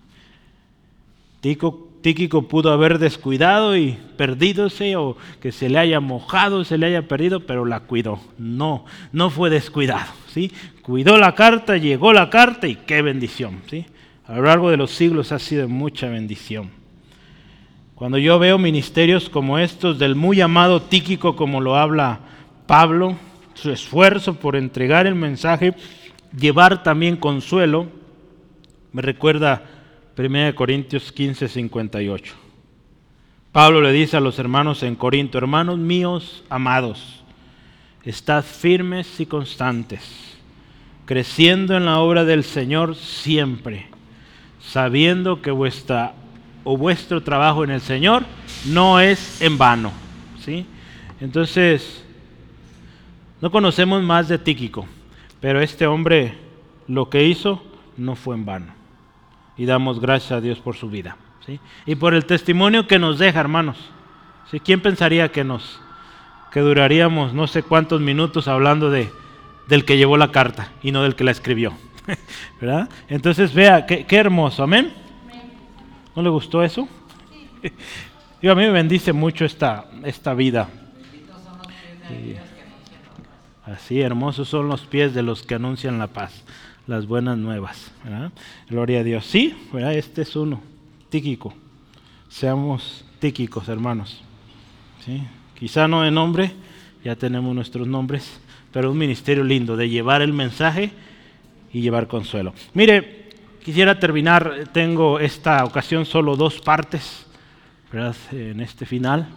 Tíquico 1.41 2.47
pudo 2.47 2.71
haber 2.71 2.99
descuidado 2.99 3.75
y 3.75 3.97
perdidose 4.17 4.95
o 4.95 5.17
que 5.41 5.51
se 5.51 5.69
le 5.69 5.79
haya 5.79 5.99
mojado, 5.99 6.63
se 6.63 6.77
le 6.77 6.85
haya 6.85 7.07
perdido, 7.07 7.47
pero 7.47 7.65
la 7.65 7.79
cuidó. 7.81 8.19
No, 8.37 8.85
no 9.11 9.31
fue 9.31 9.49
descuidado. 9.49 10.11
¿sí? 10.27 10.51
Cuidó 10.83 11.17
la 11.17 11.33
carta, 11.33 11.77
llegó 11.77 12.13
la 12.13 12.29
carta 12.29 12.67
y 12.67 12.75
qué 12.75 13.01
bendición. 13.01 13.61
¿sí? 13.67 13.87
A 14.27 14.35
lo 14.35 14.43
largo 14.43 14.69
de 14.69 14.77
los 14.77 14.91
siglos 14.91 15.31
ha 15.31 15.39
sido 15.39 15.67
mucha 15.67 16.07
bendición. 16.07 16.69
Cuando 17.95 18.17
yo 18.17 18.37
veo 18.39 18.57
ministerios 18.57 19.29
como 19.29 19.57
estos 19.57 19.97
del 19.97 20.15
muy 20.15 20.41
amado 20.41 20.81
Tíquico, 20.81 21.37
como 21.37 21.61
lo 21.61 21.77
habla 21.77 22.19
Pablo, 22.67 23.15
su 23.53 23.71
esfuerzo 23.71 24.33
por 24.35 24.57
entregar 24.57 25.07
el 25.07 25.15
mensaje, 25.15 25.73
llevar 26.37 26.83
también 26.83 27.15
consuelo, 27.15 27.87
me 28.91 29.01
recuerda 29.01 29.63
1 30.17 30.55
Corintios 30.55 31.13
15, 31.13 31.47
58. 31.47 32.33
Pablo 33.53 33.81
le 33.81 33.93
dice 33.93 34.17
a 34.17 34.19
los 34.19 34.39
hermanos 34.39 34.83
en 34.83 34.95
Corinto, 34.95 35.37
hermanos 35.37 35.77
míos 35.77 36.43
amados, 36.49 37.23
estad 38.03 38.43
firmes 38.43 39.21
y 39.21 39.25
constantes, 39.25 40.35
creciendo 41.05 41.77
en 41.77 41.85
la 41.85 41.99
obra 41.99 42.25
del 42.25 42.43
Señor 42.43 42.95
siempre, 42.95 43.87
sabiendo 44.59 45.41
que 45.41 45.51
vuestra 45.51 46.13
o 46.65 46.75
vuestro 46.75 47.23
trabajo 47.23 47.63
en 47.63 47.69
el 47.69 47.79
Señor 47.79 48.25
no 48.65 48.99
es 48.99 49.41
en 49.41 49.57
vano. 49.57 49.93
¿sí? 50.43 50.65
Entonces, 51.21 52.03
no 53.39 53.49
conocemos 53.51 54.03
más 54.03 54.27
de 54.27 54.37
Tíquico, 54.37 54.85
pero 55.39 55.61
este 55.61 55.87
hombre 55.87 56.37
lo 56.87 57.09
que 57.09 57.23
hizo 57.23 57.63
no 57.95 58.15
fue 58.15 58.35
en 58.35 58.45
vano. 58.45 58.73
Y 59.55 59.65
damos 59.65 60.01
gracias 60.01 60.33
a 60.33 60.41
Dios 60.41 60.59
por 60.59 60.75
su 60.75 60.89
vida. 60.89 61.15
¿sí? 61.45 61.59
Y 61.85 61.95
por 61.95 62.13
el 62.13 62.25
testimonio 62.25 62.87
que 62.87 62.99
nos 62.99 63.19
deja, 63.19 63.39
hermanos. 63.39 63.77
¿sí? 64.51 64.59
¿Quién 64.59 64.81
pensaría 64.81 65.31
que 65.31 65.45
nos 65.45 65.79
que 66.51 66.61
duraríamos 66.61 67.33
no 67.33 67.47
sé 67.47 67.63
cuántos 67.63 67.99
minutos 67.99 68.47
hablando 68.47 68.89
de, 68.89 69.11
del 69.67 69.83
que 69.83 69.97
llevó 69.97 70.15
la 70.15 70.31
carta 70.31 70.71
y 70.81 70.91
no 70.91 71.03
del 71.03 71.15
que 71.15 71.23
la 71.23 71.31
escribió? 71.31 71.73
¿verdad? 72.61 72.89
Entonces, 73.07 73.53
vea, 73.53 73.85
qué, 73.85 74.05
qué 74.05 74.17
hermoso, 74.17 74.63
amén. 74.63 75.04
¿No 76.15 76.21
le 76.21 76.29
gustó 76.29 76.63
eso? 76.63 76.87
Sí. 78.41 78.47
a 78.47 78.53
mí 78.53 78.61
me 78.61 78.69
bendice 78.69 79.11
mucho 79.11 79.43
esta, 79.43 79.85
esta 80.03 80.35
vida. 80.35 80.69
así 83.65 84.01
hermosos 84.01 84.47
son 84.47 84.67
los 84.67 84.81
pies 84.81 85.15
de 85.15 85.23
los 85.23 85.41
que 85.41 85.55
anuncian 85.55 85.97
la 85.97 86.05
paz, 86.05 86.43
las 86.85 87.07
buenas 87.07 87.39
nuevas. 87.39 87.91
Gloria 88.69 88.99
a 88.99 89.03
Dios. 89.03 89.25
Sí, 89.25 89.55
este 89.73 90.21
es 90.21 90.35
uno, 90.35 90.61
tíquico. 91.09 91.55
Seamos 92.29 93.03
tíquicos, 93.17 93.67
hermanos. 93.67 94.21
¿Sí? 95.03 95.23
Quizá 95.57 95.87
no 95.87 96.03
de 96.03 96.11
nombre, 96.11 96.51
ya 97.03 97.15
tenemos 97.15 97.55
nuestros 97.55 97.87
nombres, 97.87 98.39
pero 98.71 98.91
un 98.91 98.97
ministerio 98.99 99.43
lindo 99.43 99.75
de 99.75 99.89
llevar 99.89 100.21
el 100.21 100.33
mensaje 100.33 100.91
y 101.73 101.81
llevar 101.81 102.07
consuelo. 102.07 102.53
Mire, 102.75 103.24
Quisiera 103.65 103.99
terminar, 103.99 104.65
tengo 104.71 105.19
esta 105.19 105.65
ocasión 105.65 106.05
solo 106.05 106.35
dos 106.35 106.61
partes, 106.61 107.25
¿verdad? 107.91 108.15
En 108.31 108.59
este 108.59 108.85
final. 108.85 109.27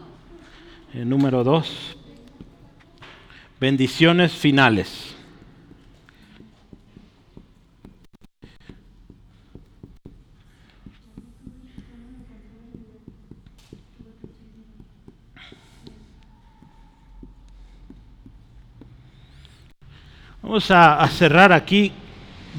El 0.92 1.08
número 1.08 1.42
dos, 1.42 1.96
bendiciones 3.58 4.32
finales. 4.32 5.16
Vamos 20.42 20.70
a, 20.70 21.00
a 21.00 21.08
cerrar 21.08 21.50
aquí. 21.54 21.94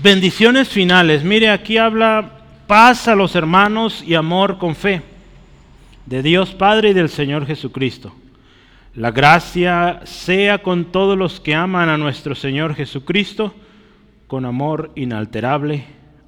Bendiciones 0.01 0.69
finales. 0.69 1.25
Mire, 1.25 1.49
aquí 1.49 1.77
habla 1.77 2.39
paz 2.67 3.09
a 3.09 3.15
los 3.15 3.35
hermanos 3.35 4.01
y 4.01 4.15
amor 4.15 4.57
con 4.57 4.73
fe 4.73 5.01
de 6.05 6.23
Dios 6.23 6.51
Padre 6.51 6.91
y 6.91 6.93
del 6.93 7.09
Señor 7.09 7.45
Jesucristo. 7.45 8.15
La 8.95 9.11
gracia 9.11 9.99
sea 10.05 10.59
con 10.59 10.85
todos 10.85 11.17
los 11.17 11.41
que 11.41 11.53
aman 11.53 11.89
a 11.89 11.97
nuestro 11.97 12.33
Señor 12.33 12.75
Jesucristo 12.75 13.53
con 14.27 14.45
amor 14.45 14.93
inalterable. 14.95 15.83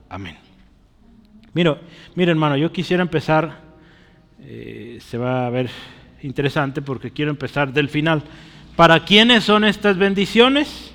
Amén. 0.10 0.36
Mira, 1.54 1.80
mira 2.16 2.32
hermano, 2.32 2.58
yo 2.58 2.74
quisiera 2.74 3.04
empezar, 3.04 3.62
eh, 4.42 4.98
se 5.00 5.18
va 5.18 5.48
a 5.48 5.50
ver 5.50 5.70
interesante 6.24 6.82
porque 6.82 7.12
quiero 7.12 7.32
empezar 7.32 7.72
del 7.72 7.88
final. 7.88 8.22
¿Para 8.76 9.06
quiénes 9.06 9.46
son 9.46 9.64
estas 9.64 9.98
bendiciones? 9.98 10.91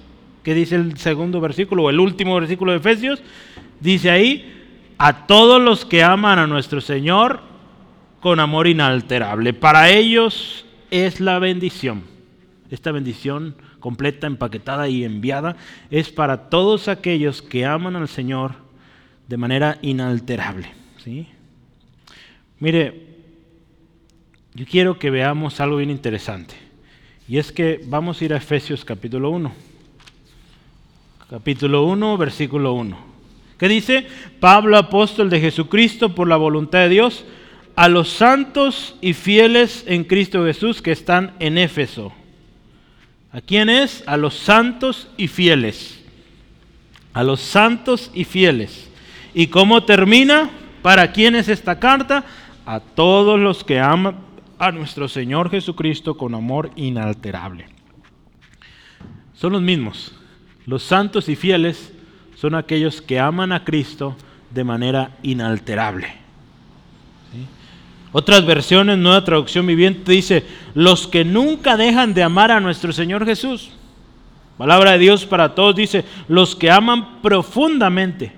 Que 0.46 0.54
dice 0.54 0.76
el 0.76 0.96
segundo 0.96 1.40
versículo 1.40 1.82
o 1.82 1.90
el 1.90 1.98
último 1.98 2.36
versículo 2.36 2.70
de 2.70 2.78
Efesios. 2.78 3.20
Dice 3.80 4.12
ahí, 4.12 4.94
a 4.96 5.26
todos 5.26 5.60
los 5.60 5.84
que 5.84 6.04
aman 6.04 6.38
a 6.38 6.46
nuestro 6.46 6.80
Señor 6.80 7.40
con 8.20 8.38
amor 8.38 8.68
inalterable. 8.68 9.54
Para 9.54 9.90
ellos 9.90 10.64
es 10.92 11.18
la 11.18 11.40
bendición. 11.40 12.04
Esta 12.70 12.92
bendición 12.92 13.56
completa, 13.80 14.28
empaquetada 14.28 14.88
y 14.88 15.02
enviada 15.02 15.56
es 15.90 16.10
para 16.10 16.48
todos 16.48 16.86
aquellos 16.86 17.42
que 17.42 17.64
aman 17.64 17.96
al 17.96 18.06
Señor 18.06 18.52
de 19.26 19.38
manera 19.38 19.78
inalterable. 19.82 20.70
¿sí? 21.02 21.26
Mire, 22.60 23.16
yo 24.54 24.64
quiero 24.64 24.96
que 24.96 25.10
veamos 25.10 25.58
algo 25.58 25.78
bien 25.78 25.90
interesante. 25.90 26.54
Y 27.26 27.38
es 27.38 27.50
que 27.50 27.80
vamos 27.86 28.22
a 28.22 28.24
ir 28.24 28.32
a 28.32 28.36
Efesios 28.36 28.84
capítulo 28.84 29.30
1. 29.30 29.75
Capítulo 31.28 31.84
1, 31.86 32.18
versículo 32.18 32.74
1. 32.74 32.96
¿Qué 33.58 33.66
dice? 33.66 34.06
Pablo, 34.38 34.76
apóstol 34.76 35.28
de 35.28 35.40
Jesucristo, 35.40 36.14
por 36.14 36.28
la 36.28 36.36
voluntad 36.36 36.78
de 36.80 36.88
Dios, 36.88 37.24
a 37.74 37.88
los 37.88 38.10
santos 38.10 38.94
y 39.00 39.12
fieles 39.12 39.82
en 39.88 40.04
Cristo 40.04 40.44
Jesús 40.44 40.80
que 40.80 40.92
están 40.92 41.32
en 41.40 41.58
Éfeso. 41.58 42.12
¿A 43.32 43.40
quién 43.40 43.68
es? 43.68 44.04
A 44.06 44.16
los 44.16 44.34
santos 44.34 45.08
y 45.16 45.26
fieles. 45.26 46.00
A 47.12 47.24
los 47.24 47.40
santos 47.40 48.12
y 48.14 48.22
fieles. 48.22 48.88
¿Y 49.34 49.48
cómo 49.48 49.82
termina? 49.82 50.50
¿Para 50.80 51.10
quién 51.10 51.34
es 51.34 51.48
esta 51.48 51.80
carta? 51.80 52.24
A 52.64 52.78
todos 52.78 53.40
los 53.40 53.64
que 53.64 53.80
aman 53.80 54.18
a 54.60 54.70
nuestro 54.70 55.08
Señor 55.08 55.50
Jesucristo 55.50 56.16
con 56.16 56.36
amor 56.36 56.70
inalterable. 56.76 57.66
Son 59.34 59.52
los 59.52 59.60
mismos. 59.60 60.15
Los 60.66 60.82
santos 60.82 61.28
y 61.28 61.36
fieles 61.36 61.92
son 62.36 62.54
aquellos 62.54 63.00
que 63.00 63.18
aman 63.18 63.52
a 63.52 63.64
Cristo 63.64 64.16
de 64.50 64.64
manera 64.64 65.16
inalterable. 65.22 66.26
Otras 68.12 68.46
versiones, 68.46 68.98
nueva 68.98 69.24
traducción 69.24 69.66
viviente, 69.66 70.10
dice, 70.10 70.44
los 70.74 71.06
que 71.06 71.24
nunca 71.24 71.76
dejan 71.76 72.14
de 72.14 72.22
amar 72.22 72.50
a 72.50 72.60
nuestro 72.60 72.92
Señor 72.92 73.24
Jesús. 73.26 73.70
Palabra 74.56 74.92
de 74.92 74.98
Dios 74.98 75.26
para 75.26 75.54
todos 75.54 75.76
dice, 75.76 76.04
los 76.28 76.56
que 76.56 76.70
aman 76.70 77.20
profundamente 77.20 78.32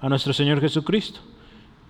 a 0.00 0.08
nuestro 0.08 0.32
Señor 0.32 0.60
Jesucristo. 0.60 1.20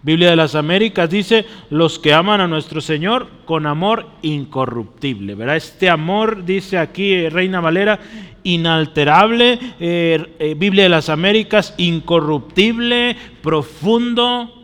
Biblia 0.03 0.31
de 0.31 0.37
las 0.37 0.55
Américas 0.55 1.11
dice, 1.11 1.45
los 1.69 1.99
que 1.99 2.15
aman 2.15 2.41
a 2.41 2.49
nuestro 2.49 2.81
Señor 2.81 3.29
con 3.45 3.67
amor 3.67 4.07
incorruptible. 4.23 5.35
¿verdad? 5.35 5.57
Este 5.57 5.91
amor, 5.91 6.45
dice 6.45 6.79
aquí 6.79 7.13
eh, 7.13 7.31
Reina 7.31 7.61
Valera, 7.61 8.01
inalterable. 8.43 9.59
Eh, 9.79 10.37
eh, 10.39 10.55
Biblia 10.57 10.85
de 10.85 10.89
las 10.89 11.09
Américas, 11.11 11.75
incorruptible, 11.77 13.17
profundo, 13.43 14.57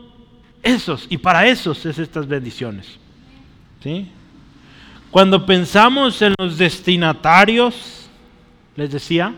esos, 0.62 1.06
y 1.10 1.18
para 1.18 1.46
esos 1.46 1.84
es 1.86 1.98
estas 1.98 2.26
bendiciones. 2.26 2.98
¿Sí? 3.82 4.08
Cuando 5.10 5.46
pensamos 5.46 6.20
en 6.22 6.34
los 6.38 6.58
destinatarios, 6.58 8.08
les 8.74 8.90
decía, 8.90 9.34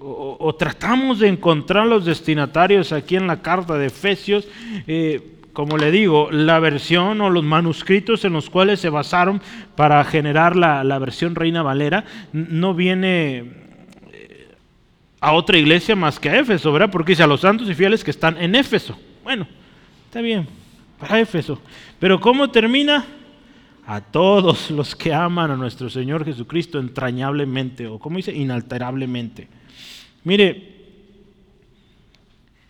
o, 0.00 0.54
tratamos 0.58 1.18
de 1.18 1.28
encontrar 1.28 1.86
los 1.86 2.04
destinatarios 2.04 2.92
aquí 2.92 3.16
en 3.16 3.26
la 3.26 3.42
carta 3.42 3.74
de 3.74 3.86
Efesios, 3.86 4.48
eh, 4.86 5.36
como 5.52 5.76
le 5.76 5.90
digo, 5.90 6.30
la 6.30 6.58
versión 6.58 7.20
o 7.20 7.28
los 7.28 7.44
manuscritos 7.44 8.24
en 8.24 8.32
los 8.32 8.48
cuales 8.48 8.80
se 8.80 8.88
basaron 8.88 9.42
para 9.76 10.02
generar 10.04 10.56
la, 10.56 10.98
versión 10.98 11.34
Reina 11.34 11.62
Valera, 11.62 12.04
no 12.32 12.72
viene 12.72 13.60
a 15.20 15.32
otra 15.32 15.58
iglesia 15.58 15.94
más 15.94 16.18
que 16.18 16.30
a 16.30 16.38
Éfeso, 16.38 16.72
¿verdad? 16.72 16.90
Porque 16.90 17.12
dice 17.12 17.22
a 17.22 17.26
los 17.26 17.42
santos 17.42 17.68
y 17.68 17.74
fieles 17.74 18.02
que 18.02 18.10
están 18.10 18.38
en 18.38 18.54
Éfeso. 18.54 18.98
Bueno, 19.22 19.46
está 20.06 20.20
bien, 20.20 20.46
para 20.98 21.20
Éfeso. 21.20 21.60
Pero 21.98 22.20
¿cómo 22.20 22.50
termina? 22.50 23.04
A 23.86 24.00
todos 24.00 24.70
los 24.70 24.94
que 24.94 25.12
aman 25.12 25.50
a 25.50 25.56
nuestro 25.56 25.90
Señor 25.90 26.24
Jesucristo 26.24 26.78
entrañablemente, 26.78 27.86
o 27.86 27.98
como 27.98 28.16
dice, 28.16 28.32
inalterablemente. 28.32 29.48
Mire, 30.24 30.74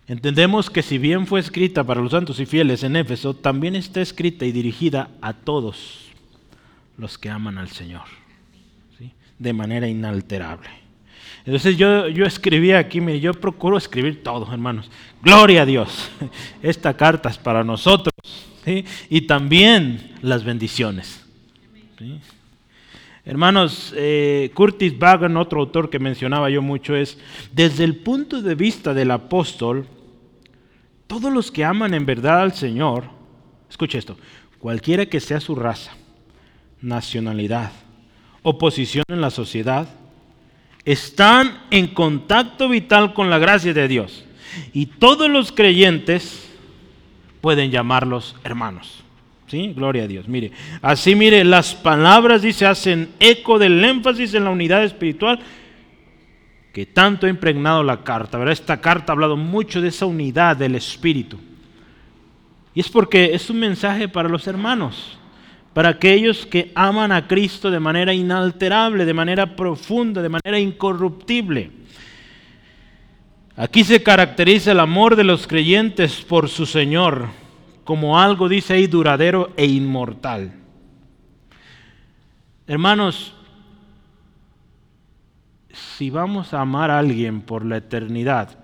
entendemos 0.06 0.70
que 0.70 0.82
si 0.82 0.98
bien 0.98 1.26
fue 1.26 1.40
escrita 1.40 1.84
para 1.84 2.00
los 2.00 2.12
santos 2.12 2.38
y 2.40 2.46
fieles 2.46 2.82
en 2.82 2.96
Éfeso, 2.96 3.34
también 3.34 3.76
está 3.76 4.00
escrita 4.00 4.44
y 4.44 4.52
dirigida 4.52 5.10
a 5.20 5.32
todos 5.32 6.10
los 6.96 7.18
que 7.18 7.30
aman 7.30 7.58
al 7.58 7.68
Señor, 7.68 8.04
de 9.38 9.52
manera 9.52 9.88
inalterable. 9.88 10.68
Entonces 11.44 11.78
yo, 11.78 12.08
yo 12.08 12.26
escribí 12.26 12.72
aquí, 12.72 13.00
yo 13.20 13.32
procuro 13.32 13.78
escribir 13.78 14.22
todo, 14.22 14.52
hermanos. 14.52 14.90
Gloria 15.22 15.62
a 15.62 15.66
Dios. 15.66 16.10
Esta 16.62 16.94
carta 16.94 17.30
es 17.30 17.38
para 17.38 17.64
nosotros. 17.64 18.12
Y 19.08 19.22
también 19.22 20.14
las 20.22 20.44
bendiciones. 20.44 21.24
Hermanos, 23.24 23.92
eh, 23.96 24.50
Curtis 24.54 24.98
Bagan, 24.98 25.36
otro 25.36 25.60
autor 25.60 25.90
que 25.90 25.98
mencionaba 25.98 26.48
yo 26.48 26.62
mucho, 26.62 26.96
es, 26.96 27.18
desde 27.52 27.84
el 27.84 27.96
punto 27.96 28.40
de 28.40 28.54
vista 28.54 28.94
del 28.94 29.10
apóstol, 29.10 29.86
todos 31.06 31.32
los 31.32 31.50
que 31.50 31.64
aman 31.64 31.92
en 31.92 32.06
verdad 32.06 32.40
al 32.40 32.54
Señor, 32.54 33.04
escuche 33.68 33.98
esto, 33.98 34.16
cualquiera 34.58 35.06
que 35.06 35.20
sea 35.20 35.40
su 35.40 35.54
raza, 35.54 35.92
nacionalidad 36.80 37.72
o 38.42 38.56
posición 38.56 39.04
en 39.08 39.20
la 39.20 39.30
sociedad, 39.30 39.88
están 40.84 41.64
en 41.70 41.88
contacto 41.88 42.68
vital 42.68 43.12
con 43.12 43.28
la 43.28 43.38
gracia 43.38 43.74
de 43.74 43.86
Dios. 43.86 44.24
Y 44.72 44.86
todos 44.86 45.28
los 45.28 45.52
creyentes 45.52 46.48
pueden 47.40 47.70
llamarlos 47.70 48.36
hermanos. 48.44 49.04
¿Sí? 49.50 49.72
Gloria 49.74 50.04
a 50.04 50.06
Dios. 50.06 50.28
Mire, 50.28 50.52
así 50.80 51.16
mire, 51.16 51.42
las 51.42 51.74
palabras 51.74 52.42
dice 52.42 52.66
hacen 52.66 53.08
eco 53.18 53.58
del 53.58 53.84
énfasis 53.84 54.34
en 54.34 54.44
la 54.44 54.50
unidad 54.50 54.84
espiritual 54.84 55.40
que 56.72 56.86
tanto 56.86 57.26
ha 57.26 57.30
impregnado 57.30 57.82
la 57.82 58.04
carta. 58.04 58.38
¿verdad? 58.38 58.52
Esta 58.52 58.80
carta 58.80 59.12
ha 59.12 59.14
hablado 59.14 59.36
mucho 59.36 59.80
de 59.80 59.88
esa 59.88 60.06
unidad 60.06 60.56
del 60.56 60.76
espíritu. 60.76 61.36
Y 62.74 62.80
es 62.80 62.88
porque 62.88 63.34
es 63.34 63.50
un 63.50 63.58
mensaje 63.58 64.06
para 64.06 64.28
los 64.28 64.46
hermanos 64.46 65.18
para 65.72 65.88
aquellos 65.88 66.46
que 66.46 66.72
aman 66.74 67.12
a 67.12 67.26
Cristo 67.26 67.70
de 67.70 67.80
manera 67.80 68.12
inalterable, 68.12 69.04
de 69.04 69.14
manera 69.14 69.54
profunda, 69.56 70.20
de 70.20 70.28
manera 70.28 70.58
incorruptible. 70.58 71.70
Aquí 73.56 73.84
se 73.84 74.02
caracteriza 74.02 74.72
el 74.72 74.80
amor 74.80 75.16
de 75.16 75.24
los 75.24 75.46
creyentes 75.46 76.22
por 76.22 76.48
su 76.48 76.66
Señor 76.66 77.28
como 77.90 78.16
algo, 78.16 78.48
dice 78.48 78.74
ahí, 78.74 78.86
duradero 78.86 79.52
e 79.56 79.66
inmortal. 79.66 80.52
Hermanos, 82.68 83.34
si 85.72 86.08
vamos 86.08 86.54
a 86.54 86.60
amar 86.60 86.92
a 86.92 87.00
alguien 87.00 87.40
por 87.40 87.66
la 87.66 87.78
eternidad, 87.78 88.56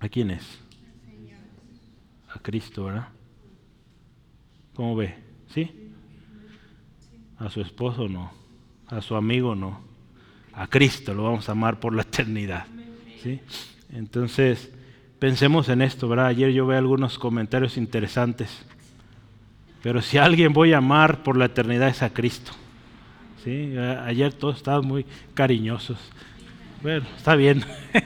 ¿a 0.00 0.08
quién 0.08 0.30
es? 0.30 0.58
A 2.34 2.38
Cristo, 2.38 2.86
¿verdad? 2.86 3.08
¿Cómo 4.72 4.96
ve? 4.96 5.14
¿Sí? 5.48 5.92
A 7.36 7.50
su 7.50 7.60
esposo 7.60 8.08
no, 8.08 8.32
a 8.86 9.02
su 9.02 9.16
amigo 9.16 9.54
no, 9.54 9.82
a 10.54 10.66
Cristo 10.66 11.12
lo 11.12 11.24
vamos 11.24 11.46
a 11.46 11.52
amar 11.52 11.78
por 11.78 11.94
la 11.94 12.00
eternidad. 12.00 12.64
¿Sí? 13.22 13.38
Entonces, 13.92 14.72
pensemos 15.22 15.68
en 15.68 15.82
esto, 15.82 16.08
¿verdad? 16.08 16.26
Ayer 16.26 16.50
yo 16.50 16.66
vi 16.66 16.74
algunos 16.74 17.16
comentarios 17.16 17.76
interesantes. 17.76 18.66
Pero 19.80 20.02
si 20.02 20.18
alguien 20.18 20.52
voy 20.52 20.72
a 20.72 20.78
amar 20.78 21.22
por 21.22 21.36
la 21.36 21.44
eternidad 21.44 21.86
es 21.86 22.02
a 22.02 22.12
Cristo. 22.12 22.50
¿Sí? 23.44 23.72
Ayer 24.04 24.32
todos 24.32 24.56
estaban 24.56 24.84
muy 24.84 25.06
cariñosos. 25.32 25.96
Bueno, 26.82 27.06
está 27.16 27.36
bien. 27.36 27.64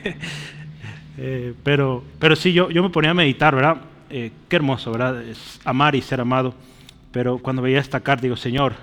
Eh, 1.19 1.55
pero, 1.63 2.03
pero 2.19 2.35
sí, 2.35 2.53
yo, 2.53 2.69
yo 2.69 2.83
me 2.83 2.91
ponía 2.91 3.09
a 3.09 3.15
meditar, 3.15 3.55
¿verdad? 3.55 3.77
Eh, 4.11 4.31
qué 4.47 4.55
hermoso, 4.57 4.91
¿verdad? 4.91 5.23
Es 5.23 5.59
amar 5.65 5.95
y 5.95 6.01
ser 6.03 6.21
amado. 6.21 6.53
Pero 7.11 7.39
cuando 7.39 7.63
veía 7.63 7.79
esta 7.79 8.01
carta 8.01 8.21
digo, 8.21 8.37
Señor, 8.37 8.75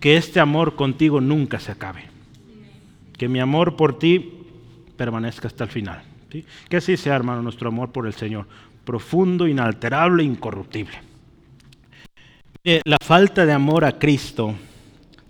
que 0.00 0.18
este 0.18 0.38
amor 0.38 0.76
contigo 0.76 1.22
nunca 1.22 1.58
se 1.58 1.72
acabe. 1.72 2.04
que 3.16 3.26
mi 3.26 3.40
amor 3.40 3.76
por 3.76 3.98
ti 3.98 4.34
permanezca 4.98 5.48
hasta 5.48 5.64
el 5.64 5.70
final. 5.70 6.09
Que 6.68 6.76
así 6.76 6.96
sea, 6.96 7.16
hermano, 7.16 7.42
nuestro 7.42 7.68
amor 7.68 7.90
por 7.92 8.06
el 8.06 8.14
Señor, 8.14 8.46
profundo, 8.84 9.46
inalterable, 9.46 10.22
incorruptible. 10.22 10.98
la 12.84 12.98
falta 13.00 13.46
de 13.46 13.52
amor 13.52 13.84
a 13.84 13.98
Cristo, 13.98 14.54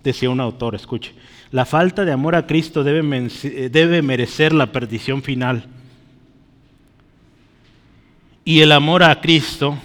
decía 0.03 0.29
un 0.29 0.39
autor, 0.39 0.75
escuche, 0.75 1.13
la 1.51 1.65
falta 1.65 2.05
de 2.05 2.11
amor 2.11 2.35
a 2.35 2.47
Cristo 2.47 2.83
debe, 2.83 3.29
debe 3.69 4.01
merecer 4.01 4.53
la 4.53 4.71
perdición 4.71 5.21
final. 5.21 5.65
Y 8.45 8.61
el 8.61 8.71
amor 8.71 9.03
a 9.03 9.21
Cristo 9.21 9.77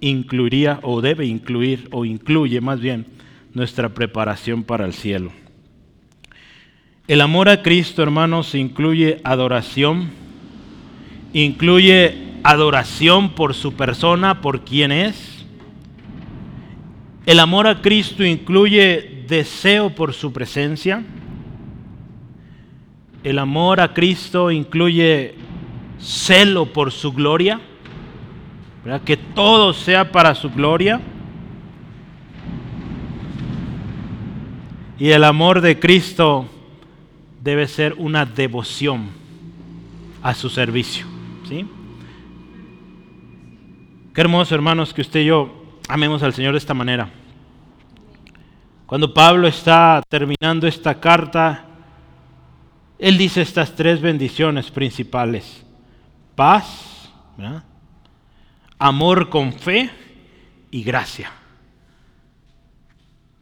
incluiría 0.00 0.78
o 0.82 1.00
debe 1.00 1.26
incluir 1.26 1.88
o 1.90 2.04
incluye 2.04 2.60
más 2.60 2.80
bien 2.80 3.06
nuestra 3.52 3.88
preparación 3.88 4.62
para 4.62 4.84
el 4.84 4.92
cielo. 4.92 5.32
El 7.06 7.20
amor 7.20 7.48
a 7.48 7.62
Cristo, 7.62 8.02
hermanos, 8.02 8.54
incluye 8.54 9.20
adoración, 9.24 10.10
incluye 11.34 12.38
adoración 12.42 13.34
por 13.34 13.52
su 13.52 13.74
persona, 13.74 14.40
por 14.40 14.64
quien 14.64 14.90
es. 14.90 15.44
El 17.26 17.40
amor 17.40 17.66
a 17.66 17.82
Cristo 17.82 18.24
incluye 18.24 19.24
deseo 19.28 19.90
por 19.90 20.14
su 20.14 20.32
presencia. 20.32 21.04
El 23.22 23.38
amor 23.38 23.80
a 23.80 23.92
Cristo 23.92 24.50
incluye 24.50 25.34
celo 25.98 26.72
por 26.72 26.90
su 26.90 27.12
gloria 27.12 27.60
que 29.04 29.16
todo 29.16 29.72
sea 29.72 30.12
para 30.12 30.34
su 30.34 30.50
gloria. 30.50 31.00
Y 34.98 35.10
el 35.10 35.24
amor 35.24 35.60
de 35.60 35.80
Cristo 35.80 36.46
debe 37.42 37.66
ser 37.66 37.94
una 37.98 38.24
devoción 38.24 39.08
a 40.22 40.34
su 40.34 40.48
servicio. 40.48 41.13
¿Sí? 41.48 41.66
Qué 44.14 44.20
hermoso, 44.20 44.54
hermanos, 44.54 44.94
que 44.94 45.00
usted 45.00 45.20
y 45.20 45.26
yo 45.26 45.78
amemos 45.88 46.22
al 46.22 46.32
Señor 46.32 46.52
de 46.52 46.58
esta 46.58 46.74
manera. 46.74 47.10
Cuando 48.86 49.12
Pablo 49.12 49.48
está 49.48 50.02
terminando 50.08 50.66
esta 50.66 51.00
carta, 51.00 51.64
él 52.98 53.18
dice 53.18 53.42
estas 53.42 53.74
tres 53.74 54.00
bendiciones 54.00 54.70
principales. 54.70 55.64
Paz, 56.36 57.10
amor 58.78 59.30
con 59.30 59.52
fe 59.52 59.90
y 60.70 60.82
gracia. 60.82 61.32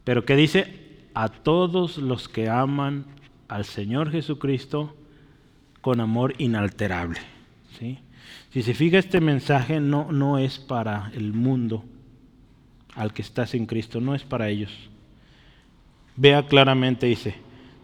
Pero 0.05 0.25
¿qué 0.25 0.37
dice? 0.37 1.09
A 1.15 1.29
todos 1.29 1.99
los 1.99 2.29
que 2.29 2.49
aman 2.49 3.05
al 3.49 3.65
Señor 3.65 4.11
Jesucristo 4.11 4.97
con 5.81 6.01
amor 6.01 6.35
inalterable. 6.39 7.21
¿Sí? 8.53 8.61
Si 8.61 8.63
se 8.63 8.75
fija 8.75 8.99
este 8.99 9.21
mensaje 9.21 9.81
no, 9.81 10.13
no 10.13 10.39
es 10.39 10.59
para 10.59 11.11
el 11.15 11.33
mundo 11.33 11.85
al 12.95 13.13
que 13.13 13.23
está 13.23 13.47
sin 13.47 13.67
Cristo, 13.67 14.01
no 14.01 14.15
es 14.15 14.23
para 14.23 14.49
ellos. 14.49 14.71
Vea 16.17 16.47
claramente, 16.47 17.07
dice, 17.07 17.35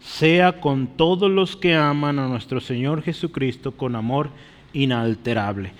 sea 0.01 0.61
con 0.61 0.87
todos 0.87 1.31
los 1.31 1.57
que 1.57 1.75
aman 1.75 2.19
a 2.19 2.29
nuestro 2.29 2.61
Señor 2.61 3.03
Jesucristo 3.03 3.73
con 3.73 3.97
amor 3.97 4.31
inalterable. 4.73 5.73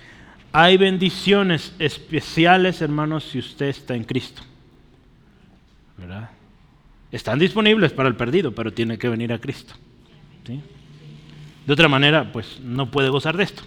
Hay 0.51 0.77
bendiciones 0.77 1.75
especiales, 1.77 2.81
hermanos, 2.81 3.23
si 3.25 3.37
usted 3.37 3.67
está 3.67 3.95
en 3.95 4.03
Cristo. 4.03 4.41
¿Verdad? 5.97 6.31
Están 7.11 7.37
disponibles 7.37 7.91
para 7.91 8.09
el 8.09 8.15
perdido, 8.15 8.53
pero 8.53 8.73
tiene 8.73 8.97
que 8.97 9.09
venir 9.09 9.31
a 9.31 9.39
Cristo. 9.39 9.75
De 11.65 11.73
otra 11.73 11.87
manera, 11.87 12.31
pues 12.31 12.59
no 12.63 12.89
puede 12.89 13.09
gozar 13.09 13.37
de 13.37 13.43
esto. 13.43 13.61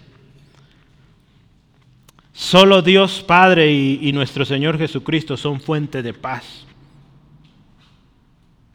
Solo 2.33 2.83
Dios 2.83 3.23
Padre 3.23 3.73
y, 3.73 4.09
y 4.09 4.13
nuestro 4.13 4.45
Señor 4.45 4.79
Jesucristo 4.79 5.37
son 5.37 5.61
fuente 5.61 6.03
de 6.03 6.15
paz. 6.15 6.67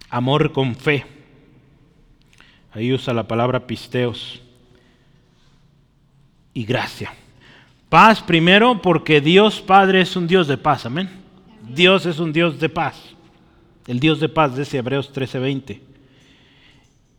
Amor 0.10 0.52
con 0.52 0.76
fe. 0.76 1.06
Ahí 2.72 2.94
usa 2.94 3.14
la 3.14 3.28
palabra 3.28 3.66
pisteos. 3.66 4.42
Y 6.54 6.64
gracia. 6.64 7.14
Paz 7.90 8.22
primero 8.22 8.82
porque 8.82 9.22
Dios 9.22 9.62
Padre 9.62 10.02
es 10.02 10.16
un 10.16 10.28
Dios 10.28 10.48
de 10.48 10.58
paz, 10.58 10.86
amén. 10.86 11.10
Dios 11.70 12.06
es 12.06 12.20
un 12.20 12.34
Dios 12.34 12.60
de 12.60 12.70
paz. 12.70 12.96
El 13.88 14.00
Dios 14.00 14.20
de 14.20 14.30
paz, 14.30 14.56
dice 14.58 14.78
Hebreos 14.78 15.12
13:20. 15.14 15.82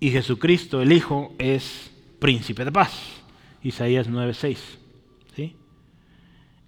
Y 0.00 0.10
Jesucristo, 0.10 0.82
el 0.82 0.92
Hijo, 0.92 1.34
es 1.38 1.90
príncipe 2.18 2.64
de 2.64 2.72
paz. 2.72 2.92
Isaías 3.62 4.08
9:6. 4.08 4.58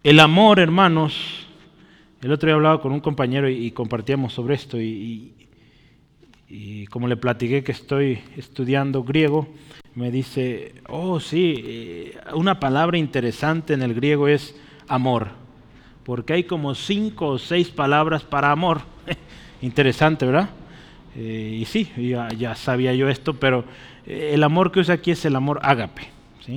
El 0.03 0.19
amor, 0.19 0.61
hermanos, 0.61 1.47
el 2.23 2.33
otro 2.33 2.47
día 2.47 2.55
hablaba 2.55 2.81
con 2.81 2.91
un 2.93 3.01
compañero 3.01 3.51
y, 3.51 3.71
compartíamos 3.73 4.33
sobre 4.33 4.55
esto 4.55 4.81
y, 4.81 5.35
y 6.49 6.87
como 6.87 7.07
le 7.07 7.19
platiqué 7.19 7.63
que 7.63 7.73
estoy 7.73 8.19
estudiando 8.35 9.05
griego, 9.05 9.47
me 9.95 10.11
dice, 10.11 10.73
oh 10.89 11.21
sí, 11.21 11.55
eh, 11.59 12.19
una 12.35 12.59
palabra 12.59 12.97
interesante 12.97 13.75
en 13.75 13.83
el 13.83 13.93
griego 13.93 14.27
es 14.27 14.59
amor, 14.89 15.33
porque 16.03 16.33
hay 16.33 16.45
como 16.45 16.75
cinco 16.75 17.29
o 17.29 17.39
seis 17.39 17.69
palabras 17.69 18.23
para 18.23 18.51
amor. 18.51 18.81
interesante, 19.61 20.25
¿verdad? 20.25 20.49
Eh, 21.15 21.59
y 21.61 21.67
sí, 21.67 21.91
ya, 22.39 22.55
sabía 22.55 22.95
yo 22.95 23.11
esto, 23.11 23.35
pero 23.35 23.67
eh, 24.07 24.31
el 24.33 24.43
amor 24.45 24.73
que 24.73 24.81
usa 24.81 24.95
aquí 24.95 25.11
es 25.11 25.27
el 25.27 25.37
amor 25.37 25.61
ágape, 25.63 26.09
¿sí? 26.47 26.57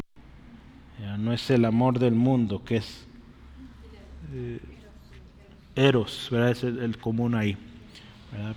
no 1.18 1.34
es 1.34 1.50
el 1.50 1.66
amor 1.66 2.00
del 2.00 2.14
mundo, 2.14 2.64
que 2.64 2.78
es 2.78 3.06
eros, 5.76 6.28
¿verdad? 6.32 6.52
Es 6.52 6.64
el, 6.64 6.98
común 6.98 7.36
ahí. 7.36 7.58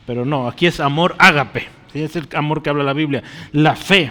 Pero 0.06 0.24
no, 0.24 0.48
aquí 0.48 0.66
es 0.66 0.80
amor 0.80 1.14
ágape, 1.18 1.66
es 1.92 2.16
el 2.16 2.28
amor 2.34 2.62
que 2.62 2.70
habla 2.70 2.84
la 2.84 2.92
Biblia. 2.92 3.22
La 3.52 3.76
fe, 3.76 4.10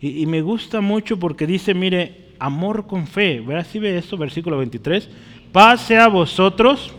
y, 0.00 0.26
me 0.26 0.42
gusta 0.42 0.80
mucho 0.80 1.18
porque 1.18 1.46
dice, 1.46 1.74
mire, 1.74 2.32
amor 2.38 2.86
con 2.86 3.06
fe. 3.06 3.40
¿Verdad? 3.40 3.66
Si 3.70 3.78
ve 3.78 3.96
esto, 3.96 4.16
versículo 4.16 4.58
23. 4.58 5.08
Pase 5.52 5.96
a 5.96 6.08
vosotros 6.08 6.92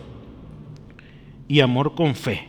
y 1.46 1.60
amor 1.60 1.94
con 1.94 2.14
fe. 2.14 2.48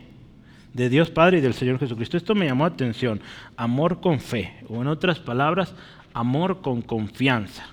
De 0.74 0.88
Dios 0.88 1.10
Padre 1.10 1.38
y 1.38 1.40
del 1.40 1.54
Señor 1.54 1.78
Jesucristo. 1.78 2.16
Esto 2.16 2.34
me 2.34 2.46
llamó 2.46 2.64
la 2.64 2.74
atención. 2.74 3.20
Amor 3.56 4.00
con 4.00 4.20
fe. 4.20 4.54
O 4.68 4.82
en 4.82 4.88
otras 4.88 5.18
palabras, 5.20 5.74
amor 6.12 6.60
con 6.62 6.82
confianza. 6.82 7.66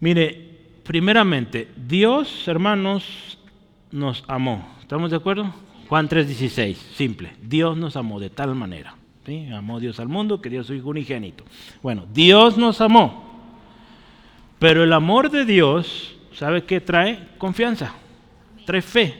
Mire, 0.00 0.51
primeramente, 0.92 1.68
Dios, 1.74 2.46
hermanos, 2.46 3.38
nos 3.90 4.22
amó. 4.28 4.76
¿Estamos 4.82 5.10
de 5.10 5.16
acuerdo? 5.16 5.50
Juan 5.88 6.06
3:16, 6.06 6.76
simple. 6.94 7.32
Dios 7.40 7.78
nos 7.78 7.96
amó 7.96 8.20
de 8.20 8.28
tal 8.28 8.54
manera 8.54 8.94
Amó 9.56 9.80
Dios 9.80 9.98
al 10.00 10.08
mundo 10.08 10.42
que 10.42 10.50
Dios 10.50 10.66
su 10.66 10.74
Hijo 10.74 10.90
unigénito. 10.90 11.44
Bueno, 11.82 12.04
Dios 12.12 12.58
nos 12.58 12.82
amó. 12.82 13.24
Pero 14.58 14.84
el 14.84 14.92
amor 14.92 15.30
de 15.30 15.46
Dios, 15.46 16.14
¿sabe 16.34 16.64
qué 16.64 16.82
trae? 16.82 17.26
Confianza, 17.38 17.94
trae 18.66 18.82
fe, 18.82 19.14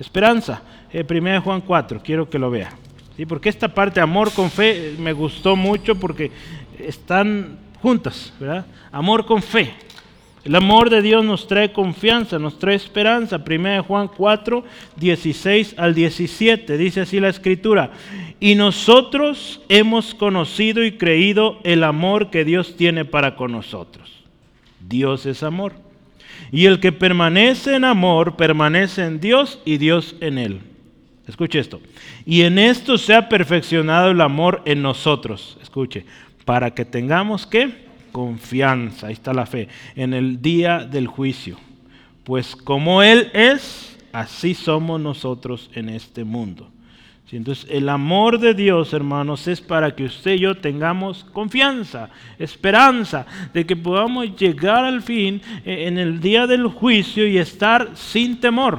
esperanza. 0.00 0.62
Eh, 0.92 1.06
1 1.08 1.42
Juan 1.42 1.60
4, 1.60 2.00
quiero 2.02 2.28
que 2.28 2.40
lo 2.40 2.50
vea. 2.50 2.72
¿sí? 3.16 3.24
Porque 3.24 3.50
esta 3.50 3.68
parte, 3.68 4.00
amor 4.00 4.32
con 4.32 4.50
fe, 4.50 4.88
eh, 4.88 4.96
me 4.98 5.12
gustó 5.12 5.54
mucho 5.54 5.94
porque 5.94 6.32
están 6.76 7.60
juntas, 7.80 8.32
¿verdad? 8.40 8.66
Amor 8.90 9.24
con 9.26 9.40
fe. 9.40 9.74
El 10.44 10.56
amor 10.56 10.90
de 10.90 11.00
Dios 11.00 11.24
nos 11.24 11.46
trae 11.46 11.72
confianza, 11.72 12.38
nos 12.38 12.58
trae 12.58 12.74
esperanza. 12.74 13.42
1 13.44 13.82
Juan 13.84 14.08
4, 14.08 14.62
16 14.96 15.74
al 15.78 15.94
17, 15.94 16.76
dice 16.76 17.00
así 17.00 17.18
la 17.18 17.30
escritura. 17.30 17.92
Y 18.40 18.54
nosotros 18.54 19.62
hemos 19.70 20.14
conocido 20.14 20.84
y 20.84 20.92
creído 20.92 21.60
el 21.64 21.82
amor 21.82 22.28
que 22.28 22.44
Dios 22.44 22.76
tiene 22.76 23.06
para 23.06 23.36
con 23.36 23.52
nosotros. 23.52 24.12
Dios 24.86 25.24
es 25.24 25.42
amor. 25.42 25.72
Y 26.52 26.66
el 26.66 26.78
que 26.78 26.92
permanece 26.92 27.76
en 27.76 27.84
amor, 27.84 28.36
permanece 28.36 29.02
en 29.02 29.20
Dios 29.20 29.60
y 29.64 29.78
Dios 29.78 30.14
en 30.20 30.36
él. 30.36 30.60
Escuche 31.26 31.58
esto. 31.58 31.80
Y 32.26 32.42
en 32.42 32.58
esto 32.58 32.98
se 32.98 33.14
ha 33.14 33.30
perfeccionado 33.30 34.10
el 34.10 34.20
amor 34.20 34.60
en 34.66 34.82
nosotros. 34.82 35.56
Escuche. 35.62 36.04
Para 36.44 36.74
que 36.74 36.84
tengamos 36.84 37.46
que 37.46 37.83
confianza, 38.14 39.08
ahí 39.08 39.14
está 39.14 39.34
la 39.34 39.44
fe, 39.44 39.66
en 39.96 40.14
el 40.14 40.40
día 40.40 40.84
del 40.86 41.08
juicio. 41.08 41.56
Pues 42.22 42.54
como 42.54 43.02
Él 43.02 43.28
es, 43.34 43.98
así 44.12 44.54
somos 44.54 45.00
nosotros 45.00 45.68
en 45.74 45.88
este 45.88 46.22
mundo. 46.22 46.70
Entonces, 47.32 47.66
el 47.68 47.88
amor 47.88 48.38
de 48.38 48.54
Dios, 48.54 48.92
hermanos, 48.92 49.48
es 49.48 49.60
para 49.60 49.96
que 49.96 50.04
usted 50.04 50.34
y 50.34 50.40
yo 50.40 50.54
tengamos 50.56 51.24
confianza, 51.24 52.08
esperanza 52.38 53.26
de 53.52 53.66
que 53.66 53.74
podamos 53.74 54.36
llegar 54.36 54.84
al 54.84 55.02
fin 55.02 55.42
eh, 55.64 55.86
en 55.88 55.98
el 55.98 56.20
día 56.20 56.46
del 56.46 56.68
juicio 56.68 57.26
y 57.26 57.38
estar 57.38 57.90
sin 57.94 58.38
temor. 58.38 58.78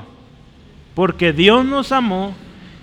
Porque 0.93 1.33
Dios 1.33 1.65
nos 1.65 1.91
amó 1.91 2.33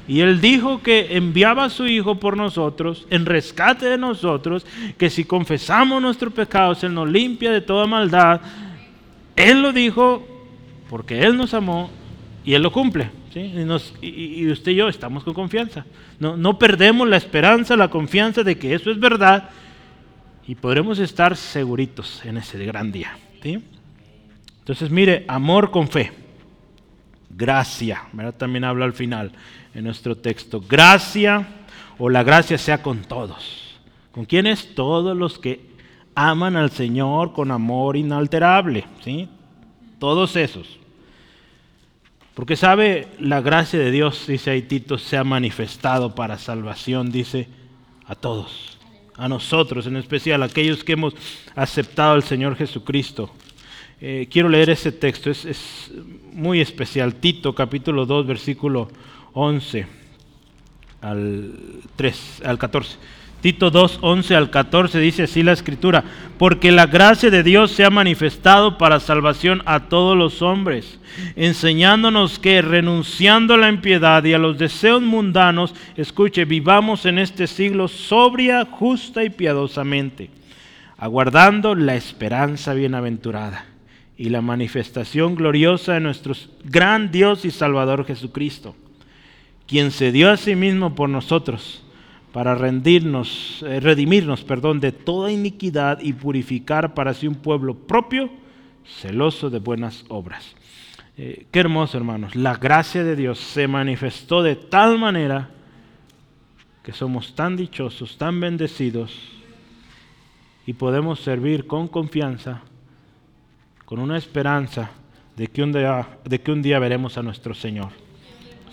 Y 0.09 0.20
Él 0.20 0.40
dijo 0.40 0.82
que 0.82 1.16
enviaba 1.16 1.64
a 1.64 1.70
su 1.70 1.86
Hijo 1.86 2.16
por 2.16 2.36
nosotros, 2.36 3.07
en 3.11 3.24
rescate 3.24 3.86
de 3.86 3.98
nosotros, 3.98 4.66
que 4.98 5.11
si 5.11 5.24
confesamos 5.24 6.03
nuestros 6.03 6.32
pecados, 6.32 6.82
Él 6.82 6.94
nos 6.94 7.09
limpia 7.09 7.53
de 7.53 7.61
toda 7.61 7.86
maldad. 7.86 8.40
Él 9.36 9.62
lo 9.62 9.72
dijo 9.72 10.26
porque 10.90 11.22
Él 11.22 11.36
nos 11.36 11.55
amó 11.55 11.90
y 12.44 12.55
Él 12.55 12.62
lo 12.62 12.72
cumple. 12.72 13.11
Y, 13.34 14.50
usted 14.50 14.72
y 14.72 14.74
yo 14.74 14.88
estamos 14.88 15.24
con 15.24 15.32
confianza. 15.32 15.86
No, 16.18 16.36
no 16.36 16.59
perdemos 16.59 17.09
la 17.09 17.16
esperanza, 17.16 17.76
la 17.76 17.88
confianza 17.88 18.42
de 18.42 18.59
que 18.59 18.74
eso 18.74 18.90
es 18.90 18.98
verdad 18.98 19.50
y 20.46 20.57
podremos 20.57 20.98
estar 20.98 21.36
seguritos 21.36 22.22
en 22.24 22.36
ese 22.36 22.62
gran 22.66 22.90
día. 22.92 23.16
Entonces, 24.59 24.90
mire, 24.90 25.24
amor 25.28 25.70
con 25.70 25.88
fe. 25.88 26.12
Gracia, 27.30 28.03
también 28.36 28.64
habla 28.64 28.84
al 28.84 28.92
final 28.92 29.32
en 29.75 29.85
nuestro 29.85 30.16
texto. 30.16 30.61
Gracia 30.61 31.47
o 31.99 32.09
la 32.09 32.23
gracia 32.23 32.59
sea 32.59 32.83
con 32.83 33.03
todos. 33.03 33.79
¿Con 34.12 34.25
quiénes? 34.25 34.75
Todos 34.75 35.16
los 35.16 35.39
que 35.39 35.73
aman 36.14 36.57
al 36.57 36.70
Señor 36.70 37.33
con 37.33 37.51
amor 37.51 37.97
inalterable. 37.97 38.85
¿sí? 39.03 39.29
Todos 39.99 40.37
esos. 40.37 40.79
Porque 42.35 42.57
sabe, 42.57 43.09
la 43.18 43.43
gracia 43.43 43.79
de 43.79 43.91
Dios, 43.91 44.27
dice 44.27 44.51
ahí 44.51 44.62
Tito, 44.62 44.97
se 44.97 45.18
ha 45.18 45.25
manifestado 45.25 46.14
para 46.14 46.39
salvación, 46.39 47.12
dice, 47.12 47.47
a 48.07 48.14
todos, 48.14 48.79
a 49.16 49.29
nosotros 49.29 49.87
en 49.87 49.97
especial, 49.97 50.43
a 50.43 50.47
aquellos 50.47 50.83
que 50.83 50.93
hemos 50.93 51.14
aceptado 51.55 52.12
al 52.14 52.23
Señor 52.23 52.57
Jesucristo. 52.57 53.31
Eh, 54.01 54.29
quiero 54.31 54.49
leer 54.49 54.70
ese 54.70 54.93
texto, 54.93 55.31
es, 55.31 55.45
es, 55.45 55.93
muy 56.33 56.62
especial. 56.62 57.16
Tito 57.16 57.55
capítulo 57.55 58.07
2, 58.07 58.27
versículo 58.27 58.89
11 59.33 59.87
al, 61.01 61.53
3, 61.97 62.43
al 62.45 62.59
14. 62.59 62.99
Tito 63.43 63.72
2, 63.72 63.99
11 64.03 64.37
al 64.37 64.51
14 64.51 65.01
dice 65.01 65.24
así 65.24 65.43
la 65.43 65.51
escritura, 65.51 66.05
porque 66.39 66.70
la 66.70 66.87
gracia 66.87 67.28
de 67.28 67.43
Dios 67.43 67.72
se 67.72 67.85
ha 67.85 67.91
manifestado 67.91 68.78
para 68.78 69.01
salvación 69.01 69.62
a 69.66 69.89
todos 69.89 70.16
los 70.16 70.43
hombres, 70.43 71.01
enseñándonos 71.35 72.39
que 72.39 72.62
renunciando 72.62 73.55
a 73.55 73.59
la 73.59 73.68
impiedad 73.68 74.22
y 74.22 74.33
a 74.33 74.39
los 74.39 74.59
deseos 74.59 75.03
mundanos, 75.03 75.74
escuche, 75.97 76.45
vivamos 76.45 77.05
en 77.05 77.18
este 77.18 77.49
siglo 77.49 77.89
sobria, 77.89 78.64
justa 78.64 79.24
y 79.24 79.30
piadosamente, 79.30 80.30
aguardando 80.97 81.74
la 81.74 81.97
esperanza 81.97 82.74
bienaventurada 82.74 83.66
y 84.16 84.28
la 84.28 84.41
manifestación 84.41 85.35
gloriosa 85.35 85.95
de 85.95 86.01
nuestro 86.01 86.35
gran 86.62 87.11
Dios 87.11 87.45
y 87.45 87.51
Salvador 87.51 88.07
Jesucristo, 88.07 88.76
quien 89.73 89.91
se 89.91 90.12
dio 90.12 90.31
a 90.31 90.37
sí 90.37 90.55
mismo 90.55 90.95
por 90.95 91.09
nosotros 91.09 91.83
para 92.31 92.55
rendirnos, 92.55 93.64
eh, 93.66 93.81
redimirnos, 93.81 94.45
perdón, 94.45 94.81
de 94.81 94.93
toda 94.93 95.33
iniquidad 95.33 95.99
y 96.03 96.12
purificar 96.12 96.93
para 96.93 97.14
sí 97.14 97.27
un 97.27 97.37
pueblo 97.37 97.75
propio, 97.75 98.29
celoso 98.85 99.49
de 99.49 99.61
buenas 99.61 100.05
obras. 100.09 100.55
Eh, 101.16 101.47
qué 101.51 101.61
hermoso, 101.61 101.97
hermanos. 101.97 102.37
La 102.37 102.57
gracia 102.57 103.03
de 103.03 103.16
Dios 103.16 103.39
se 103.39 103.66
manifestó 103.66 104.43
de 104.43 104.57
tal 104.57 104.99
manera 104.99 105.49
que 106.83 106.93
somos 106.93 107.35
tan 107.35 107.57
dichosos, 107.57 108.18
tan 108.18 108.41
bendecidos 108.41 109.18
y 110.66 110.75
podemos 110.75 111.20
servir 111.20 111.66
con 111.66 111.89
confianza, 111.89 112.61
con 113.87 114.01
una 114.01 114.18
esperanza 114.18 114.91
de 115.35 115.47
que 115.47 115.62
un 115.62 115.73
día, 115.73 116.18
de 116.27 116.43
que 116.43 116.53
un 116.53 116.61
día 116.61 116.79
veremos 116.79 117.16
a 117.16 117.23
nuestro 117.23 117.55
Señor. 117.55 117.89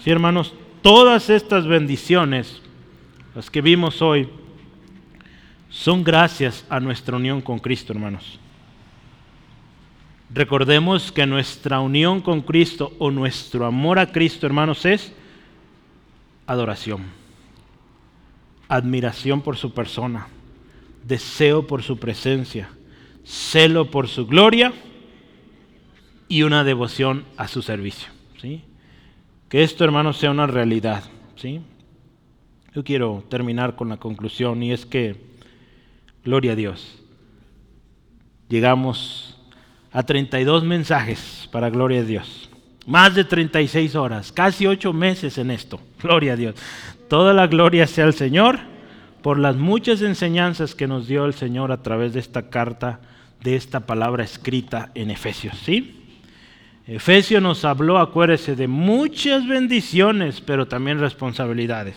Sí, 0.04 0.12
hermanos, 0.12 0.54
todas 0.82 1.30
estas 1.30 1.68
bendiciones 1.68 2.62
las 3.36 3.50
que 3.50 3.62
vimos 3.62 4.02
hoy, 4.02 4.28
son 5.70 6.04
gracias 6.04 6.66
a 6.70 6.80
nuestra 6.80 7.16
unión 7.16 7.42
con 7.42 7.60
Cristo, 7.60 7.94
hermanos. 7.94 8.40
Recordemos 10.32 11.12
que 11.12 11.26
nuestra 11.26 11.80
unión 11.80 12.22
con 12.22 12.42
Cristo 12.42 12.92
o 13.00 13.12
nuestro 13.12 13.66
amor 13.66 14.00
a 14.00 14.12
Cristo, 14.12 14.46
hermanos, 14.46 14.86
es 14.86 15.14
adoración, 16.48 17.04
admiración 18.68 19.42
por 19.42 19.58
su 19.58 19.74
persona, 19.74 20.28
deseo 21.04 21.66
por 21.66 21.84
su 21.84 21.98
presencia, 21.98 22.70
celo 23.24 23.90
por 23.90 24.08
su 24.08 24.26
gloria 24.26 24.74
y 26.28 26.44
una 26.44 26.64
devoción 26.64 27.26
a 27.38 27.48
su 27.48 27.62
servicio. 27.62 28.10
¿sí? 28.42 28.64
Que 29.50 29.64
esto, 29.64 29.84
hermanos, 29.84 30.18
sea 30.18 30.30
una 30.30 30.46
realidad. 30.46 31.04
¿sí? 31.36 31.62
Yo 32.76 32.84
quiero 32.84 33.24
terminar 33.30 33.76
con 33.76 33.90
la 33.90 33.98
conclusión 33.98 34.62
y 34.62 34.72
es 34.72 34.86
que, 34.86 35.16
gloria 36.24 36.52
a 36.52 36.56
Dios, 36.56 37.02
llegamos 38.48 39.40
a 39.92 40.04
32 40.04 40.64
mensajes 40.64 41.50
para 41.52 41.72
gloria 41.72 42.02
a 42.02 42.04
Dios. 42.04 42.50
Más 42.86 43.16
de 43.16 43.24
36 43.24 43.96
horas, 43.96 44.32
casi 44.32 44.68
8 44.68 44.94
meses 44.94 45.38
en 45.38 45.52
esto. 45.52 45.80
Gloria 46.02 46.34
a 46.34 46.36
Dios. 46.36 46.56
Toda 47.08 47.34
la 47.34 47.46
gloria 47.46 47.86
sea 47.86 48.06
al 48.06 48.14
Señor 48.14 48.60
por 49.22 49.38
las 49.38 49.58
muchas 49.58 50.02
enseñanzas 50.02 50.74
que 50.74 50.88
nos 50.88 51.08
dio 51.08 51.26
el 51.26 51.34
Señor 51.34 51.72
a 51.72 51.84
través 51.84 52.14
de 52.14 52.20
esta 52.20 52.50
carta, 52.50 53.00
de 53.44 53.56
esta 53.56 53.82
palabra 53.82 54.24
escrita 54.24 54.92
en 54.96 55.12
Efesios. 55.12 55.58
¿Sí? 55.60 55.99
Efesios 56.90 57.40
nos 57.40 57.66
habló, 57.66 58.00
acuérdese, 58.00 58.56
de 58.56 58.68
muchas 58.68 59.48
bendiciones, 59.48 60.42
pero 60.42 60.68
también 60.68 61.00
responsabilidades. 61.00 61.96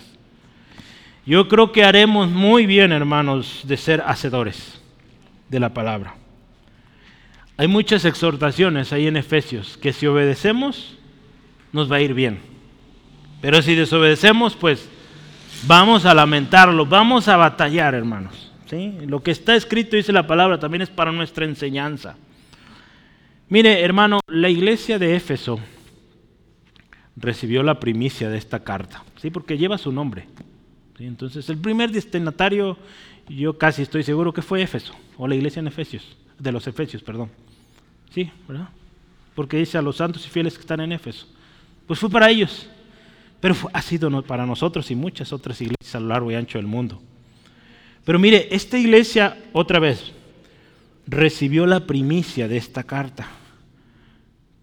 Yo 1.25 1.49
creo 1.49 1.73
que 1.73 1.83
haremos 1.83 2.29
muy 2.29 2.67
bien, 2.67 2.93
hermanos, 2.93 3.63
de 3.65 3.79
ser 3.79 4.03
hacedores 4.05 4.83
de 5.49 5.61
la 5.61 5.73
palabra. 5.73 6.17
Hay 7.57 7.69
muchas 7.69 8.05
exhortaciones 8.05 8.93
ahí 8.93 9.07
en 9.07 9.17
Efesios 9.17 9.79
que 9.79 9.95
si 9.95 10.07
obedecemos 10.07 10.99
nos 11.73 11.91
va 11.91 11.97
a 11.97 12.03
ir 12.03 12.13
bien. 12.13 12.41
Pero 13.41 13.63
si 13.63 13.75
desobedecemos, 13.75 14.57
pues 14.57 14.91
vamos 15.67 16.05
a 16.05 16.13
lamentarlo, 16.13 16.85
vamos 16.85 17.29
a 17.29 17.39
batallar, 17.39 17.95
hermanos. 17.95 18.53
¿sí? 18.67 18.93
Lo 19.07 19.23
que 19.23 19.31
está 19.31 19.55
escrito, 19.55 19.97
dice 19.97 20.13
la 20.13 20.27
palabra, 20.27 20.61
también 20.61 20.83
es 20.83 20.91
para 20.91 21.13
nuestra 21.13 21.47
enseñanza. 21.47 22.15
Mire, 23.53 23.83
hermano, 23.83 24.21
la 24.29 24.49
iglesia 24.49 24.99
de 24.99 25.15
Éfeso 25.15 25.61
recibió 27.17 27.63
la 27.63 27.79
primicia 27.79 28.31
de 28.31 28.39
esta 28.39 28.65
carta, 28.65 29.05
¿sí? 29.21 29.29
porque 29.29 29.59
lleva 29.59 29.77
su 29.77 29.93
nombre. 29.93 30.27
Entonces, 30.99 31.51
el 31.51 31.59
primer 31.59 31.91
destinatario, 31.93 32.79
yo 33.29 33.59
casi 33.59 33.83
estoy 33.83 34.05
seguro 34.05 34.33
que 34.33 34.41
fue 34.41 34.63
Éfeso, 34.63 34.95
o 35.19 35.29
la 35.29 35.35
iglesia 35.35 35.61
en 35.61 35.67
Efesios, 35.67 36.17
de 36.39 36.51
los 36.51 36.67
Efesios, 36.67 37.03
perdón. 37.03 37.29
Sí, 38.15 38.31
¿verdad? 38.49 38.71
Porque 39.35 39.59
dice 39.59 39.77
a 39.77 39.83
los 39.83 39.97
santos 39.97 40.25
y 40.25 40.31
fieles 40.31 40.55
que 40.55 40.61
están 40.63 40.81
en 40.81 40.93
Éfeso. 40.93 41.27
Pues 41.87 42.01
fue 42.01 42.09
para 42.09 42.31
ellos, 42.31 42.71
pero 43.39 43.55
ha 43.75 43.83
sido 43.83 44.23
para 44.23 44.47
nosotros 44.47 44.91
y 44.91 44.95
muchas 44.95 45.31
otras 45.31 45.61
iglesias 45.61 45.95
a 45.95 46.01
lo 46.01 46.07
largo 46.07 46.31
y 46.31 46.37
ancho 46.37 46.57
del 46.57 46.67
mundo. 46.67 47.03
Pero 48.07 48.19
mire, 48.19 48.49
esta 48.51 48.79
iglesia, 48.79 49.37
otra 49.53 49.79
vez, 49.79 50.11
recibió 51.07 51.67
la 51.67 51.81
primicia 51.87 52.49
de 52.49 52.57
esta 52.57 52.85
carta. 52.85 53.42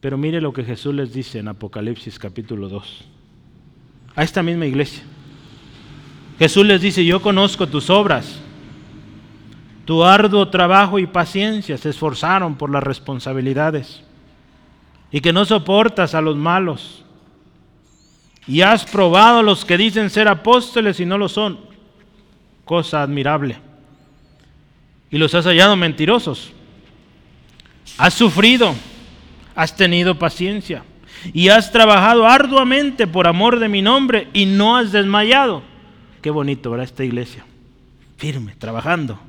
Pero 0.01 0.17
mire 0.17 0.39
lo 0.41 0.53
que 0.53 0.63
Jesús 0.63 0.93
les 0.95 1.13
dice 1.13 1.39
en 1.39 1.47
Apocalipsis 1.47 2.17
capítulo 2.19 2.69
2. 2.69 3.05
A 4.15 4.23
esta 4.23 4.41
misma 4.41 4.65
iglesia. 4.65 5.03
Jesús 6.37 6.65
les 6.65 6.81
dice, 6.81 7.03
yo 7.03 7.21
conozco 7.21 7.67
tus 7.67 7.89
obras, 7.89 8.39
tu 9.83 10.05
arduo 10.05 10.47
trabajo 10.47 10.97
y 10.99 11.05
paciencia 11.05 11.77
se 11.77 11.89
esforzaron 11.89 12.55
por 12.55 12.69
las 12.69 12.81
responsabilidades 12.81 14.01
y 15.11 15.19
que 15.19 15.33
no 15.33 15.43
soportas 15.43 16.15
a 16.15 16.21
los 16.21 16.37
malos 16.37 17.03
y 18.47 18.61
has 18.61 18.85
probado 18.85 19.39
a 19.39 19.43
los 19.43 19.65
que 19.65 19.77
dicen 19.77 20.09
ser 20.09 20.27
apóstoles 20.27 20.99
y 20.99 21.05
no 21.05 21.17
lo 21.17 21.27
son, 21.27 21.59
cosa 22.65 23.03
admirable, 23.03 23.57
y 25.11 25.17
los 25.17 25.35
has 25.35 25.45
hallado 25.45 25.75
mentirosos. 25.75 26.51
Has 27.97 28.13
sufrido, 28.13 28.73
has 29.59 29.75
tenido 29.75 30.17
paciencia 30.17 30.85
y 31.33 31.49
has 31.49 31.73
trabajado 31.73 32.25
arduamente 32.25 33.07
por 33.07 33.27
amor 33.27 33.59
de 33.59 33.67
mi 33.67 33.81
nombre 33.81 34.29
y 34.31 34.45
no 34.45 34.77
has 34.77 34.93
desmayado. 34.93 35.63
Qué 36.21 36.29
bonito, 36.29 36.71
¿verdad? 36.71 36.85
Esta 36.85 37.03
iglesia. 37.03 37.43
Firme, 38.15 38.55
trabajando. 38.57 39.19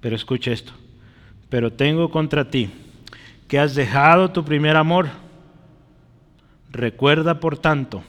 Pero 0.00 0.16
escucha 0.16 0.52
esto. 0.52 0.72
Pero 1.50 1.70
tengo 1.70 2.10
contra 2.10 2.48
ti 2.48 2.70
que 3.46 3.58
has 3.58 3.74
dejado 3.74 4.30
tu 4.30 4.42
primer 4.42 4.74
amor. 4.74 5.08
Recuerda, 6.70 7.40
por 7.40 7.58
tanto, 7.58 8.02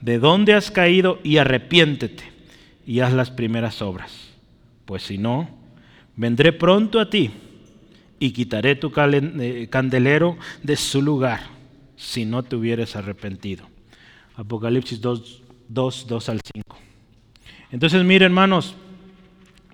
de 0.00 0.18
dónde 0.18 0.54
has 0.54 0.70
caído 0.70 1.18
y 1.22 1.36
arrepiéntete 1.36 2.24
y 2.86 3.00
haz 3.00 3.12
las 3.12 3.30
primeras 3.30 3.82
obras. 3.82 4.30
Pues 4.86 5.02
si 5.02 5.18
no, 5.18 5.50
vendré 6.16 6.54
pronto 6.54 7.00
a 7.00 7.10
ti 7.10 7.32
y 8.18 8.32
quitaré 8.32 8.76
tu 8.76 8.92
eh, 8.96 9.68
candelero 9.70 10.36
de 10.62 10.76
su 10.76 11.02
lugar 11.02 11.40
si 11.96 12.24
no 12.24 12.42
te 12.42 12.56
hubieras 12.56 12.96
arrepentido. 12.96 13.68
Apocalipsis 14.36 15.00
2, 15.00 15.42
2, 15.68 16.06
2 16.06 16.28
al 16.28 16.40
5. 16.54 16.78
Entonces, 17.70 18.04
mire 18.04 18.24
hermanos, 18.24 18.74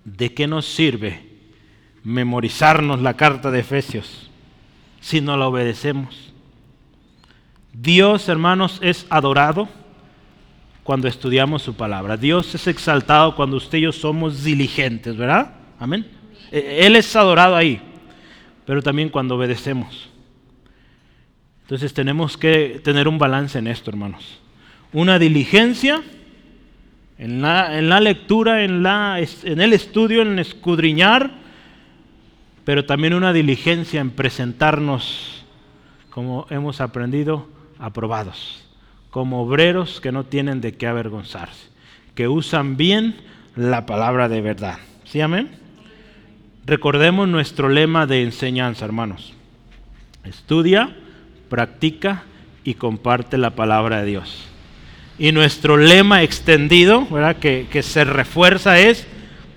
¿de 0.05 0.33
qué 0.33 0.47
nos 0.47 0.67
sirve 0.67 1.21
memorizarnos 2.03 3.01
la 3.01 3.15
carta 3.15 3.51
de 3.51 3.61
Efesios 3.61 4.31
si 5.01 5.21
no 5.21 5.37
la 5.37 5.49
obedecemos? 5.49 6.33
Dios, 7.73 8.29
hermanos, 8.29 8.79
es 8.83 9.07
adorado 9.11 9.69
cuando 10.85 11.09
estudiamos 11.09 11.63
su 11.63 11.75
palabra. 11.75 12.17
Dios 12.17 12.55
es 12.55 12.67
exaltado 12.67 13.35
cuando 13.35 13.57
usted 13.57 13.79
y 13.79 13.83
yo 13.83 13.93
somos 13.93 14.45
diligentes, 14.45 15.17
¿verdad? 15.17 15.55
Amén. 15.79 16.07
E, 16.53 16.87
Él 16.87 16.95
es 16.97 17.15
adorado 17.17 17.57
ahí, 17.57 17.81
pero 18.67 18.83
también 18.83 19.09
cuando 19.09 19.37
obedecemos. 19.37 20.11
Entonces 21.63 21.95
tenemos 21.95 22.37
que 22.37 22.81
tener 22.85 23.09
un 23.09 23.19
balance 23.19 23.59
en 23.59 23.67
esto, 23.67 23.91
hermanos. 23.91 24.41
Una 24.93 25.19
diligencia 25.19 26.03
en 27.19 27.41
la, 27.43 27.79
en 27.79 27.89
la 27.89 28.01
lectura, 28.01 28.65
en, 28.65 28.83
la, 28.83 29.19
en 29.45 29.61
el 29.61 29.73
estudio, 29.73 30.23
en 30.23 30.39
escudriñar, 30.39 31.31
pero 32.65 32.85
también 32.85 33.15
una 33.15 33.33
diligencia 33.33 34.01
en 34.01 34.11
presentarnos, 34.11 35.45
como 36.11 36.47
hemos 36.51 36.81
aprendido, 36.81 37.49
aprobados 37.79 38.65
como 39.15 39.43
obreros 39.43 40.01
que 40.01 40.11
no 40.11 40.25
tienen 40.25 40.61
de 40.61 40.73
qué 40.75 40.89
avergonzarse, 40.89 41.69
que 42.17 42.27
usan 42.27 42.77
bien 42.77 43.15
la 43.55 43.87
palabra 43.87 44.29
de 44.29 44.41
verdad. 44.41 44.79
¿Sí, 45.05 45.21
amén? 45.21 45.57
Recordemos 46.67 47.29
nuestro 47.29 47.69
lema 47.69 48.07
de 48.07 48.23
enseñanza, 48.23 48.85
hermanos. 48.85 49.35
Estudia, 50.25 50.97
practica 51.51 52.25
y 52.65 52.75
comparte 52.75 53.37
la 53.37 53.51
palabra 53.51 54.01
de 54.01 54.07
Dios. 54.07 54.47
Y 55.19 55.33
nuestro 55.33 55.77
lema 55.77 56.23
extendido, 56.23 57.07
¿verdad? 57.07 57.37
Que, 57.37 57.83
se 57.83 58.05
refuerza 58.05 58.79
es, 58.79 59.07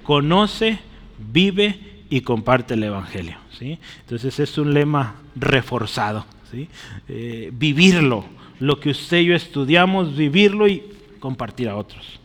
conoce, 0.03 0.79
vive 1.17 1.79
y 2.09 2.21
comparte 2.21 2.73
el 2.73 2.83
Evangelio. 2.83 3.37
¿sí? 3.57 3.79
Entonces 4.01 4.39
es 4.39 4.57
un 4.57 4.73
lema 4.73 5.15
reforzado. 5.35 6.25
¿sí? 6.51 6.67
Eh, 7.07 7.51
vivirlo, 7.53 8.25
lo 8.59 8.81
que 8.81 8.89
usted 8.89 9.19
y 9.19 9.25
yo 9.27 9.35
estudiamos, 9.35 10.15
vivirlo 10.17 10.67
y 10.67 10.83
compartir 11.19 11.69
a 11.69 11.77
otros. 11.77 12.19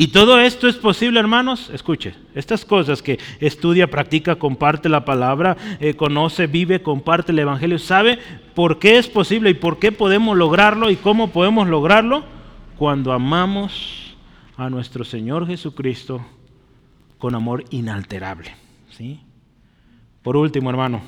Y 0.00 0.08
todo 0.08 0.40
esto 0.40 0.66
es 0.66 0.76
posible, 0.76 1.20
hermanos. 1.20 1.68
Escuche, 1.74 2.14
estas 2.34 2.64
cosas 2.64 3.02
que 3.02 3.18
estudia, 3.38 3.90
practica, 3.90 4.36
comparte 4.36 4.88
la 4.88 5.04
palabra, 5.04 5.58
eh, 5.78 5.92
conoce, 5.92 6.46
vive, 6.46 6.80
comparte 6.80 7.32
el 7.32 7.38
Evangelio, 7.40 7.78
sabe 7.78 8.18
por 8.54 8.78
qué 8.78 8.96
es 8.96 9.06
posible 9.08 9.50
y 9.50 9.54
por 9.54 9.78
qué 9.78 9.92
podemos 9.92 10.38
lograrlo 10.38 10.88
y 10.88 10.96
cómo 10.96 11.32
podemos 11.32 11.68
lograrlo 11.68 12.24
cuando 12.78 13.12
amamos 13.12 14.16
a 14.56 14.70
nuestro 14.70 15.04
Señor 15.04 15.46
Jesucristo 15.46 16.24
con 17.18 17.34
amor 17.34 17.64
inalterable. 17.68 18.54
¿sí? 18.96 19.20
Por 20.22 20.34
último, 20.34 20.70
hermano, 20.70 21.02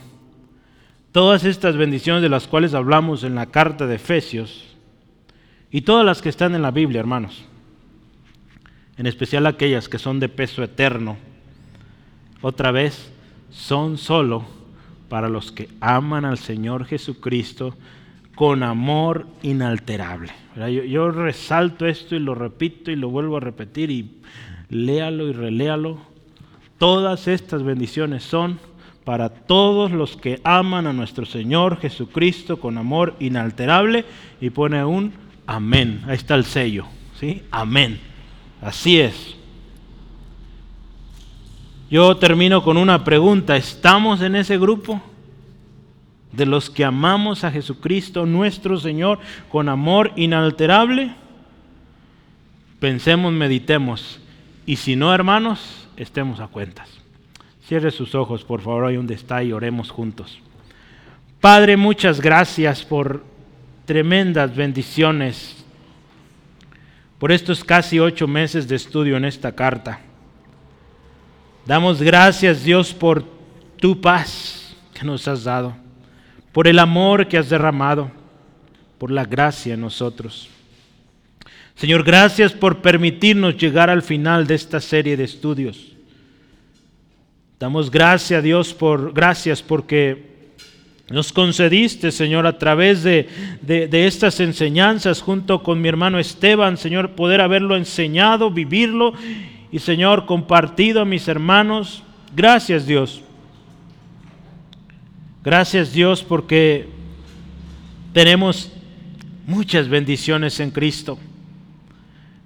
Todas 1.12 1.44
estas 1.44 1.78
bendiciones 1.78 2.20
de 2.20 2.28
las 2.28 2.46
cuales 2.46 2.74
hablamos 2.74 3.24
en 3.24 3.36
la 3.36 3.46
carta 3.46 3.86
de 3.86 3.94
Efesios 3.94 4.76
y 5.70 5.80
todas 5.80 6.04
las 6.04 6.20
que 6.20 6.28
están 6.28 6.54
en 6.54 6.60
la 6.60 6.70
Biblia, 6.70 7.00
hermanos, 7.00 7.46
en 8.96 9.06
especial 9.06 9.46
aquellas 9.46 9.88
que 9.88 9.98
son 9.98 10.20
de 10.20 10.28
peso 10.28 10.62
eterno, 10.62 11.16
otra 12.40 12.72
vez, 12.72 13.12
son 13.50 13.98
solo 13.98 14.44
para 15.08 15.28
los 15.28 15.52
que 15.52 15.68
aman 15.80 16.24
al 16.24 16.38
Señor 16.38 16.86
Jesucristo 16.86 17.76
con 18.34 18.62
amor 18.62 19.26
inalterable. 19.42 20.32
Yo, 20.88 21.10
resalto 21.10 21.86
esto 21.86 22.16
y 22.16 22.18
lo 22.18 22.34
repito 22.34 22.90
y 22.90 22.96
lo 22.96 23.10
vuelvo 23.10 23.36
a 23.36 23.40
repetir 23.40 23.90
y 23.90 24.10
léalo 24.70 25.28
y 25.28 25.32
reléalo. 25.32 25.98
Todas 26.78 27.28
estas 27.28 27.62
bendiciones 27.62 28.22
son 28.22 28.58
para 29.04 29.28
todos 29.28 29.92
los 29.92 30.16
que 30.16 30.40
aman 30.44 30.86
a 30.86 30.92
nuestro 30.92 31.26
Señor 31.26 31.78
Jesucristo 31.78 32.58
con 32.58 32.78
amor 32.78 33.14
inalterable 33.20 34.04
y 34.40 34.50
pone 34.50 34.84
un 34.84 35.12
amén. 35.46 36.02
Ahí 36.06 36.16
está 36.16 36.34
el 36.34 36.44
sello, 36.44 36.86
¿sí? 37.18 37.42
Amén. 37.50 38.11
Así 38.62 39.00
es. 39.00 39.36
Yo 41.90 42.16
termino 42.16 42.62
con 42.62 42.76
una 42.78 43.04
pregunta. 43.04 43.56
¿Estamos 43.56 44.22
en 44.22 44.36
ese 44.36 44.56
grupo? 44.56 45.02
De 46.30 46.46
los 46.46 46.70
que 46.70 46.84
amamos 46.84 47.44
a 47.44 47.50
Jesucristo, 47.50 48.24
nuestro 48.24 48.78
Señor, 48.78 49.18
con 49.50 49.68
amor 49.68 50.12
inalterable. 50.16 51.14
Pensemos, 52.80 53.32
meditemos. 53.32 54.20
Y 54.64 54.76
si 54.76 54.96
no, 54.96 55.12
hermanos, 55.12 55.86
estemos 55.96 56.40
a 56.40 56.46
cuentas. 56.46 56.88
Cierre 57.66 57.90
sus 57.90 58.14
ojos, 58.14 58.44
por 58.44 58.60
favor, 58.60 58.86
ahí 58.86 58.96
donde 58.96 59.14
está 59.14 59.42
y 59.42 59.52
oremos 59.52 59.90
juntos. 59.90 60.38
Padre, 61.40 61.76
muchas 61.76 62.20
gracias 62.20 62.84
por 62.84 63.24
tremendas 63.84 64.54
bendiciones, 64.54 65.61
por 67.22 67.30
estos 67.30 67.62
casi 67.62 68.00
ocho 68.00 68.26
meses 68.26 68.66
de 68.66 68.74
estudio 68.74 69.16
en 69.16 69.24
esta 69.24 69.52
carta. 69.52 70.00
Damos 71.64 72.02
gracias, 72.02 72.64
Dios, 72.64 72.92
por 72.92 73.22
tu 73.76 74.00
paz 74.00 74.74
que 74.92 75.04
nos 75.04 75.28
has 75.28 75.44
dado, 75.44 75.72
por 76.50 76.66
el 76.66 76.80
amor 76.80 77.28
que 77.28 77.38
has 77.38 77.48
derramado, 77.48 78.10
por 78.98 79.12
la 79.12 79.24
gracia 79.24 79.74
en 79.74 79.82
nosotros. 79.82 80.50
Señor, 81.76 82.02
gracias 82.02 82.52
por 82.52 82.82
permitirnos 82.82 83.56
llegar 83.56 83.88
al 83.88 84.02
final 84.02 84.44
de 84.48 84.56
esta 84.56 84.80
serie 84.80 85.16
de 85.16 85.22
estudios. 85.22 85.92
Damos 87.60 87.88
gracias 87.88 88.40
a 88.40 88.42
Dios 88.42 88.74
por 88.74 89.12
gracias 89.12 89.62
porque 89.62 90.31
nos 91.12 91.30
concediste, 91.30 92.10
Señor, 92.10 92.46
a 92.46 92.56
través 92.58 93.02
de, 93.02 93.28
de, 93.60 94.06
estas 94.06 94.40
enseñanzas 94.40 95.20
junto 95.20 95.62
con 95.62 95.80
mi 95.80 95.88
hermano 95.88 96.18
Esteban, 96.18 96.78
Señor, 96.78 97.10
poder 97.10 97.42
haberlo 97.42 97.76
enseñado, 97.76 98.50
vivirlo 98.50 99.12
y, 99.70 99.78
Señor, 99.78 100.24
compartido 100.24 101.02
a 101.02 101.04
mis 101.04 101.28
hermanos. 101.28 102.02
Gracias, 102.34 102.86
Dios. 102.86 103.20
Gracias, 105.44 105.92
Dios, 105.92 106.22
porque 106.22 106.88
tenemos 108.14 108.72
muchas 109.46 109.88
bendiciones 109.88 110.60
en 110.60 110.70
Cristo. 110.70 111.18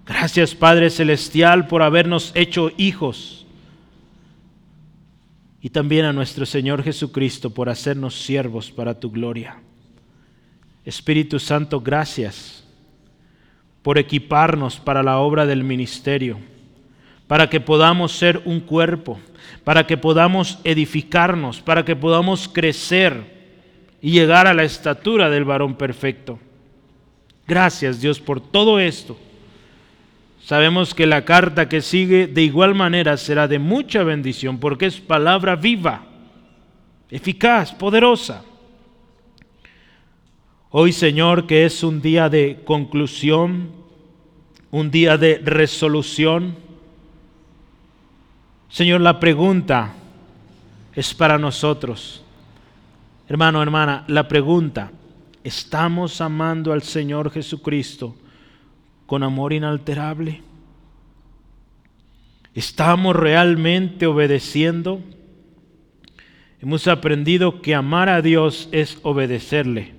Gracias, 0.06 0.56
Padre 0.56 0.90
Celestial, 0.90 1.68
por 1.68 1.82
habernos 1.82 2.32
hecho 2.34 2.72
hijos 2.76 3.35
y 5.66 5.70
también 5.70 6.04
a 6.04 6.12
nuestro 6.12 6.46
Señor 6.46 6.84
Jesucristo 6.84 7.50
por 7.50 7.68
hacernos 7.68 8.14
siervos 8.22 8.70
para 8.70 9.00
tu 9.00 9.10
gloria. 9.10 9.56
Espíritu 10.84 11.40
Santo, 11.40 11.80
gracias 11.80 12.64
por 13.82 13.98
equiparnos 13.98 14.78
para 14.78 15.02
la 15.02 15.18
obra 15.18 15.44
del 15.44 15.64
ministerio, 15.64 16.38
para 17.26 17.50
que 17.50 17.58
podamos 17.58 18.12
ser 18.12 18.42
un 18.44 18.60
cuerpo, 18.60 19.18
para 19.64 19.88
que 19.88 19.96
podamos 19.96 20.60
edificarnos, 20.62 21.60
para 21.60 21.84
que 21.84 21.96
podamos 21.96 22.46
crecer 22.46 23.24
y 24.00 24.12
llegar 24.12 24.46
a 24.46 24.54
la 24.54 24.62
estatura 24.62 25.30
del 25.30 25.44
varón 25.44 25.74
perfecto. 25.74 26.38
Gracias 27.44 28.00
Dios 28.00 28.20
por 28.20 28.40
todo 28.40 28.78
esto 28.78 29.18
Sabemos 30.46 30.94
que 30.94 31.08
la 31.08 31.24
carta 31.24 31.68
que 31.68 31.82
sigue 31.82 32.28
de 32.28 32.42
igual 32.42 32.72
manera 32.72 33.16
será 33.16 33.48
de 33.48 33.58
mucha 33.58 34.04
bendición 34.04 34.58
porque 34.58 34.86
es 34.86 35.00
palabra 35.00 35.56
viva, 35.56 36.04
eficaz, 37.10 37.72
poderosa. 37.72 38.44
Hoy, 40.70 40.92
Señor, 40.92 41.48
que 41.48 41.64
es 41.64 41.82
un 41.82 42.00
día 42.00 42.28
de 42.28 42.62
conclusión, 42.64 43.72
un 44.70 44.88
día 44.92 45.18
de 45.18 45.38
resolución. 45.38 46.54
Señor, 48.68 49.00
la 49.00 49.18
pregunta 49.18 49.94
es 50.94 51.12
para 51.12 51.38
nosotros. 51.38 52.22
Hermano, 53.28 53.60
hermana, 53.60 54.04
la 54.06 54.28
pregunta, 54.28 54.92
¿estamos 55.42 56.20
amando 56.20 56.72
al 56.72 56.82
Señor 56.82 57.32
Jesucristo? 57.32 58.14
Con 59.06 59.22
amor 59.22 59.52
inalterable? 59.52 60.42
¿Estamos 62.54 63.14
realmente 63.14 64.06
obedeciendo? 64.06 65.00
Hemos 66.60 66.88
aprendido 66.88 67.60
que 67.60 67.74
amar 67.74 68.08
a 68.08 68.22
Dios 68.22 68.68
es 68.72 68.98
obedecerle. 69.02 69.94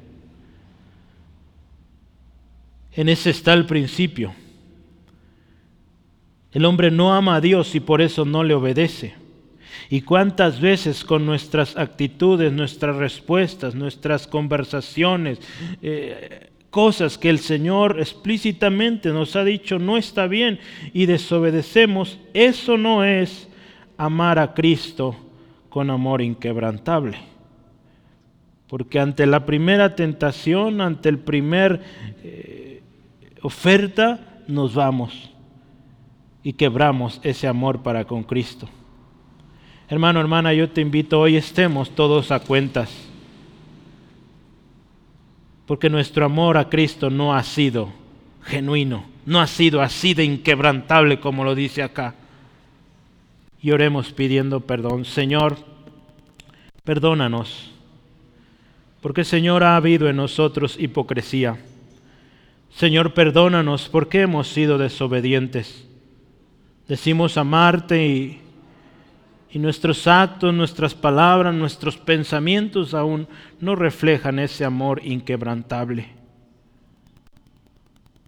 En 2.94 3.10
ese 3.10 3.30
está 3.30 3.54
el 3.54 3.68
principio. 3.68 4.34
El 6.52 6.66
hombre 6.66 6.90
no 6.90 7.14
ama 7.14 7.36
a 7.36 7.42
Dios 7.42 7.76
y 7.76 7.80
por 7.80 8.02
eso 8.02 8.26
no 8.26 8.44
le 8.44 8.56
obedece. 8.56 9.14
¿Y 9.90 10.02
cuántas 10.02 10.60
veces 10.60 11.04
con 11.04 11.26
nuestras 11.26 11.78
actitudes, 11.78 12.52
nuestras 12.52 12.96
respuestas, 12.96 13.76
nuestras 13.76 14.26
conversaciones, 14.26 15.40
eh, 15.84 16.50
cosas 16.70 17.18
que 17.18 17.30
el 17.30 17.40
Señor 17.40 18.00
explícitamente 18.00 19.10
nos 19.10 19.36
ha 19.36 19.44
dicho 19.44 19.80
no 19.80 19.98
está 19.98 20.28
bien 20.28 20.60
y 20.94 21.06
desobedecemos, 21.06 22.20
eso 22.34 22.78
no 22.78 23.04
es 23.04 23.48
amar 23.98 24.40
a 24.40 24.54
Cristo 24.54 25.16
con 25.70 25.90
amor 25.90 26.22
inquebrantable. 26.22 27.18
Porque 28.68 29.00
ante 29.00 29.26
la 29.26 29.46
primera 29.46 29.96
tentación, 29.96 30.82
ante 30.82 31.10
el 31.10 31.20
primer 31.20 31.82
eh, 32.24 32.82
oferta, 33.42 34.42
nos 34.48 34.74
vamos 34.74 35.32
y 36.44 36.54
quebramos 36.54 37.20
ese 37.24 37.48
amor 37.48 37.82
para 37.82 38.06
con 38.06 38.24
Cristo. 38.24 38.68
Hermano, 39.90 40.20
hermana, 40.20 40.54
yo 40.54 40.70
te 40.70 40.82
invito, 40.82 41.20
hoy 41.20 41.38
estemos 41.38 41.92
todos 41.92 42.32
a 42.32 42.40
cuentas. 42.42 43.07
Porque 45.68 45.90
nuestro 45.90 46.26
amor 46.26 46.58
a 46.58 46.70
Cristo 46.70 47.12
no 47.12 47.36
ha 47.36 47.44
sido 47.44 47.94
genuino, 48.46 49.06
no 49.26 49.40
ha 49.40 49.48
sido 49.48 49.82
así 49.82 50.14
de 50.14 50.24
inquebrantable 50.24 51.20
como 51.20 51.44
lo 51.44 51.54
dice 51.54 51.84
acá. 51.84 52.16
Y 53.62 53.72
oremos 53.72 54.12
pidiendo 54.14 54.62
perdón. 54.62 55.06
Señor, 55.06 55.58
perdónanos. 56.84 57.72
Porque 59.02 59.24
Señor 59.24 59.64
ha 59.64 59.76
habido 59.76 60.10
en 60.10 60.16
nosotros 60.16 60.78
hipocresía. 60.80 61.58
Señor, 62.74 63.14
perdónanos 63.14 63.90
porque 63.90 64.22
hemos 64.22 64.48
sido 64.48 64.78
desobedientes. 64.78 65.86
Decimos 66.88 67.38
amarte 67.38 68.08
y 68.08 68.42
y 69.50 69.60
nuestros 69.60 70.08
actos, 70.08 70.54
nuestras 70.54 70.94
palabras, 70.94 71.54
nuestros 71.54 71.98
pensamientos 71.98 72.94
aún 72.94 73.28
no 73.60 73.76
reflejan 73.76 74.40
ese 74.40 74.66
amor 74.66 75.02
inquebrantable. 75.04 76.10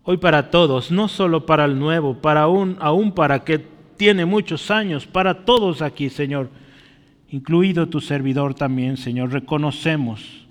Hoy 0.04 0.18
para 0.18 0.50
todos, 0.50 0.92
no 0.92 1.08
solo 1.08 1.46
para 1.46 1.66
el 1.66 1.78
nuevo, 1.78 2.16
para 2.16 2.44
aún, 2.44 3.12
para 3.12 3.44
que 3.44 3.64
tiene 3.98 4.26
muchos 4.26 4.72
años, 4.72 5.06
para 5.06 5.46
todos 5.46 5.82
aquí, 5.82 6.10
Señor, 6.10 6.50
incluido 7.30 7.90
tu 7.90 8.00
servidor 8.00 8.56
también, 8.56 8.98
Señor, 8.98 9.32
reconocemos 9.32 10.48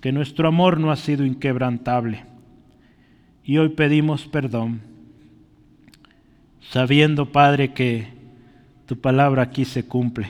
que 0.00 0.12
nuestro 0.12 0.48
amor 0.48 0.78
no 0.78 0.92
ha 0.92 0.96
sido 0.96 1.26
inquebrantable. 1.26 2.24
Y 3.44 3.58
hoy 3.58 3.70
pedimos 3.70 4.26
perdón, 4.26 4.80
sabiendo, 6.60 7.32
Padre, 7.32 7.74
que 7.74 8.15
tu 8.86 8.96
palabra 8.96 9.42
aquí 9.42 9.64
se 9.64 9.84
cumple, 9.84 10.28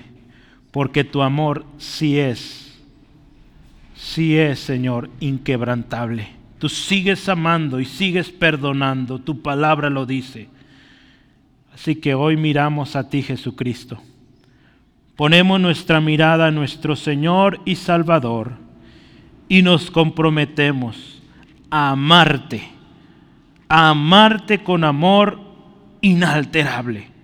porque 0.70 1.04
tu 1.04 1.22
amor 1.22 1.66
sí 1.76 2.18
es, 2.18 2.74
sí 3.94 4.36
es, 4.36 4.58
Señor, 4.58 5.10
inquebrantable. 5.20 6.28
Tú 6.58 6.70
sigues 6.70 7.28
amando 7.28 7.80
y 7.80 7.84
sigues 7.84 8.30
perdonando, 8.30 9.18
tu 9.18 9.42
palabra 9.42 9.90
lo 9.90 10.06
dice. 10.06 10.48
Así 11.74 11.96
que 11.96 12.14
hoy 12.14 12.38
miramos 12.38 12.96
a 12.96 13.10
ti, 13.10 13.22
Jesucristo. 13.22 14.00
Ponemos 15.16 15.60
nuestra 15.60 16.00
mirada 16.00 16.46
a 16.46 16.50
nuestro 16.50 16.96
Señor 16.96 17.60
y 17.66 17.76
Salvador 17.76 18.52
y 19.48 19.60
nos 19.60 19.90
comprometemos 19.90 21.22
a 21.70 21.90
amarte, 21.90 22.66
a 23.68 23.90
amarte 23.90 24.62
con 24.62 24.84
amor 24.84 25.40
inalterable 26.00 27.15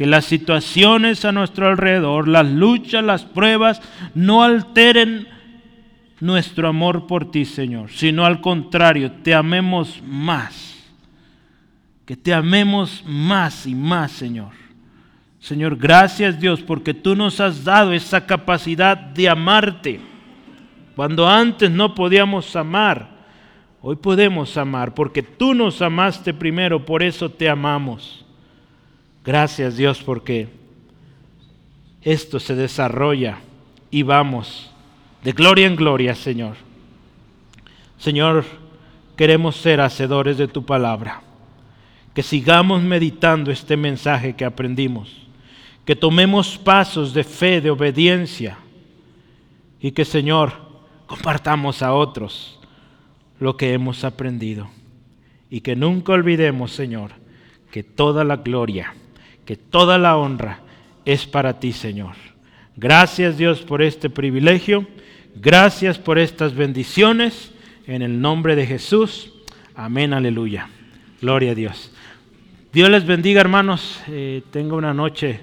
que 0.00 0.06
las 0.06 0.24
situaciones 0.24 1.26
a 1.26 1.32
nuestro 1.32 1.68
alrededor, 1.68 2.26
las 2.26 2.46
luchas, 2.46 3.04
las 3.04 3.22
pruebas, 3.22 3.82
no 4.14 4.42
alteren 4.42 5.28
nuestro 6.20 6.68
amor 6.68 7.06
por 7.06 7.30
ti, 7.30 7.44
Señor, 7.44 7.90
sino 7.90 8.24
al 8.24 8.40
contrario, 8.40 9.12
te 9.22 9.34
amemos 9.34 10.00
más. 10.02 10.74
Que 12.06 12.16
te 12.16 12.32
amemos 12.32 13.04
más 13.06 13.66
y 13.66 13.74
más, 13.74 14.12
Señor. 14.12 14.52
Señor, 15.38 15.76
gracias 15.76 16.40
Dios 16.40 16.62
porque 16.62 16.94
tú 16.94 17.14
nos 17.14 17.38
has 17.38 17.62
dado 17.62 17.92
esa 17.92 18.24
capacidad 18.24 18.96
de 18.96 19.28
amarte. 19.28 20.00
Cuando 20.96 21.28
antes 21.28 21.70
no 21.70 21.94
podíamos 21.94 22.56
amar, 22.56 23.06
hoy 23.82 23.96
podemos 23.96 24.56
amar 24.56 24.94
porque 24.94 25.22
tú 25.22 25.52
nos 25.52 25.82
amaste 25.82 26.32
primero, 26.32 26.86
por 26.86 27.02
eso 27.02 27.28
te 27.28 27.50
amamos. 27.50 28.24
Gracias 29.24 29.76
Dios 29.76 30.02
porque 30.02 30.48
esto 32.02 32.40
se 32.40 32.54
desarrolla 32.54 33.38
y 33.90 34.02
vamos 34.02 34.70
de 35.22 35.32
gloria 35.32 35.66
en 35.66 35.76
gloria, 35.76 36.14
Señor. 36.14 36.56
Señor, 37.98 38.44
queremos 39.16 39.56
ser 39.56 39.82
hacedores 39.82 40.38
de 40.38 40.48
tu 40.48 40.64
palabra. 40.64 41.22
Que 42.14 42.22
sigamos 42.22 42.82
meditando 42.82 43.50
este 43.50 43.76
mensaje 43.76 44.34
que 44.34 44.46
aprendimos. 44.46 45.14
Que 45.84 45.94
tomemos 45.94 46.56
pasos 46.56 47.12
de 47.12 47.22
fe, 47.22 47.60
de 47.60 47.70
obediencia. 47.70 48.56
Y 49.78 49.92
que, 49.92 50.06
Señor, 50.06 50.52
compartamos 51.06 51.82
a 51.82 51.92
otros 51.92 52.58
lo 53.38 53.58
que 53.58 53.74
hemos 53.74 54.04
aprendido. 54.04 54.70
Y 55.50 55.60
que 55.60 55.76
nunca 55.76 56.12
olvidemos, 56.12 56.72
Señor, 56.72 57.12
que 57.70 57.82
toda 57.82 58.24
la 58.24 58.36
gloria 58.36 58.94
que 59.50 59.56
toda 59.56 59.98
la 59.98 60.16
honra 60.16 60.60
es 61.04 61.26
para 61.26 61.58
ti, 61.58 61.72
Señor. 61.72 62.14
Gracias 62.76 63.36
Dios 63.36 63.62
por 63.62 63.82
este 63.82 64.08
privilegio. 64.08 64.86
Gracias 65.34 65.98
por 65.98 66.20
estas 66.20 66.54
bendiciones. 66.54 67.50
En 67.84 68.02
el 68.02 68.20
nombre 68.20 68.54
de 68.54 68.64
Jesús. 68.64 69.32
Amén, 69.74 70.12
aleluya. 70.12 70.68
Gloria 71.20 71.50
a 71.50 71.54
Dios. 71.56 71.92
Dios 72.72 72.88
les 72.90 73.04
bendiga, 73.04 73.40
hermanos. 73.40 74.00
Eh, 74.06 74.44
tenga 74.52 74.76
una 74.76 74.94
noche 74.94 75.40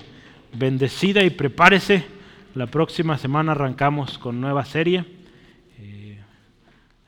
bendecida 0.54 1.22
y 1.26 1.30
prepárese. 1.30 2.06
La 2.56 2.68
próxima 2.68 3.18
semana 3.18 3.52
arrancamos 3.52 4.18
con 4.18 4.40
nueva 4.40 4.64
serie. 4.64 5.04
Eh, 5.80 6.18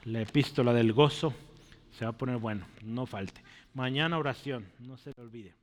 la 0.03 0.19
epístola 0.19 0.73
del 0.73 0.91
gozo. 0.91 1.33
Se 1.97 2.03
va 2.03 2.11
a 2.11 2.17
poner 2.17 2.39
bueno, 2.39 2.65
no 2.83 3.05
falte. 3.05 3.41
Mañana 3.73 4.17
oración, 4.17 4.65
no 4.79 4.97
se 4.97 5.13
le 5.15 5.23
olvide. 5.23 5.53